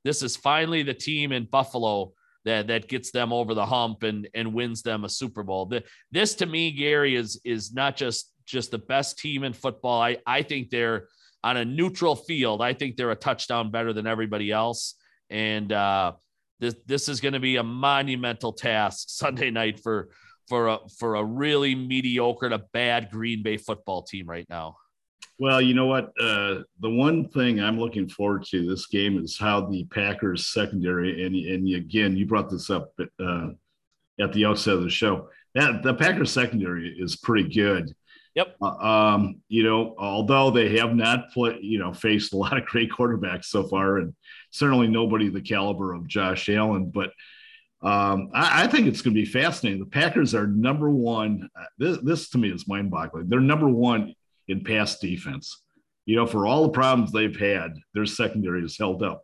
this 0.03 0.23
is 0.23 0.35
finally 0.35 0.83
the 0.83 0.93
team 0.93 1.31
in 1.31 1.45
Buffalo 1.45 2.13
that 2.45 2.67
that 2.67 2.87
gets 2.87 3.11
them 3.11 3.31
over 3.31 3.53
the 3.53 3.65
hump 3.65 4.03
and 4.03 4.27
and 4.33 4.53
wins 4.53 4.81
them 4.81 5.03
a 5.03 5.09
Super 5.09 5.43
Bowl. 5.43 5.67
The, 5.67 5.83
this 6.11 6.35
to 6.35 6.45
me 6.45 6.71
Gary 6.71 7.15
is 7.15 7.39
is 7.43 7.73
not 7.73 7.95
just 7.95 8.31
just 8.45 8.71
the 8.71 8.79
best 8.79 9.19
team 9.19 9.43
in 9.43 9.53
football. 9.53 10.01
I 10.01 10.17
I 10.25 10.43
think 10.43 10.69
they're 10.69 11.07
on 11.43 11.57
a 11.57 11.65
neutral 11.65 12.15
field. 12.15 12.61
I 12.61 12.73
think 12.73 12.97
they're 12.97 13.11
a 13.11 13.15
touchdown 13.15 13.71
better 13.71 13.93
than 13.93 14.05
everybody 14.05 14.51
else 14.51 14.95
and 15.29 15.71
uh 15.71 16.11
this 16.61 16.75
this 16.85 17.09
is 17.09 17.19
going 17.19 17.33
to 17.33 17.39
be 17.39 17.57
a 17.57 17.63
monumental 17.63 18.53
task 18.53 19.09
Sunday 19.09 19.49
night 19.49 19.81
for 19.81 20.09
for 20.47 20.67
a 20.67 20.79
for 20.97 21.15
a 21.15 21.23
really 21.23 21.75
mediocre 21.75 22.47
to 22.47 22.59
bad 22.71 23.09
Green 23.11 23.43
Bay 23.43 23.57
football 23.57 24.03
team 24.03 24.29
right 24.29 24.45
now. 24.49 24.77
Well, 25.39 25.59
you 25.59 25.73
know 25.73 25.87
what? 25.87 26.13
Uh, 26.19 26.61
the 26.81 26.89
one 26.89 27.27
thing 27.29 27.59
I'm 27.59 27.79
looking 27.79 28.07
forward 28.07 28.45
to 28.51 28.65
this 28.65 28.85
game 28.85 29.17
is 29.17 29.37
how 29.37 29.61
the 29.61 29.85
Packers 29.85 30.45
secondary 30.45 31.25
and 31.25 31.35
and 31.35 31.75
again 31.75 32.15
you 32.15 32.25
brought 32.27 32.49
this 32.49 32.69
up 32.69 32.93
uh, 33.19 33.47
at 34.19 34.31
the 34.33 34.45
outset 34.45 34.75
of 34.75 34.83
the 34.83 34.89
show. 34.89 35.29
That 35.55 35.81
the 35.83 35.95
Packers 35.95 36.31
secondary 36.31 36.95
is 36.97 37.15
pretty 37.15 37.49
good. 37.49 37.93
Yep. 38.35 38.55
Uh, 38.61 38.67
um, 38.67 39.41
you 39.49 39.63
know, 39.63 39.93
although 39.97 40.51
they 40.51 40.77
have 40.77 40.95
not 40.95 41.31
play, 41.31 41.59
you 41.61 41.79
know, 41.79 41.93
faced 41.93 42.33
a 42.33 42.37
lot 42.37 42.57
of 42.57 42.65
great 42.65 42.91
quarterbacks 42.91 43.45
so 43.45 43.63
far, 43.63 43.97
and 43.97 44.13
certainly 44.51 44.87
nobody 44.87 45.29
the 45.29 45.41
caliber 45.41 45.93
of 45.93 46.07
Josh 46.07 46.47
Allen, 46.49 46.89
but 46.89 47.11
um, 47.83 48.29
I, 48.33 48.63
I, 48.63 48.67
think 48.67 48.85
it's 48.87 49.01
going 49.01 49.15
to 49.15 49.21
be 49.21 49.25
fascinating. 49.25 49.79
The 49.79 49.87
Packers 49.87 50.35
are 50.35 50.45
number 50.45 50.91
one. 50.91 51.49
Uh, 51.59 51.63
this, 51.79 51.97
this 52.03 52.29
to 52.29 52.37
me 52.37 52.51
is 52.51 52.67
mind-boggling. 52.67 53.27
They're 53.27 53.39
number 53.39 53.67
one 53.67 54.13
in 54.47 54.63
pass 54.63 54.99
defense. 54.99 55.63
You 56.05 56.15
know, 56.15 56.27
for 56.27 56.45
all 56.45 56.63
the 56.63 56.69
problems 56.69 57.11
they've 57.11 57.39
had, 57.39 57.73
their 57.95 58.05
secondary 58.05 58.63
is 58.63 58.77
held 58.77 59.01
up, 59.01 59.23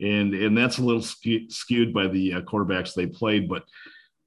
and 0.00 0.34
and 0.34 0.56
that's 0.56 0.78
a 0.78 0.82
little 0.82 1.02
skewed 1.02 1.94
by 1.94 2.08
the 2.08 2.34
uh, 2.34 2.40
quarterbacks 2.42 2.92
they 2.92 3.06
played, 3.06 3.48
but 3.48 3.64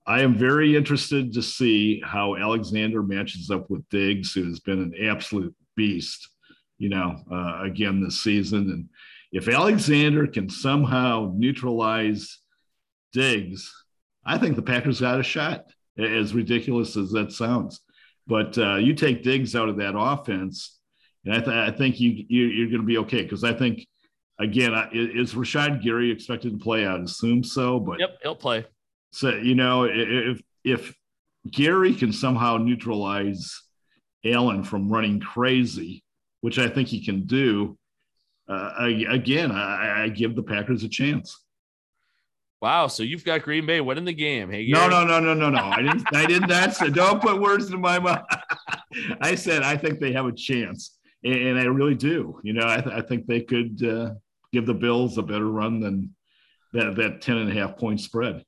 I 0.07 0.21
am 0.21 0.37
very 0.37 0.77
interested 0.77 1.33
to 1.33 1.43
see 1.43 2.01
how 2.03 2.37
Alexander 2.37 3.03
matches 3.03 3.51
up 3.51 3.69
with 3.69 3.87
Diggs, 3.89 4.33
who 4.33 4.45
has 4.45 4.61
been 4.61 4.81
an 4.81 4.93
absolute 5.05 5.53
beast, 5.75 6.29
you 6.77 6.87
know, 6.87 7.17
uh, 7.29 7.63
again 7.63 8.01
this 8.01 8.21
season. 8.21 8.71
And 8.71 8.89
if 9.33 9.49
Alexander 9.49 10.25
can 10.25 10.49
somehow 10.49 11.33
neutralize 11.35 12.39
Diggs, 13.11 13.69
I 14.25 14.37
think 14.37 14.55
the 14.55 14.61
Packers 14.61 15.01
got 15.01 15.19
a 15.19 15.23
shot, 15.23 15.65
as 15.99 16.33
ridiculous 16.33 16.95
as 16.95 17.11
that 17.11 17.33
sounds. 17.33 17.81
But 18.27 18.57
uh, 18.57 18.75
you 18.75 18.93
take 18.93 19.23
Diggs 19.23 19.55
out 19.57 19.67
of 19.67 19.77
that 19.77 19.97
offense, 19.97 20.79
and 21.25 21.33
I, 21.33 21.39
th- 21.39 21.47
I 21.49 21.71
think 21.71 21.99
you, 21.99 22.23
you 22.29 22.65
are 22.65 22.69
going 22.69 22.81
to 22.81 22.87
be 22.87 22.97
okay 22.99 23.23
because 23.23 23.43
I 23.43 23.53
think 23.53 23.85
again 24.39 24.71
is 24.93 25.33
Rashan 25.33 25.81
Gary 25.83 26.11
expected 26.11 26.53
to 26.53 26.63
play? 26.63 26.85
I'd 26.85 27.01
assume 27.01 27.43
so, 27.43 27.79
but 27.79 27.99
yep, 27.99 28.17
he'll 28.21 28.35
play. 28.35 28.65
So 29.11 29.29
you 29.29 29.55
know, 29.55 29.83
if 29.83 30.41
if 30.63 30.93
Gary 31.49 31.93
can 31.95 32.11
somehow 32.11 32.57
neutralize 32.57 33.61
Allen 34.25 34.63
from 34.63 34.89
running 34.89 35.19
crazy, 35.19 36.03
which 36.41 36.59
I 36.59 36.67
think 36.67 36.87
he 36.87 37.03
can 37.03 37.25
do, 37.25 37.77
uh, 38.49 38.73
I, 38.79 38.87
again, 39.09 39.51
I, 39.51 40.03
I, 40.03 40.09
give 40.09 40.35
the 40.35 40.43
Packers 40.43 40.83
a 40.83 40.89
chance. 40.89 41.37
Wow, 42.61 42.87
so 42.87 43.03
you've 43.03 43.25
got 43.25 43.43
Green 43.43 43.65
Bay 43.65 43.81
winning 43.81 44.05
the 44.05 44.13
game. 44.13 44.49
Hey, 44.49 44.65
Gary. 44.65 44.89
no, 44.89 45.05
no, 45.05 45.05
no, 45.05 45.19
no, 45.19 45.33
no, 45.33 45.49
no. 45.49 45.63
I 45.63 45.81
didn't. 45.81 46.03
I 46.13 46.25
didn't. 46.25 46.47
That's 46.47 46.79
don't 46.91 47.21
put 47.21 47.39
words 47.39 47.71
in 47.71 47.79
my 47.79 47.99
mouth. 47.99 48.25
I 49.21 49.35
said 49.35 49.63
I 49.63 49.77
think 49.77 49.99
they 49.99 50.11
have 50.13 50.25
a 50.25 50.31
chance, 50.31 50.97
and, 51.23 51.35
and 51.35 51.59
I 51.59 51.65
really 51.65 51.93
do. 51.93 52.39
You 52.43 52.53
know, 52.53 52.67
I, 52.67 52.81
th- 52.81 52.95
I 52.95 53.01
think 53.01 53.27
they 53.27 53.41
could 53.41 53.83
uh, 53.85 54.11
give 54.51 54.65
the 54.65 54.73
Bills 54.73 55.17
a 55.17 55.21
better 55.21 55.49
run 55.49 55.79
than 55.79 56.15
that 56.73 56.95
that 56.95 57.21
ten 57.21 57.37
and 57.37 57.51
a 57.51 57.53
half 57.53 57.77
point 57.77 57.99
spread. 57.99 58.43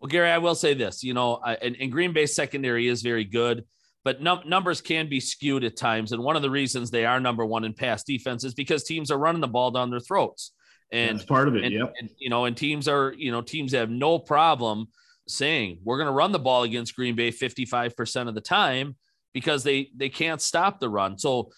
Well, 0.00 0.08
Gary, 0.08 0.30
I 0.30 0.38
will 0.38 0.54
say 0.54 0.74
this, 0.74 1.02
you 1.02 1.14
know, 1.14 1.36
and, 1.36 1.76
and 1.78 1.92
Green 1.92 2.12
Bay 2.12 2.26
secondary 2.26 2.88
is 2.88 3.02
very 3.02 3.24
good, 3.24 3.64
but 4.02 4.22
num- 4.22 4.48
numbers 4.48 4.80
can 4.80 5.08
be 5.08 5.20
skewed 5.20 5.64
at 5.64 5.76
times. 5.76 6.12
And 6.12 6.22
one 6.22 6.36
of 6.36 6.42
the 6.42 6.50
reasons 6.50 6.90
they 6.90 7.04
are 7.04 7.20
number 7.20 7.44
one 7.44 7.64
in 7.64 7.74
pass 7.74 8.02
defense 8.02 8.44
is 8.44 8.54
because 8.54 8.84
teams 8.84 9.10
are 9.10 9.18
running 9.18 9.42
the 9.42 9.48
ball 9.48 9.70
down 9.70 9.90
their 9.90 10.00
throats. 10.00 10.52
And 10.90 11.18
That's 11.18 11.26
part 11.26 11.48
of 11.48 11.54
it. 11.54 11.64
And, 11.64 11.74
yep. 11.74 11.92
And, 12.00 12.10
you 12.18 12.30
know, 12.30 12.46
and 12.46 12.56
teams 12.56 12.88
are, 12.88 13.14
you 13.16 13.30
know, 13.30 13.42
teams 13.42 13.72
have 13.72 13.90
no 13.90 14.18
problem 14.18 14.88
saying 15.28 15.80
we're 15.84 15.98
going 15.98 16.06
to 16.06 16.12
run 16.12 16.32
the 16.32 16.38
ball 16.38 16.62
against 16.62 16.96
Green 16.96 17.14
Bay 17.14 17.30
55% 17.30 18.28
of 18.28 18.34
the 18.34 18.40
time 18.40 18.96
because 19.32 19.62
they 19.62 19.90
they 19.94 20.08
can't 20.08 20.40
stop 20.40 20.80
the 20.80 20.88
run. 20.88 21.18
So 21.18 21.50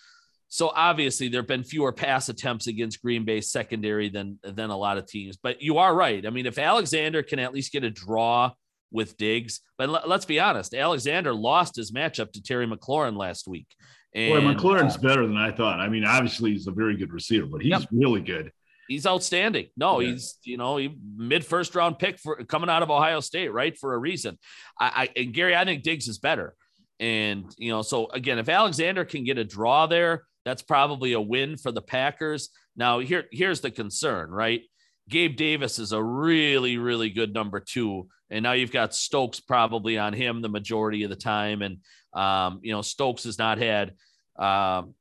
so 0.54 0.70
obviously 0.74 1.28
there 1.28 1.40
have 1.40 1.48
been 1.48 1.64
fewer 1.64 1.92
pass 1.92 2.28
attempts 2.28 2.66
against 2.66 3.00
Green 3.00 3.24
Bay 3.24 3.40
secondary 3.40 4.10
than 4.10 4.38
than 4.42 4.68
a 4.68 4.76
lot 4.76 4.98
of 4.98 5.06
teams. 5.06 5.38
But 5.38 5.62
you 5.62 5.78
are 5.78 5.94
right. 5.94 6.26
I 6.26 6.28
mean, 6.28 6.44
if 6.44 6.58
Alexander 6.58 7.22
can 7.22 7.38
at 7.38 7.54
least 7.54 7.72
get 7.72 7.84
a 7.84 7.90
draw 7.90 8.52
with 8.90 9.16
Diggs, 9.16 9.60
but 9.78 9.88
let, 9.88 10.04
us 10.04 10.26
be 10.26 10.40
honest, 10.40 10.74
Alexander 10.74 11.32
lost 11.32 11.74
his 11.74 11.90
matchup 11.90 12.32
to 12.32 12.42
Terry 12.42 12.66
McLaurin 12.66 13.16
last 13.16 13.48
week. 13.48 13.66
And, 14.14 14.44
Boy, 14.44 14.52
McLaurin's 14.52 14.96
uh, 14.96 15.00
better 15.00 15.26
than 15.26 15.38
I 15.38 15.52
thought. 15.52 15.80
I 15.80 15.88
mean, 15.88 16.04
obviously 16.04 16.52
he's 16.52 16.66
a 16.66 16.70
very 16.70 16.98
good 16.98 17.14
receiver, 17.14 17.46
but 17.46 17.62
he's 17.62 17.70
yep. 17.70 17.88
really 17.90 18.20
good. 18.20 18.52
He's 18.88 19.06
outstanding. 19.06 19.68
No, 19.74 20.00
yeah. 20.00 20.10
he's 20.10 20.36
you 20.44 20.58
know 20.58 20.76
he 20.76 20.94
mid 21.16 21.46
first 21.46 21.74
round 21.74 21.98
pick 21.98 22.18
for 22.18 22.44
coming 22.44 22.68
out 22.68 22.82
of 22.82 22.90
Ohio 22.90 23.20
State, 23.20 23.54
right? 23.54 23.74
For 23.78 23.94
a 23.94 23.98
reason. 23.98 24.38
I, 24.78 25.08
I 25.16 25.18
and 25.18 25.32
Gary, 25.32 25.56
I 25.56 25.64
think 25.64 25.82
Diggs 25.82 26.08
is 26.08 26.18
better. 26.18 26.54
And 27.00 27.50
you 27.56 27.72
know, 27.72 27.80
so 27.80 28.08
again, 28.10 28.38
if 28.38 28.50
Alexander 28.50 29.06
can 29.06 29.24
get 29.24 29.38
a 29.38 29.44
draw 29.44 29.86
there, 29.86 30.24
that's 30.44 30.62
probably 30.62 31.12
a 31.12 31.20
win 31.20 31.56
for 31.56 31.72
the 31.72 31.82
Packers. 31.82 32.50
Now, 32.76 32.98
here, 32.98 33.24
here's 33.30 33.60
the 33.60 33.70
concern, 33.70 34.30
right? 34.30 34.62
Gabe 35.08 35.36
Davis 35.36 35.78
is 35.78 35.92
a 35.92 36.02
really, 36.02 36.78
really 36.78 37.10
good 37.10 37.34
number 37.34 37.60
two. 37.60 38.08
And 38.30 38.42
now 38.42 38.52
you've 38.52 38.72
got 38.72 38.94
Stokes 38.94 39.40
probably 39.40 39.98
on 39.98 40.12
him 40.12 40.40
the 40.40 40.48
majority 40.48 41.02
of 41.02 41.10
the 41.10 41.16
time. 41.16 41.62
And, 41.62 41.78
um, 42.14 42.60
you 42.62 42.72
know, 42.72 42.82
Stokes 42.82 43.24
has 43.24 43.38
not 43.38 43.58
had 43.58 43.92
um, 44.38 44.94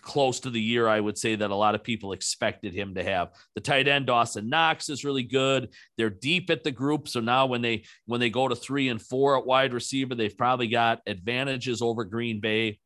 close 0.00 0.40
to 0.40 0.50
the 0.50 0.60
year, 0.60 0.88
I 0.88 0.98
would 0.98 1.18
say, 1.18 1.34
that 1.34 1.50
a 1.50 1.54
lot 1.54 1.74
of 1.74 1.84
people 1.84 2.12
expected 2.12 2.72
him 2.72 2.94
to 2.94 3.04
have. 3.04 3.32
The 3.54 3.60
tight 3.60 3.86
end, 3.86 4.06
Dawson 4.06 4.48
Knox, 4.48 4.88
is 4.88 5.04
really 5.04 5.24
good. 5.24 5.68
They're 5.96 6.10
deep 6.10 6.48
at 6.50 6.64
the 6.64 6.70
group. 6.70 7.08
So 7.08 7.20
now 7.20 7.46
when 7.46 7.60
they 7.60 7.84
when 8.06 8.20
they 8.20 8.30
go 8.30 8.48
to 8.48 8.56
three 8.56 8.88
and 8.88 9.02
four 9.02 9.36
at 9.36 9.46
wide 9.46 9.74
receiver, 9.74 10.14
they've 10.14 10.36
probably 10.36 10.68
got 10.68 11.02
advantages 11.06 11.82
over 11.82 12.04
Green 12.04 12.40
Bay 12.40 12.78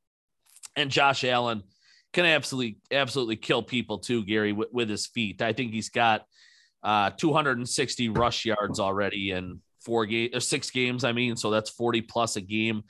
and 0.77 0.91
Josh 0.91 1.25
Allen 1.25 1.62
can 2.12 2.25
absolutely 2.25 2.79
absolutely 2.91 3.37
kill 3.37 3.62
people 3.62 3.99
too, 3.99 4.25
Gary, 4.25 4.53
with, 4.53 4.68
with 4.73 4.89
his 4.89 5.07
feet. 5.07 5.43
I 5.43 5.53
think 5.53 5.73
he's 5.73 5.91
got 5.91 6.25
uh, 6.83 7.11
260 7.11 8.09
rush 8.11 8.45
yards 8.45 8.81
already 8.81 9.31
in 9.31 9.61
four 9.85 10.07
games 10.07 10.35
or 10.35 10.41
six 10.41 10.71
games. 10.71 11.05
I 11.05 11.12
mean, 11.12 11.37
so 11.37 11.51
that's 11.51 11.71
40 11.71 12.03
plus 12.03 12.37
a 12.37 12.41
game 12.41 12.85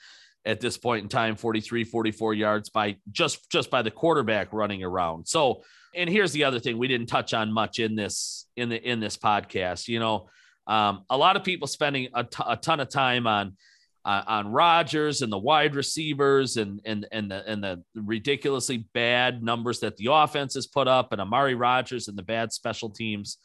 at 0.46 0.60
this 0.60 0.78
point 0.78 1.02
in 1.02 1.08
time 1.08 1.36
43 1.36 1.84
44 1.84 2.34
yards 2.34 2.70
by 2.70 2.96
just 3.10 3.50
just 3.50 3.70
by 3.70 3.82
the 3.82 3.90
quarterback 3.90 4.52
running 4.52 4.82
around 4.82 5.28
so 5.28 5.62
and 5.94 6.08
here's 6.08 6.32
the 6.32 6.44
other 6.44 6.58
thing 6.58 6.78
we 6.78 6.88
didn't 6.88 7.08
touch 7.08 7.34
on 7.34 7.52
much 7.52 7.78
in 7.78 7.94
this 7.94 8.46
in 8.56 8.68
the 8.68 8.76
in 8.76 9.00
this 9.00 9.16
podcast 9.16 9.86
you 9.86 10.00
know 10.00 10.28
um, 10.66 11.04
a 11.10 11.16
lot 11.16 11.36
of 11.36 11.44
people 11.44 11.66
spending 11.66 12.08
a, 12.14 12.24
t- 12.24 12.42
a 12.46 12.56
ton 12.56 12.80
of 12.80 12.88
time 12.88 13.26
on 13.26 13.56
uh, 14.04 14.22
on 14.26 14.48
Rodgers 14.48 15.22
and 15.22 15.32
the 15.32 15.38
wide 15.38 15.74
receivers 15.74 16.56
and 16.56 16.80
and 16.84 17.06
and 17.12 17.30
the 17.30 17.48
and 17.48 17.62
the 17.62 17.82
ridiculously 17.94 18.86
bad 18.94 19.42
numbers 19.42 19.80
that 19.80 19.96
the 19.96 20.12
offense 20.12 20.54
has 20.54 20.66
put 20.66 20.88
up 20.88 21.12
and 21.12 21.20
Amari 21.20 21.54
Rodgers 21.54 22.08
and 22.08 22.16
the 22.16 22.22
bad 22.22 22.52
special 22.52 22.90
teams. 22.90 23.38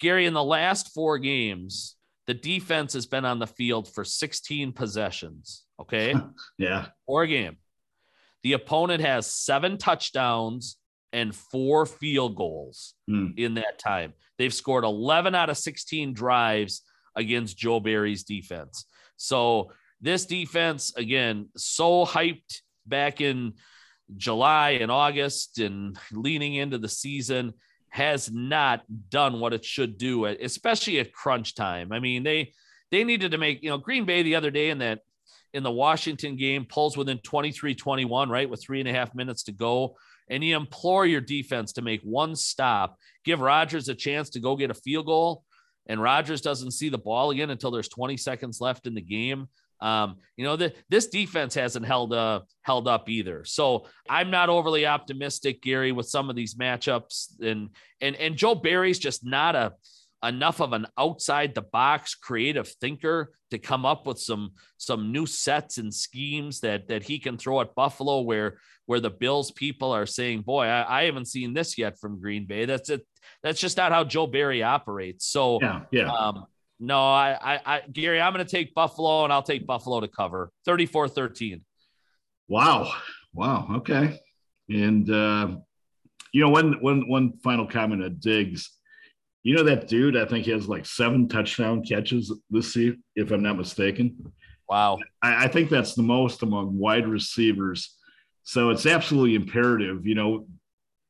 Gary, 0.00 0.26
in 0.26 0.34
the 0.34 0.42
last 0.42 0.92
four 0.94 1.18
games, 1.18 1.96
the 2.26 2.34
defense 2.34 2.94
has 2.94 3.06
been 3.06 3.24
on 3.24 3.38
the 3.38 3.46
field 3.46 3.92
for 3.92 4.04
16 4.04 4.72
possessions. 4.72 5.64
Okay. 5.80 6.14
yeah. 6.58 6.86
Four 7.06 7.26
game. 7.26 7.58
The 8.42 8.54
opponent 8.54 9.02
has 9.02 9.32
seven 9.32 9.76
touchdowns 9.76 10.76
and 11.12 11.34
four 11.34 11.86
field 11.86 12.36
goals 12.36 12.94
mm. 13.08 13.36
in 13.36 13.54
that 13.54 13.78
time. 13.78 14.14
They've 14.38 14.54
scored 14.54 14.84
11 14.84 15.34
out 15.34 15.50
of 15.50 15.58
16 15.58 16.14
drives 16.14 16.82
against 17.16 17.58
Joe 17.58 17.80
Barry's 17.80 18.24
defense. 18.24 18.86
So 19.20 19.72
this 20.00 20.24
defense, 20.24 20.94
again, 20.96 21.50
so 21.54 22.06
hyped 22.06 22.62
back 22.86 23.20
in 23.20 23.52
July 24.16 24.70
and 24.80 24.90
August 24.90 25.58
and 25.58 25.98
leaning 26.10 26.54
into 26.54 26.78
the 26.78 26.88
season 26.88 27.52
has 27.90 28.30
not 28.32 28.82
done 29.10 29.38
what 29.38 29.52
it 29.52 29.62
should 29.62 29.98
do, 29.98 30.24
especially 30.24 31.00
at 31.00 31.12
crunch 31.12 31.54
time. 31.54 31.92
I 31.92 32.00
mean, 32.00 32.22
they 32.22 32.52
they 32.90 33.04
needed 33.04 33.32
to 33.32 33.38
make, 33.38 33.62
you 33.62 33.68
know, 33.68 33.76
Green 33.76 34.06
Bay 34.06 34.22
the 34.22 34.36
other 34.36 34.50
day 34.50 34.70
in 34.70 34.78
that 34.78 35.00
in 35.52 35.62
the 35.62 35.70
Washington 35.70 36.36
game 36.36 36.64
pulls 36.64 36.96
within 36.96 37.18
23 37.18 37.74
21, 37.74 38.30
right? 38.30 38.48
With 38.48 38.62
three 38.62 38.80
and 38.80 38.88
a 38.88 38.92
half 38.92 39.14
minutes 39.14 39.42
to 39.44 39.52
go. 39.52 39.96
And 40.30 40.42
you 40.42 40.56
implore 40.56 41.04
your 41.04 41.20
defense 41.20 41.72
to 41.74 41.82
make 41.82 42.00
one 42.02 42.36
stop, 42.36 42.96
give 43.24 43.40
Rodgers 43.40 43.88
a 43.90 43.94
chance 43.94 44.30
to 44.30 44.40
go 44.40 44.56
get 44.56 44.70
a 44.70 44.74
field 44.74 45.06
goal 45.06 45.44
and 45.90 46.00
Rodgers 46.00 46.40
doesn't 46.40 46.70
see 46.70 46.88
the 46.88 46.98
ball 46.98 47.32
again 47.32 47.50
until 47.50 47.72
there's 47.72 47.88
20 47.88 48.16
seconds 48.16 48.60
left 48.60 48.86
in 48.86 48.94
the 48.94 49.00
game. 49.00 49.48
Um, 49.80 50.18
you 50.36 50.44
know, 50.44 50.54
the, 50.54 50.72
this 50.88 51.08
defense 51.08 51.52
hasn't 51.54 51.84
held 51.84 52.14
uh, 52.14 52.42
held 52.62 52.86
up 52.86 53.08
either. 53.08 53.44
So 53.44 53.86
I'm 54.08 54.30
not 54.30 54.50
overly 54.50 54.86
optimistic, 54.86 55.62
Gary, 55.62 55.90
with 55.90 56.06
some 56.06 56.30
of 56.30 56.36
these 56.36 56.54
matchups. 56.54 57.42
And 57.42 57.70
and 58.00 58.14
and 58.16 58.36
Joe 58.36 58.54
Barry's 58.54 59.00
just 59.00 59.24
not 59.24 59.56
a 59.56 59.72
enough 60.22 60.60
of 60.60 60.72
an 60.72 60.86
outside 60.98 61.54
the 61.54 61.62
box 61.62 62.14
creative 62.14 62.68
thinker 62.68 63.32
to 63.50 63.58
come 63.58 63.86
up 63.86 64.06
with 64.06 64.18
some 64.18 64.52
some 64.76 65.12
new 65.12 65.26
sets 65.26 65.78
and 65.78 65.92
schemes 65.92 66.60
that 66.60 66.88
that 66.88 67.02
he 67.02 67.18
can 67.18 67.38
throw 67.38 67.60
at 67.60 67.74
Buffalo 67.74 68.20
where 68.20 68.58
where 68.86 69.00
the 69.00 69.10
Bills 69.10 69.50
people 69.52 69.92
are 69.92 70.06
saying, 70.06 70.42
boy, 70.42 70.64
I, 70.64 71.00
I 71.00 71.04
haven't 71.04 71.26
seen 71.26 71.54
this 71.54 71.78
yet 71.78 71.98
from 71.98 72.20
Green 72.20 72.46
Bay. 72.46 72.64
That's 72.64 72.90
it 72.90 73.06
that's 73.42 73.60
just 73.60 73.76
not 73.76 73.92
how 73.92 74.04
Joe 74.04 74.26
Barry 74.26 74.62
operates. 74.62 75.26
So 75.26 75.58
yeah, 75.60 75.82
yeah. 75.90 76.12
Um, 76.12 76.46
no, 76.80 76.98
I, 76.98 77.36
I, 77.40 77.60
I, 77.66 77.82
Gary, 77.92 78.20
I'm 78.20 78.32
going 78.32 78.44
to 78.44 78.50
take 78.50 78.74
Buffalo 78.74 79.24
and 79.24 79.32
I'll 79.32 79.42
take 79.42 79.66
Buffalo 79.66 80.00
to 80.00 80.08
cover 80.08 80.50
34 80.64 81.08
13. 81.08 81.62
Wow. 82.48 82.90
Wow. 83.34 83.68
Okay. 83.76 84.18
And, 84.70 85.08
uh, 85.10 85.56
you 86.32 86.40
know, 86.40 86.48
one, 86.48 86.80
one, 86.80 87.06
one 87.08 87.38
final 87.44 87.66
comment 87.66 88.02
at 88.02 88.18
Diggs, 88.18 88.70
you 89.42 89.54
know, 89.54 89.62
that 89.64 89.88
dude, 89.88 90.16
I 90.16 90.26
think 90.26 90.44
he 90.44 90.50
has 90.50 90.68
like 90.68 90.86
seven 90.86 91.28
touchdown 91.28 91.82
catches 91.82 92.32
this 92.50 92.74
season, 92.74 93.02
if 93.16 93.30
I'm 93.30 93.42
not 93.42 93.56
mistaken. 93.56 94.32
Wow. 94.68 94.98
I, 95.22 95.44
I 95.44 95.48
think 95.48 95.70
that's 95.70 95.94
the 95.94 96.02
most 96.02 96.42
among 96.42 96.78
wide 96.78 97.08
receivers. 97.08 97.96
So 98.42 98.70
it's 98.70 98.86
absolutely 98.86 99.34
imperative, 99.34 100.06
you 100.06 100.14
know, 100.14 100.46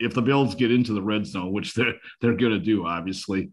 if 0.00 0.14
the 0.14 0.22
Bills 0.22 0.54
get 0.54 0.72
into 0.72 0.94
the 0.94 1.02
red 1.02 1.26
zone, 1.26 1.52
which 1.52 1.74
they're 1.74 1.94
they're 2.20 2.36
going 2.36 2.52
to 2.52 2.58
do, 2.58 2.86
obviously, 2.86 3.50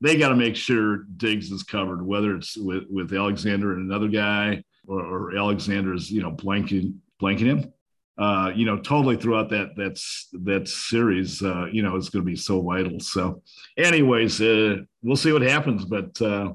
they 0.00 0.16
got 0.16 0.28
to 0.28 0.36
make 0.36 0.54
sure 0.54 1.04
Diggs 1.16 1.50
is 1.50 1.62
covered, 1.62 2.04
whether 2.04 2.36
it's 2.36 2.56
with 2.56 2.84
with 2.88 3.12
Alexander 3.12 3.72
and 3.72 3.90
another 3.90 4.08
guy, 4.08 4.62
or, 4.86 5.00
or 5.00 5.36
Alexander's 5.36 6.10
you 6.10 6.22
know 6.22 6.30
blanking 6.30 6.96
blanking 7.20 7.46
him. 7.46 7.72
Uh, 8.20 8.52
you 8.54 8.66
know, 8.66 8.76
totally 8.76 9.16
throughout 9.16 9.48
that 9.48 9.70
that's 9.76 10.28
that 10.32 10.68
series, 10.68 11.42
uh, 11.42 11.64
you 11.72 11.82
know, 11.82 11.96
is 11.96 12.10
going 12.10 12.22
to 12.22 12.30
be 12.30 12.36
so 12.36 12.60
vital. 12.60 13.00
So, 13.00 13.42
anyways, 13.78 14.42
uh, 14.42 14.76
we'll 15.02 15.16
see 15.16 15.32
what 15.32 15.40
happens. 15.40 15.86
But 15.86 16.20
uh, 16.20 16.52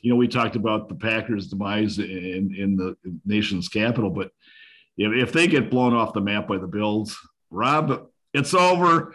you 0.00 0.10
know, 0.10 0.16
we 0.16 0.26
talked 0.26 0.56
about 0.56 0.88
the 0.88 0.94
Packers' 0.94 1.48
demise 1.48 1.98
in 1.98 2.54
in 2.56 2.76
the 2.76 2.96
nation's 3.26 3.68
capital, 3.68 4.08
but 4.08 4.30
if, 4.96 5.12
if 5.28 5.32
they 5.32 5.46
get 5.46 5.70
blown 5.70 5.92
off 5.92 6.14
the 6.14 6.20
map 6.22 6.48
by 6.48 6.56
the 6.56 6.66
Bills, 6.66 7.18
Rob, 7.50 8.08
it's 8.32 8.54
over. 8.54 9.14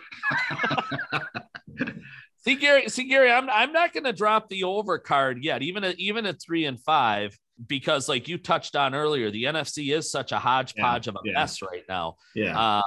see, 2.37 2.55
Gary. 2.55 2.89
See, 2.89 3.07
Gary. 3.07 3.31
I'm 3.31 3.49
I'm 3.49 3.71
not 3.71 3.93
going 3.93 4.03
to 4.03 4.13
drop 4.13 4.49
the 4.49 4.65
over 4.65 4.99
card 4.99 5.43
yet, 5.43 5.63
even 5.63 5.83
at 5.83 5.97
even 5.97 6.27
at 6.27 6.41
three 6.41 6.65
and 6.65 6.79
five, 6.79 7.35
because 7.67 8.09
like 8.09 8.27
you 8.27 8.37
touched 8.37 8.75
on 8.75 8.95
earlier, 8.95 9.31
the 9.31 9.45
NFC 9.45 9.95
is 9.95 10.11
such 10.11 10.31
a 10.31 10.39
hodgepodge 10.39 11.07
yeah, 11.07 11.11
of 11.11 11.15
a 11.15 11.19
yeah. 11.23 11.33
mess 11.33 11.61
right 11.61 11.83
now. 11.87 12.15
Yeah. 12.35 12.77
Um, 12.77 12.83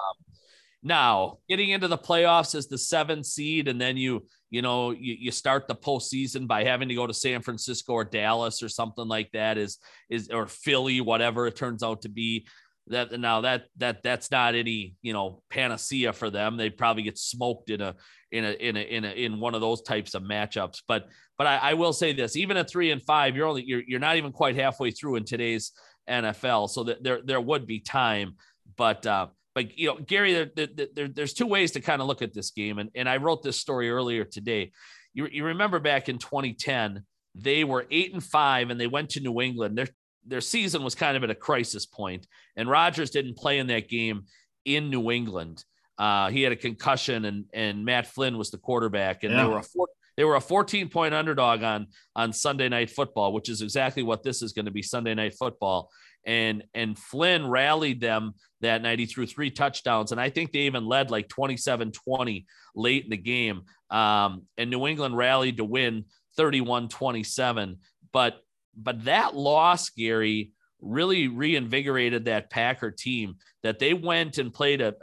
now, 0.83 1.39
getting 1.49 1.70
into 1.70 1.89
the 1.89 1.97
playoffs 1.97 2.55
as 2.55 2.66
the 2.66 2.77
seventh 2.77 3.27
seed, 3.27 3.68
and 3.68 3.81
then 3.81 3.97
you 3.97 4.27
you 4.51 4.62
know 4.62 4.91
you, 4.91 5.16
you 5.18 5.31
start 5.31 5.66
the 5.66 5.75
postseason 5.75 6.47
by 6.47 6.64
having 6.64 6.89
to 6.91 6.95
go 6.95 7.07
to 7.07 7.14
San 7.14 7.41
Francisco 7.41 7.95
or 7.95 8.05
Dallas 8.05 8.62
or 8.62 8.68
something 8.68 9.09
like 9.09 9.31
that 9.33 9.57
is 9.57 9.79
is 10.11 10.29
or 10.29 10.47
Philly, 10.47 11.01
whatever 11.01 11.47
it 11.47 11.57
turns 11.57 11.83
out 11.83 12.03
to 12.03 12.09
be 12.09 12.47
that 12.89 13.18
now 13.18 13.41
that 13.41 13.64
that 13.79 14.03
that's 14.03 14.31
not 14.31 14.55
any 14.55 14.95
you 15.01 15.12
know 15.12 15.43
panacea 15.49 16.12
for 16.12 16.29
them 16.29 16.57
they 16.57 16.68
probably 16.68 17.03
get 17.03 17.16
smoked 17.16 17.70
in 17.70 17.81
a 17.81 17.95
in 18.35 18.45
a 18.45 18.51
in 18.53 18.76
a 18.76 18.80
in 18.80 19.05
a 19.05 19.11
in 19.11 19.41
one 19.41 19.55
of 19.55 19.61
those 19.61 19.80
types 19.82 20.14
of 20.14 20.22
matchups. 20.22 20.82
But 20.89 21.09
but 21.39 21.47
I, 21.47 21.57
I 21.57 21.74
will 21.74 21.93
say 21.93 22.12
this 22.12 22.37
even 22.37 22.57
at 22.57 22.68
three 22.68 22.91
and 22.91 23.03
five 23.03 23.37
you're 23.37 23.47
only 23.47 23.64
you're, 23.64 23.82
you're 23.87 24.01
not 24.01 24.16
even 24.16 24.32
quite 24.32 24.57
halfway 24.57 24.91
through 24.91 25.16
in 25.16 25.24
today's 25.24 25.72
nfl 26.09 26.68
so 26.68 26.85
that 26.85 27.03
there 27.03 27.20
there 27.24 27.41
would 27.41 27.66
be 27.66 27.80
time. 27.80 28.35
But 28.76 29.07
uh 29.07 29.28
but 29.55 29.78
you 29.78 29.89
know 29.89 29.99
gary 30.05 30.32
there, 30.35 30.51
there, 30.66 30.87
there 30.95 31.09
there's 31.09 31.32
two 31.32 31.47
ways 31.47 31.70
to 31.72 31.80
kind 31.80 32.03
of 32.03 32.09
look 32.09 32.22
at 32.22 32.35
this 32.35 32.51
game. 32.51 32.78
And, 32.78 32.91
and 32.95 33.09
i 33.09 33.16
wrote 33.16 33.43
this 33.43 33.59
story 33.59 33.89
earlier 33.91 34.24
today. 34.24 34.72
You, 35.14 35.28
you 35.30 35.45
remember 35.45 35.78
back 35.78 36.09
in 36.09 36.18
2010 36.18 37.05
they 37.37 37.62
were 37.62 37.87
eight 37.91 38.12
and 38.12 38.22
five 38.22 38.70
and 38.70 38.80
they 38.80 38.89
went 38.89 39.11
to 39.11 39.20
New 39.20 39.41
England. 39.41 39.78
Their 39.78 39.89
their 40.26 40.41
season 40.41 40.82
was 40.82 40.95
kind 40.95 41.16
of 41.16 41.22
at 41.22 41.30
a 41.30 41.35
crisis 41.35 41.87
point, 41.87 42.26
and 42.57 42.68
Rodgers 42.68 43.11
didn't 43.11 43.37
play 43.37 43.59
in 43.59 43.66
that 43.68 43.89
game 43.89 44.24
in 44.64 44.91
New 44.91 45.11
England. 45.11 45.64
Uh, 45.99 46.31
he 46.31 46.43
had 46.43 46.53
a 46.53 46.57
concussion, 46.57 47.25
and 47.25 47.45
and 47.53 47.85
Matt 47.85 48.07
Flynn 48.07 48.37
was 48.37 48.51
the 48.51 48.59
quarterback, 48.59 49.25
and 49.25 49.33
yeah. 49.33 49.43
they 49.43 49.49
were 49.49 49.59
a 49.59 49.63
four, 49.63 49.89
they 50.17 50.25
were 50.25 50.37
a 50.37 50.41
14 50.41 50.89
point 50.89 51.15
underdog 51.15 51.63
on 51.63 51.89
on 52.17 52.33
Sunday 52.33 52.69
Night 52.69 52.91
Football, 52.91 53.33
which 53.33 53.49
is 53.49 53.63
exactly 53.63 54.03
what 54.03 54.23
this 54.23 54.43
is 54.43 54.53
going 54.53 54.67
to 54.67 54.71
be 54.71 54.83
Sunday 54.83 55.15
Night 55.15 55.35
Football. 55.35 55.91
and 56.27 56.65
and 56.75 56.99
Flynn 56.99 57.47
rallied 57.47 58.01
them 58.01 58.35
that 58.61 58.83
night. 58.83 58.99
He 58.99 59.07
threw 59.07 59.27
three 59.27 59.51
touchdowns, 59.51 60.13
and 60.13 60.21
I 60.21 60.31
think 60.31 60.53
they 60.53 60.61
even 60.61 60.87
led 60.87 61.11
like 61.11 61.29
27-20 61.29 62.45
late 62.75 63.05
in 63.05 63.11
the 63.11 63.17
game. 63.17 63.63
Um, 63.91 64.43
and 64.57 64.71
New 64.71 64.87
England 64.87 65.17
rallied 65.17 65.59
to 65.59 65.65
win 65.65 66.05
31-27. 66.39 67.77
But 68.13 68.41
but 68.77 69.05
that 69.05 69.37
loss, 69.37 69.91
Gary, 69.91 70.53
really 70.85 71.28
reinvigorated 71.28 72.26
that 72.26 72.51
Packer 72.51 72.91
team 72.91 73.37
that 73.62 73.78
they 73.78 73.95
went 73.95 74.39
and 74.39 74.53
played 74.53 74.80
a, 74.80 74.95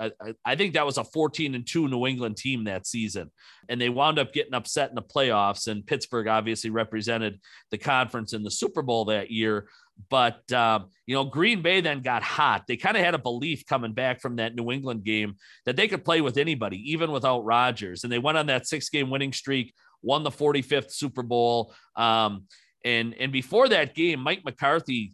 I 0.46 0.56
think 0.56 0.74
that 0.74 0.86
was 0.86 0.98
a 0.98 1.04
14 1.04 1.56
and 1.56 1.68
2 1.68 1.88
New 1.88 2.06
England 2.06 2.38
team 2.38 2.66
that 2.66 2.86
season. 2.86 3.32
And 3.68 3.82
they 3.82 3.90
wound 3.90 4.20
up 4.20 4.34
getting 4.34 4.54
upset 4.54 4.90
in 4.90 4.96
the 4.96 5.02
playoffs 5.02 5.68
and 5.68 5.86
Pittsburgh 5.86 6.28
obviously 6.28 6.70
represented 6.70 7.40
the 7.72 7.78
conference 7.78 8.34
in 8.34 8.44
the 8.44 8.52
Super 8.52 8.82
Bowl 8.82 9.06
that 9.06 9.32
year. 9.32 9.68
But 10.10 10.52
um, 10.52 10.90
you 11.06 11.16
know 11.16 11.26
Green 11.26 11.62
Bay 11.62 11.82
then 11.82 12.02
got 12.02 12.24
hot. 12.24 12.64
They 12.68 12.78
kind 12.78 12.98
of 12.98 13.04
had 13.04 13.16
a 13.16 13.20
belief 13.20 13.66
coming 13.66 13.94
back 13.94 14.22
from 14.22 14.38
that 14.38 14.56
New 14.56 14.72
England 14.72 15.04
game 15.04 15.36
that 15.66 15.76
they 15.76 15.88
could 15.88 16.06
play 16.06 16.22
with 16.22 16.38
anybody 16.38 16.92
even 16.92 17.12
without 17.12 17.46
Rodgers. 17.46 18.04
And 18.04 18.12
they 18.12 18.20
went 18.20 18.38
on 18.38 18.48
that 18.48 18.68
six 18.68 18.90
game 18.90 19.10
winning 19.10 19.34
streak 19.34 19.74
won 20.04 20.24
the 20.24 20.32
45th 20.32 20.92
Super 20.92 21.24
Bowl 21.24 21.74
um, 21.96 22.46
and 22.84 23.14
and 23.20 23.32
before 23.32 23.70
that 23.70 23.94
game 23.94 24.20
Mike 24.20 24.44
McCarthy 24.44 25.14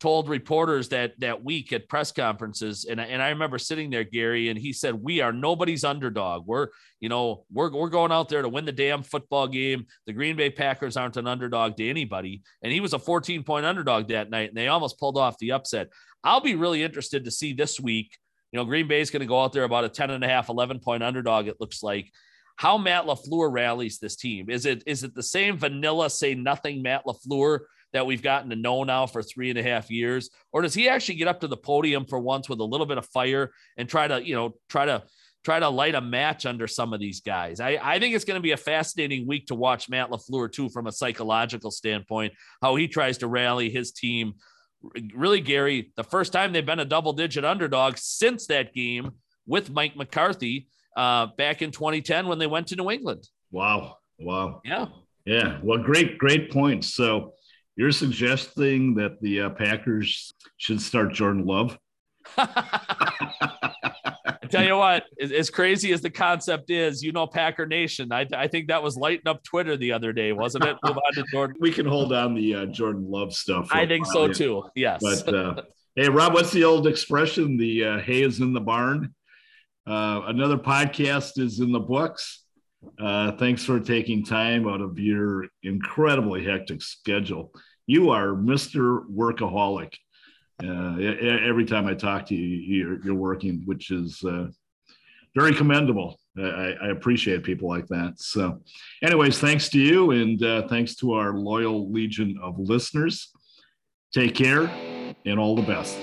told 0.00 0.28
reporters 0.28 0.90
that 0.90 1.18
that 1.18 1.42
week 1.42 1.72
at 1.72 1.88
press 1.88 2.12
conferences 2.12 2.84
and, 2.84 3.00
and 3.00 3.20
I 3.20 3.30
remember 3.30 3.58
sitting 3.58 3.90
there 3.90 4.04
Gary 4.04 4.48
and 4.48 4.58
he 4.58 4.72
said 4.72 4.94
we 4.94 5.20
are 5.20 5.32
nobody's 5.32 5.84
underdog. 5.84 6.46
We're 6.46 6.68
you 7.00 7.08
know 7.08 7.44
we're, 7.52 7.72
we're 7.72 7.88
going 7.88 8.12
out 8.12 8.28
there 8.28 8.42
to 8.42 8.48
win 8.48 8.64
the 8.64 8.72
damn 8.72 9.02
football 9.02 9.48
game. 9.48 9.86
The 10.06 10.12
Green 10.12 10.36
Bay 10.36 10.50
Packers 10.50 10.96
aren't 10.96 11.16
an 11.16 11.26
underdog 11.26 11.76
to 11.76 11.88
anybody. 11.88 12.42
And 12.62 12.72
he 12.72 12.80
was 12.80 12.92
a 12.92 12.98
14 12.98 13.42
point 13.42 13.66
underdog 13.66 14.08
that 14.08 14.30
night 14.30 14.50
and 14.50 14.56
they 14.56 14.68
almost 14.68 15.00
pulled 15.00 15.18
off 15.18 15.38
the 15.38 15.52
upset. 15.52 15.88
I'll 16.22 16.40
be 16.40 16.54
really 16.54 16.82
interested 16.82 17.24
to 17.24 17.30
see 17.30 17.52
this 17.52 17.80
week 17.80 18.16
you 18.52 18.58
know 18.58 18.64
Green 18.64 18.88
Bay 18.88 19.00
is 19.00 19.10
going 19.10 19.20
to 19.20 19.26
go 19.26 19.42
out 19.42 19.52
there 19.52 19.64
about 19.64 19.84
a 19.84 19.88
10 19.88 20.10
and 20.10 20.24
a 20.24 20.28
half 20.28 20.48
11 20.48 20.80
point 20.80 21.02
underdog 21.02 21.48
it 21.48 21.60
looks 21.60 21.82
like. 21.82 22.10
How 22.56 22.76
Matt 22.76 23.04
LaFleur 23.04 23.52
rallies 23.52 24.00
this 24.00 24.16
team. 24.16 24.50
Is 24.50 24.66
it 24.66 24.82
is 24.84 25.04
it 25.04 25.14
the 25.14 25.22
same 25.22 25.58
vanilla 25.58 26.10
say 26.10 26.34
nothing 26.34 26.82
Matt 26.82 27.04
LaFleur 27.06 27.60
that 27.92 28.06
we've 28.06 28.22
gotten 28.22 28.50
to 28.50 28.56
know 28.56 28.84
now 28.84 29.06
for 29.06 29.22
three 29.22 29.50
and 29.50 29.58
a 29.58 29.62
half 29.62 29.90
years? 29.90 30.30
Or 30.52 30.62
does 30.62 30.74
he 30.74 30.88
actually 30.88 31.16
get 31.16 31.28
up 31.28 31.40
to 31.40 31.48
the 31.48 31.56
podium 31.56 32.04
for 32.04 32.18
once 32.18 32.48
with 32.48 32.60
a 32.60 32.64
little 32.64 32.86
bit 32.86 32.98
of 32.98 33.06
fire 33.06 33.52
and 33.76 33.88
try 33.88 34.08
to, 34.08 34.24
you 34.24 34.34
know, 34.34 34.54
try 34.68 34.86
to 34.86 35.04
try 35.44 35.60
to 35.60 35.68
light 35.68 35.94
a 35.94 36.00
match 36.00 36.46
under 36.46 36.66
some 36.66 36.92
of 36.92 37.00
these 37.00 37.20
guys? 37.20 37.60
I, 37.60 37.78
I 37.82 37.98
think 37.98 38.14
it's 38.14 38.24
going 38.24 38.38
to 38.38 38.42
be 38.42 38.52
a 38.52 38.56
fascinating 38.56 39.26
week 39.26 39.46
to 39.46 39.54
watch 39.54 39.88
Matt 39.88 40.10
LaFleur 40.10 40.52
too, 40.52 40.68
from 40.68 40.86
a 40.86 40.92
psychological 40.92 41.70
standpoint, 41.70 42.32
how 42.60 42.76
he 42.76 42.88
tries 42.88 43.18
to 43.18 43.28
rally 43.28 43.70
his 43.70 43.92
team. 43.92 44.34
Really, 45.14 45.40
Gary, 45.40 45.92
the 45.96 46.04
first 46.04 46.32
time 46.32 46.52
they've 46.52 46.64
been 46.64 46.78
a 46.78 46.84
double 46.84 47.12
digit 47.12 47.44
underdog 47.44 47.96
since 47.96 48.46
that 48.46 48.74
game 48.74 49.12
with 49.46 49.70
Mike 49.70 49.96
McCarthy 49.96 50.68
uh, 50.96 51.26
back 51.36 51.62
in 51.62 51.70
2010 51.70 52.28
when 52.28 52.38
they 52.38 52.46
went 52.46 52.68
to 52.68 52.76
New 52.76 52.90
England. 52.90 53.26
Wow. 53.50 53.96
Wow. 54.18 54.60
Yeah. 54.64 54.86
Yeah. 55.24 55.58
Well, 55.62 55.78
great, 55.78 56.18
great 56.18 56.50
points. 56.50 56.94
So 56.94 57.34
you're 57.78 57.92
suggesting 57.92 58.96
that 58.96 59.20
the 59.20 59.42
uh, 59.42 59.50
Packers 59.50 60.34
should 60.56 60.82
start 60.82 61.12
Jordan 61.12 61.46
Love? 61.46 61.78
I 62.36 64.36
tell 64.50 64.64
you 64.64 64.76
what, 64.76 65.04
as 65.20 65.48
crazy 65.48 65.92
as 65.92 66.00
the 66.00 66.10
concept 66.10 66.70
is, 66.70 67.04
you 67.04 67.12
know, 67.12 67.28
Packer 67.28 67.66
Nation. 67.66 68.10
I, 68.10 68.26
I 68.34 68.48
think 68.48 68.66
that 68.66 68.82
was 68.82 68.96
lighting 68.96 69.28
up 69.28 69.44
Twitter 69.44 69.76
the 69.76 69.92
other 69.92 70.12
day, 70.12 70.32
wasn't 70.32 70.64
it? 70.64 70.76
Move 70.82 70.96
on 70.96 71.14
to 71.14 71.24
Jordan. 71.30 71.54
We 71.60 71.70
can 71.70 71.86
hold 71.86 72.12
on 72.12 72.34
the 72.34 72.56
uh, 72.56 72.66
Jordan 72.66 73.08
Love 73.08 73.32
stuff. 73.32 73.68
I 73.70 73.86
think 73.86 74.06
so 74.06 74.26
too. 74.26 74.64
Yes. 74.74 75.00
But 75.00 75.32
uh, 75.32 75.62
hey, 75.94 76.08
Rob, 76.08 76.34
what's 76.34 76.50
the 76.50 76.64
old 76.64 76.88
expression? 76.88 77.56
The 77.56 77.84
uh, 77.84 78.00
hay 78.00 78.22
is 78.22 78.40
in 78.40 78.54
the 78.54 78.60
barn. 78.60 79.14
Uh, 79.86 80.22
another 80.26 80.58
podcast 80.58 81.38
is 81.38 81.60
in 81.60 81.70
the 81.70 81.78
books. 81.78 82.42
Uh, 82.98 83.36
thanks 83.36 83.64
for 83.64 83.78
taking 83.78 84.24
time 84.24 84.68
out 84.68 84.80
of 84.80 84.98
your 84.98 85.46
incredibly 85.62 86.44
hectic 86.44 86.82
schedule. 86.82 87.52
You 87.88 88.10
are 88.10 88.34
Mr. 88.34 89.00
Workaholic. 89.10 89.94
Uh, 90.62 91.00
every 91.48 91.64
time 91.64 91.86
I 91.86 91.94
talk 91.94 92.26
to 92.26 92.34
you, 92.34 92.44
you're, 92.46 93.02
you're 93.02 93.14
working, 93.14 93.62
which 93.64 93.90
is 93.90 94.22
uh, 94.24 94.48
very 95.34 95.54
commendable. 95.54 96.18
I, 96.36 96.74
I, 96.82 96.88
appreciate 96.88 97.44
people 97.44 97.66
like 97.66 97.86
that. 97.86 98.14
So, 98.18 98.60
anyways, 99.02 99.38
thanks 99.38 99.70
to 99.70 99.78
you 99.78 100.10
and 100.10 100.42
uh, 100.42 100.68
thanks 100.68 100.96
to 100.96 101.14
our 101.14 101.32
loyal 101.32 101.90
legion 101.90 102.38
of 102.42 102.58
listeners. 102.58 103.32
Take 104.12 104.34
care 104.34 104.64
and 105.24 105.38
all 105.38 105.56
the 105.56 105.62
best. 105.62 105.96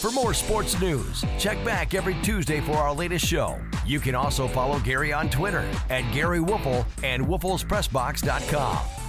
For 0.00 0.10
more 0.10 0.34
sports 0.34 0.80
news, 0.80 1.24
check 1.38 1.64
back 1.64 1.94
every 1.94 2.16
Tuesday 2.22 2.60
for 2.60 2.72
our 2.72 2.92
latest 2.92 3.24
show. 3.24 3.60
You 3.86 4.00
can 4.00 4.16
also 4.16 4.48
follow 4.48 4.80
Gary 4.80 5.12
on 5.12 5.30
Twitter 5.30 5.64
at 5.90 6.02
Gary 6.12 6.40
Woelfel 6.40 6.84
and 7.04 7.24
WoelfelsPressBox.com. 7.24 9.03